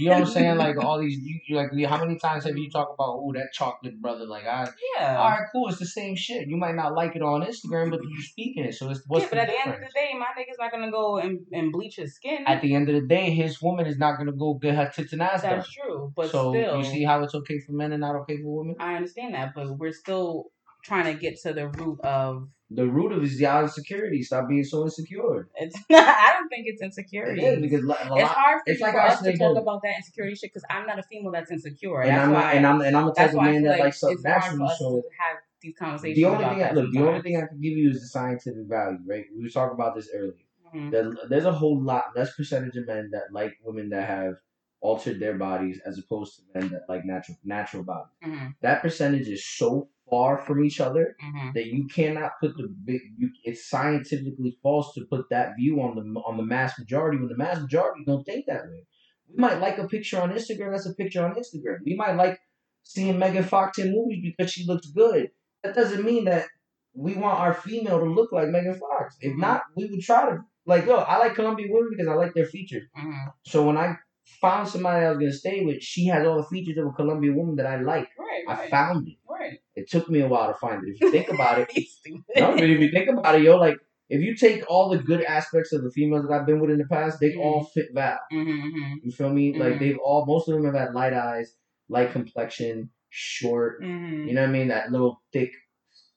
[0.01, 0.57] you know what I'm saying?
[0.57, 3.53] Like all these, you, you like, how many times have you talked about, oh, that
[3.53, 4.27] chocolate brother?
[4.27, 5.19] Like, I, Yeah.
[5.19, 5.69] all right, cool.
[5.69, 6.49] It's the same shit.
[6.49, 8.75] You might not like it on Instagram, but you're speaking it.
[8.75, 10.91] So it's what's yeah, but at the end of the day, my nigga's not gonna
[10.91, 12.45] go and, and bleach his skin.
[12.47, 15.13] At the end of the day, his woman is not gonna go get her tits
[15.13, 15.59] and ass done.
[15.59, 18.39] That's true, but so still, you see how it's okay for men and not okay
[18.43, 18.77] for women?
[18.79, 20.47] I understand that, but we're still
[20.83, 24.23] trying to get to the root of The root of it is y'all insecurity.
[24.23, 25.49] Stop being so insecure.
[25.57, 25.77] it's.
[25.91, 27.45] I don't think it's insecurity.
[27.45, 30.35] is because a it's hard for, it's like for us to talk about that insecurity
[30.37, 32.01] shit because I'm not a female that's insecure.
[32.03, 33.81] and that's I'm why not, and I'm and I'm the type of man that like
[33.81, 34.69] likes hard naturally.
[34.79, 36.17] So have these conversations.
[36.17, 38.67] The only thing, I, look, the only thing I can give you is the scientific
[38.69, 39.25] value, right?
[39.37, 40.35] We were talking about this earlier.
[40.75, 40.91] Mhm.
[40.91, 44.35] There's, there's a whole lot less percentage of men that like women that have
[44.81, 48.13] altered their bodies as opposed to men that like natural natural bodies.
[48.25, 48.55] Mhm.
[48.63, 51.55] That percentage is so far from each other Mhm.
[51.55, 53.01] that you cannot put the big.
[53.17, 57.29] You, it's scientifically false to put that view on the on the mass majority when
[57.29, 58.87] the mass majority don't think that way.
[59.29, 60.73] We might like a picture on Instagram.
[60.73, 61.79] That's a picture on Instagram.
[61.85, 62.39] We might like
[62.83, 65.31] seeing Megan Fox in movies because she looks good.
[65.63, 66.47] That doesn't mean that
[66.95, 69.17] we want our female to look like Megan Fox.
[69.21, 69.39] If Mhm.
[69.41, 70.97] not, we would try to like yo.
[70.97, 72.89] I like Colombian women because I like their features.
[72.99, 73.33] Mhm.
[73.45, 73.97] So when I
[74.41, 77.37] found somebody I was gonna stay with, she has all the features of a Colombian
[77.37, 78.09] woman that I like.
[78.19, 78.45] Right.
[78.49, 79.15] I found it.
[79.51, 79.59] Right.
[79.77, 80.91] It took me a while to find it.
[80.95, 81.69] If you think about it,
[82.37, 83.77] no, but if you think about it, yo, like
[84.09, 86.79] if you take all the good aspects of the females that I've been with in
[86.79, 87.41] the past, they Mhm.
[87.45, 88.19] all fit Val.
[88.33, 89.57] Mhm, mhm, You feel me?
[89.59, 89.79] Like Mhm.
[89.81, 91.55] they've all, most of them have had light eyes,
[91.89, 93.81] light complexion, short.
[93.83, 94.27] mhm.
[94.29, 94.69] You know what I mean?
[94.69, 95.53] That little thick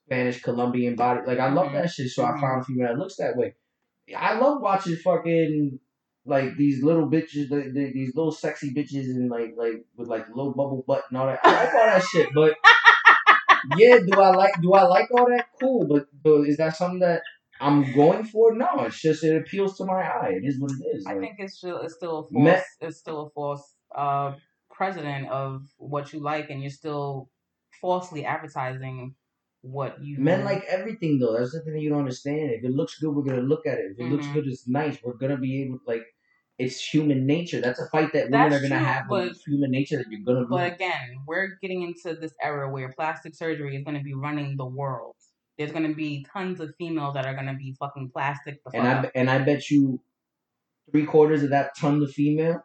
[0.06, 1.22] Spanish Colombian body.
[1.26, 1.74] Like I love Mhm.
[1.74, 2.10] that shit.
[2.10, 3.54] So I found a female that looks that way.
[4.16, 5.80] I love watching fucking
[6.26, 10.28] like these little bitches, the, the, these little sexy bitches, and like like with like
[10.30, 11.40] little bubble butt and all that.
[11.44, 12.56] I like all that shit, but
[13.78, 15.47] yeah, do I like do I like all that?
[15.59, 17.22] Cool, but, but is that something that
[17.59, 18.53] I'm going for?
[18.53, 20.34] No, it's just it appeals to my eye.
[20.41, 21.05] It is what it is.
[21.07, 24.34] I think it's still it's still a false Me- it's still a false uh
[24.72, 27.30] president of what you like, and you're still
[27.82, 29.16] falsely advertising
[29.61, 31.38] what you Men like everything though.
[31.38, 32.51] That's the thing that you don't understand.
[32.51, 33.91] If it looks good, we're gonna look at it.
[33.91, 34.34] If it looks Mhm.
[34.34, 34.97] good, it's nice.
[35.03, 36.03] We're gonna be able to like
[36.60, 37.60] it's human nature.
[37.62, 39.08] That's a fight that women That's are gonna have.
[39.10, 40.74] but- But it's human nature that you're gonna But lose.
[40.76, 44.66] again, we're getting into this era where plastic surgery is going to be running the
[44.66, 45.16] world.
[45.58, 48.64] There's going to be tons of females that are going to be fucking plastic.
[48.64, 49.12] The fuck And I up.
[49.16, 49.99] and I bet you
[50.91, 52.64] three quarters of that ton of female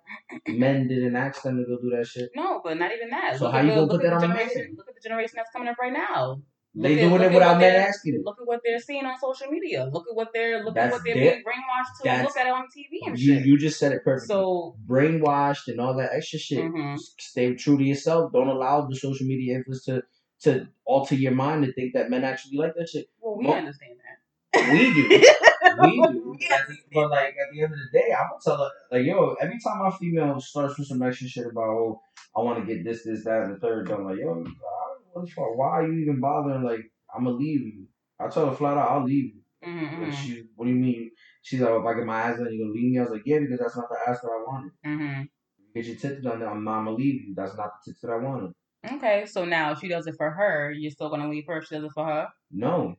[0.49, 2.31] men didn't ask them to go do that shit.
[2.35, 3.37] no, but not even that.
[3.39, 4.63] So look how you the, gonna put that on a generation?
[4.63, 4.75] man?
[4.77, 6.43] Look at the generation that's coming up right now.
[6.75, 8.23] They at- doing it without men asking them.
[8.25, 9.89] Look at what they're seeing on social media.
[9.93, 12.65] Look at what they're look at what they're being brainwashed to look at it on
[12.67, 13.47] TV and You shit.
[13.47, 14.33] you just said it perfectly.
[14.35, 16.61] so brainwashed and all that extra shit.
[16.65, 16.99] mhm.
[17.19, 18.33] Stay true to yourself.
[18.33, 20.03] Don't allow the social media influence to
[20.43, 23.09] to alter your mind and think that men actually like that shit.
[23.21, 24.73] well, we understand that.
[24.73, 25.09] We do.
[25.83, 26.37] we do.
[26.49, 26.61] But,
[26.93, 29.35] but like at the end of the day, I'm gonna tell her like yo.
[29.41, 32.01] Every time my female starts with some extra shit about oh
[32.37, 34.45] I want to get this this that and the third, I'm like yo,
[35.19, 35.57] what the fuck?
[35.57, 36.63] Why are you even bothering?
[36.63, 37.87] Like I'm gonna leave you.
[38.21, 39.41] I tell her flat out, I'll leave you.
[39.67, 41.11] Mhm, And she, what do you mean?
[41.43, 42.99] She's like, if I get my ass done, you gonna leave me?
[42.99, 44.73] I was like, yeah, because that's not the ass that I wanted.
[44.87, 45.29] mhm.
[45.75, 47.35] Get your tits done, I'm not gonna leave you.
[47.37, 48.53] That's not the tits that I wanted.
[48.93, 51.59] Okay, so now if she does it for her, you're still gonna leave her.
[51.59, 52.95] If she does it for her, No.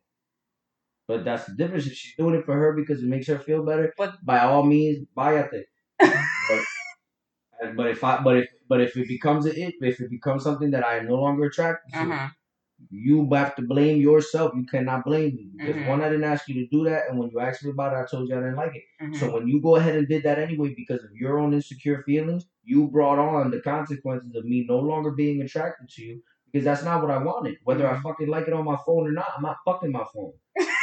[1.07, 1.87] But that's the difference.
[1.87, 4.63] If she's doing it for her because it makes her feel better, But- by all
[4.63, 5.63] means, buy a thing.
[5.99, 6.63] but,
[7.75, 10.71] but if I, but if, but if it becomes a it, if it becomes something
[10.71, 12.29] that I am no longer attracted to, uh huh.
[12.89, 14.53] you have to blame yourself.
[14.55, 15.87] You cannot blame me because Mhm.
[15.87, 17.97] one, I didn't ask you to do that, and when you asked me about it,
[17.97, 18.83] I told you I didn't like it.
[19.01, 19.13] Mm-hmm.
[19.15, 22.47] So when you go ahead and did that anyway because of your own insecure feelings,
[22.63, 26.83] you brought on the consequences of me no longer being attracted to you because that's
[26.83, 27.57] not what I wanted.
[27.63, 28.03] Whether I Mhm.
[28.03, 30.33] fucking like it on my phone or not, I'm not fucking my phone.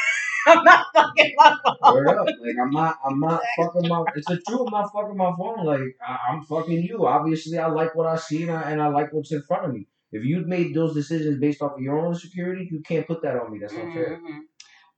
[0.46, 1.92] I'm not fucking my phone.
[1.94, 2.26] Word up.
[2.26, 5.64] Like I'm not I'm not fucking my it's the truth, I'm not fucking my phone.
[5.64, 7.06] Like I, I'm fucking you.
[7.06, 9.74] Obviously I like what I see and I, and I like what's in front of
[9.74, 9.86] me.
[10.12, 13.36] If you've made those decisions based off of your own security, you can't put that
[13.36, 13.58] on me.
[13.58, 14.20] That's not fair.
[14.24, 14.40] Mhm.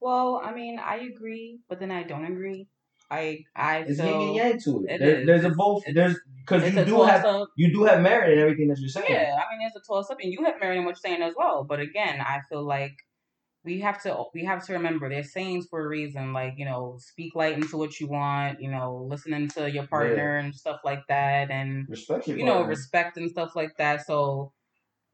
[0.00, 2.68] Well, I mean, I agree, but then I don't agree.
[3.10, 4.92] I I It's feel yin and yang to it.
[4.92, 5.84] it There, there's a both.
[5.92, 7.48] There's because you do have up.
[7.56, 9.06] you do have merit in everything that you're saying.
[9.08, 11.22] Yeah, I mean, it's a toss up, and you have merit in what you're saying
[11.22, 11.64] as well.
[11.64, 12.96] But again, I feel like
[13.64, 16.32] we have to we have to remember there's sayings for a reason.
[16.32, 18.60] Like you know, speak light into what you want.
[18.60, 23.16] You know, listening to your partner and stuff like that, and Respect you know, respect
[23.16, 24.06] and stuff like that.
[24.06, 24.52] So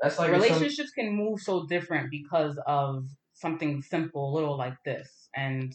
[0.00, 4.76] That's like if some- relationships can move so different because of something simple, little like
[4.84, 5.72] this, and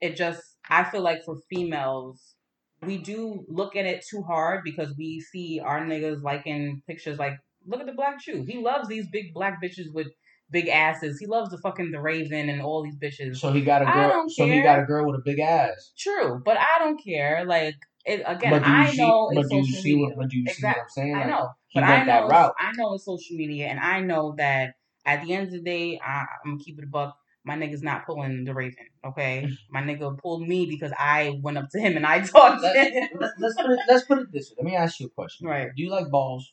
[0.00, 2.34] it just I feel like for females.
[2.82, 7.38] We do look at it too hard because we see our niggas liking pictures like
[7.66, 10.08] look at the black shoe He loves these big black bitches with
[10.54, 11.18] big asses.
[11.18, 13.36] He loves the fucking the Raven and all these bitches.
[13.36, 14.08] So he got a girl.
[14.08, 15.92] don't So he got a girl with a big ass.
[15.98, 17.44] True, but I don't care.
[17.44, 17.74] Like
[18.06, 18.52] it again.
[18.52, 20.06] but do you I see, know but it's do you social see media.
[20.08, 20.16] what?
[20.18, 21.14] But do you see what I'm saying?
[21.16, 22.30] I Like, know, He but I know.
[22.58, 24.74] I know it's social media, and I know that
[25.04, 27.16] at the end of the day, I, I'm gonna keep it a buck.
[27.46, 29.46] My nigga's not pulling the Raven, okay?
[29.70, 33.08] My nigga pulled me because I went up to him and I talked to him.
[33.20, 33.80] Let, let's put it.
[33.86, 34.54] Let's put it this way.
[34.58, 35.46] Let me ask you a question.
[35.46, 35.68] Right.
[35.76, 36.52] Do you like balls?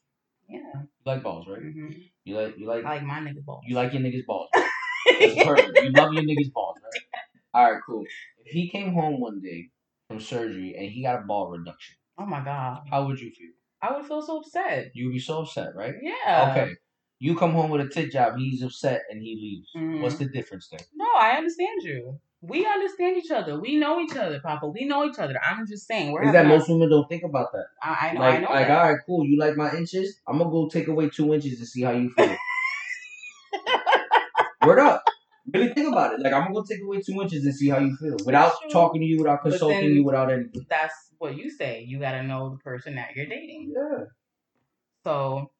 [0.50, 1.62] Yeah, You like balls, right?
[1.62, 1.92] hmm
[2.24, 3.64] You like you like I like my niggas balls.
[3.68, 4.50] you like your niggas balls.
[4.56, 4.66] Right?
[5.20, 5.80] That's perfect.
[5.82, 7.22] You love your niggas balls, right?
[7.54, 8.04] All right, cool.
[8.46, 9.70] If he came home one day
[10.08, 13.50] from surgery and he got a ball reduction, oh my god, how would you feel?
[13.82, 14.92] I would feel so upset.
[14.94, 15.96] You would be so upset, right?
[16.02, 16.52] Yeah.
[16.52, 16.76] Okay.
[17.20, 19.70] You come home with a tit job, he's upset and he leaves.
[19.76, 20.02] Mhm.
[20.02, 20.80] What's the difference there?
[20.96, 22.20] No, I understand you.
[22.44, 23.60] We understand each other.
[23.60, 24.68] We know each other, Papa.
[24.68, 25.40] We know each other.
[25.44, 26.12] I'm just saying.
[26.12, 27.66] We're Is that most women don't think about that?
[27.84, 28.20] I, I know.
[28.20, 28.50] like, I know.
[28.50, 28.78] like, that.
[28.80, 29.26] all right, cool.
[29.26, 30.20] You like my inches?
[30.28, 32.36] I'm gonna go take away two inches and see how you feel.
[34.66, 35.04] Word up.
[35.54, 36.20] Really think about it.
[36.22, 39.02] Like I'm gonna go take away two inches and see how you feel without talking
[39.02, 40.66] to you, without consulting then- you, without anything.
[40.70, 41.84] That's what you say.
[41.88, 43.74] You got to know the person that you're dating.
[43.76, 44.06] Yeah.
[45.04, 45.52] So,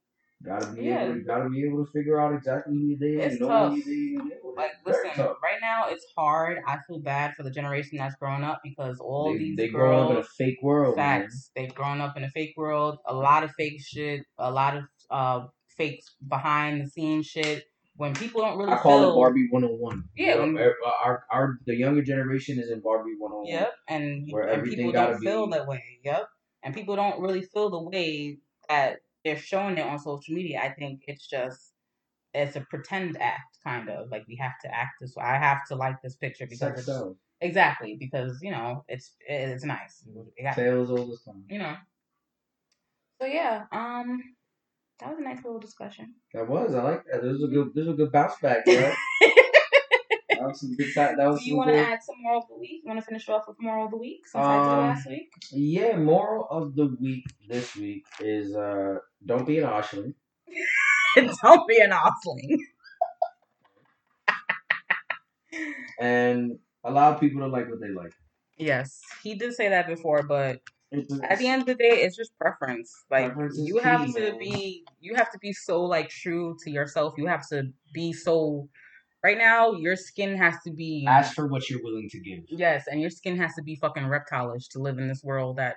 [0.44, 1.04] Gotta be Yeah.
[1.06, 1.14] able.
[1.16, 3.20] To, gotta be able to figure out exactly who you're.
[3.22, 3.74] It's know tough.
[3.74, 4.20] who you're dating.
[4.22, 4.58] and deal with it.
[4.58, 5.12] like, listen.
[5.16, 5.38] tough.
[5.44, 6.58] Right now, it's hard.
[6.68, 10.04] I feel bad for the generation that's growing up because all they, these they grow
[10.06, 10.96] up in a fake world.
[10.96, 11.22] man.
[11.22, 12.98] facts, they've grown up in a fake world.
[13.06, 14.22] A lot of fake shit.
[14.38, 15.48] A lot of uh
[15.78, 17.66] fake behind the scenes shit.
[17.98, 20.04] When people don't really I call feel, it Barbie 101.
[20.16, 23.46] Yeah, You know, when- our, our, our the younger generation is in Barbie 101.
[23.54, 25.84] Yep, and, Where and people don't feel be- that way.
[26.04, 26.28] Yep,
[26.64, 28.38] and people don't really feel the way
[28.70, 30.62] that they're showing it on social media.
[30.64, 31.74] I think it's just
[32.34, 35.24] it's a pretend act, kind of like we have to act this way.
[35.26, 36.90] I have to like this picture because it's
[37.42, 40.04] exactly because you know it's it's nice.
[40.38, 41.44] It Sales all the time.
[41.50, 41.76] you know.
[43.20, 44.22] So yeah, um,
[45.00, 46.16] that was a nice little discussion.
[46.34, 46.74] That was.
[46.74, 47.22] I like that.
[47.22, 47.74] This was a good.
[47.76, 48.96] This was a good bounce back, right?
[50.42, 50.88] that was some good.
[50.96, 52.82] That, that was Do you want to add some moral of the week?
[52.84, 54.80] You want to finish off with moral of the week since I did it Um,
[54.80, 55.30] last week?
[55.52, 55.96] Yeah.
[55.98, 58.96] Moral of the week this week is uh
[59.26, 60.14] don't be an Oshling.
[61.44, 62.58] Don't be an offling.
[66.00, 68.14] and allow people to like what they like.
[68.58, 70.60] Yes, he did say that before, but
[71.24, 72.94] at the end of the day, it's just preference.
[73.10, 74.40] Like Preference you have key, to man.
[74.40, 77.14] be, you have to be so like true to yourself.
[77.18, 77.64] You have to
[77.94, 78.70] be so.
[79.24, 82.40] Right now, your skin has to be ask for what you're willing to give.
[82.48, 85.76] yes, and your skin has to be fucking reptilish to live in this world that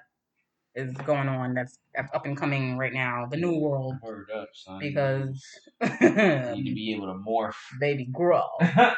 [0.75, 1.55] is going on.
[1.55, 3.97] That's that's up and coming right now, the new world.
[4.03, 4.79] Word up, son.
[4.81, 5.45] Because
[5.81, 7.55] you need to be able to morph.
[7.81, 8.45] baby, grow.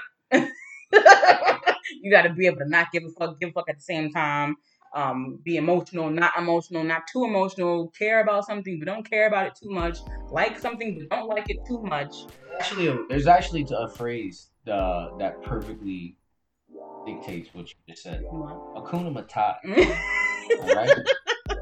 [2.01, 3.83] you got to be able to not give a fuck, give a fuck at the
[3.83, 4.57] same time.
[4.95, 7.89] Um, be emotional, not emotional, not too emotional.
[7.89, 9.99] Care about something, but don't care about it too much.
[10.31, 12.15] Like something, but don't like it too much.
[12.59, 16.17] actually, a, there's actually a phrase uh, that perfectly
[17.07, 18.25] dictates what you just said.
[18.25, 19.57] Hakuna Matata.
[20.63, 20.97] All right,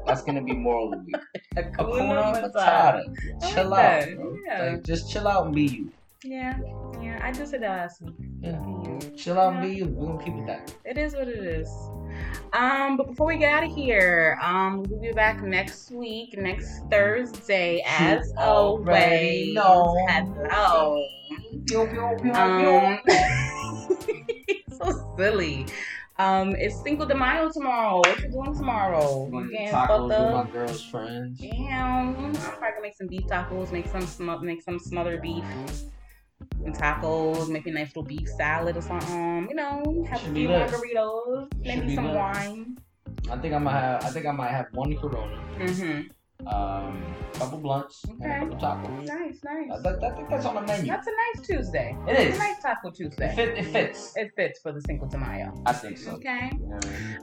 [0.05, 1.15] that's gonna be moral of the week.
[1.55, 3.51] Hakuna Matata.
[3.53, 4.37] Chill out, bro.
[4.45, 4.71] Yeah.
[4.71, 5.91] Like, just chill out and be you.
[6.23, 6.57] Yeah,
[7.01, 7.19] yeah.
[7.21, 8.15] I just said that last week.
[8.41, 8.59] Yeah.
[9.15, 9.85] Chill out and be you.
[9.85, 10.73] We're gonna keep it that.
[10.83, 11.69] It is what it is.
[12.53, 16.81] Um, but before we get out of here, um, we'll be back next week, next
[16.89, 19.53] Thursday, as always.
[19.53, 19.95] know.
[20.09, 21.05] Hello.
[22.33, 22.99] Um,
[24.77, 25.65] so silly.
[26.17, 27.97] Um, it's Cinco de Mayo tomorrow.
[27.97, 29.29] What you doing tomorrow?
[29.33, 31.39] You getting tacos fucked with my girl's friends.
[31.39, 32.15] Damn.
[32.15, 35.43] I'm probably gonna make some beef tacos, make some sm- make some smothered beef.
[36.65, 39.47] Some tacos, maybe a nice little beef salad or something.
[39.49, 42.77] You know, have Should a few margaritas, maybe some wine.
[43.29, 44.03] I think I might have.
[44.03, 46.01] I think I might have one Corona, Mm-hmm.
[46.47, 47.03] Um,
[47.33, 49.05] couple blunts, and a couple tacos.
[49.05, 49.81] Nice, I, nice.
[49.83, 50.87] that, I think that's on the menu.
[50.87, 51.97] That's a nice Tuesday.
[52.07, 52.35] It It's is.
[52.35, 53.35] a nice Taco It, Tuesday.
[53.35, 54.13] fit, it fits.
[54.15, 55.53] It fits for the Cinco de Mayo.
[55.65, 56.11] I think so.
[56.11, 56.51] Okay.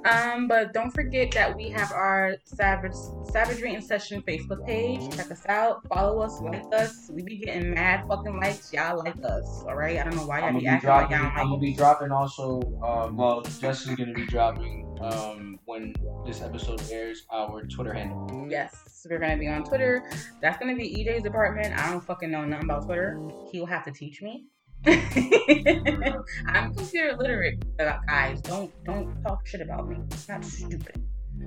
[0.05, 0.33] Yeah.
[0.35, 2.93] Um, but don't forget that we have our Savage
[3.31, 5.15] Savagery in Session Facebook page.
[5.17, 7.11] Check us out, follow us, like us.
[7.13, 8.73] We be getting mad fucking likes.
[8.73, 9.99] Y'all like us, all right?
[9.99, 11.27] I don't know why y'all be be acting like dropping.
[11.27, 12.61] y'all I'm gonna be dropping also.
[12.85, 15.95] Uh, well, Jess is gonna be dropping um, when
[16.27, 18.47] this episode airs our Twitter handle.
[18.49, 20.03] Yes, we're gonna be on Twitter.
[20.41, 21.79] That's gonna be EJ's department.
[21.79, 23.21] I don't fucking know nothing about Twitter.
[23.51, 24.47] He'll have to teach me.
[24.87, 28.41] I'm computer literate, uh, guys.
[28.41, 29.97] Don't don't talk shit about me.
[29.97, 31.01] I'm not stupid.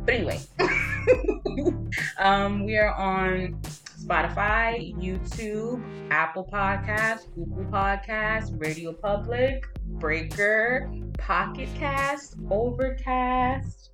[0.04, 0.40] But anyway,
[2.18, 3.60] um, we are on
[4.00, 13.92] Spotify, YouTube, Apple Podcasts, Google Podcasts, Radio Public, Breaker, Pocket Cast, Overcast,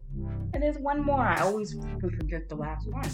[0.54, 1.22] and there's one more.
[1.22, 3.10] I always forget the last one.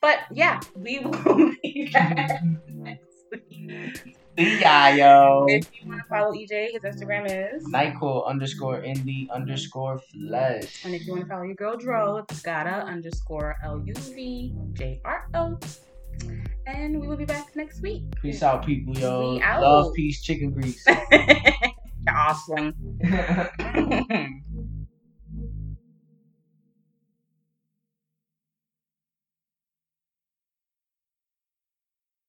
[0.00, 3.02] But yeah, we will be back next
[3.32, 4.16] week.
[4.38, 5.46] Yeah, yo.
[5.48, 7.64] If you want to follow EJ, his Instagram is.
[7.68, 10.84] Nyquil underscore indie underscore flesh.
[10.84, 14.54] And if you want to follow your girl Dro, it's gotta underscore L U V
[14.74, 15.58] J R O.
[16.66, 18.02] And we will be back next week.
[18.20, 19.40] Peace out, people, yo.
[19.40, 19.62] Out.
[19.62, 20.84] Love, peace, chicken grease.
[22.08, 22.72] Awesome.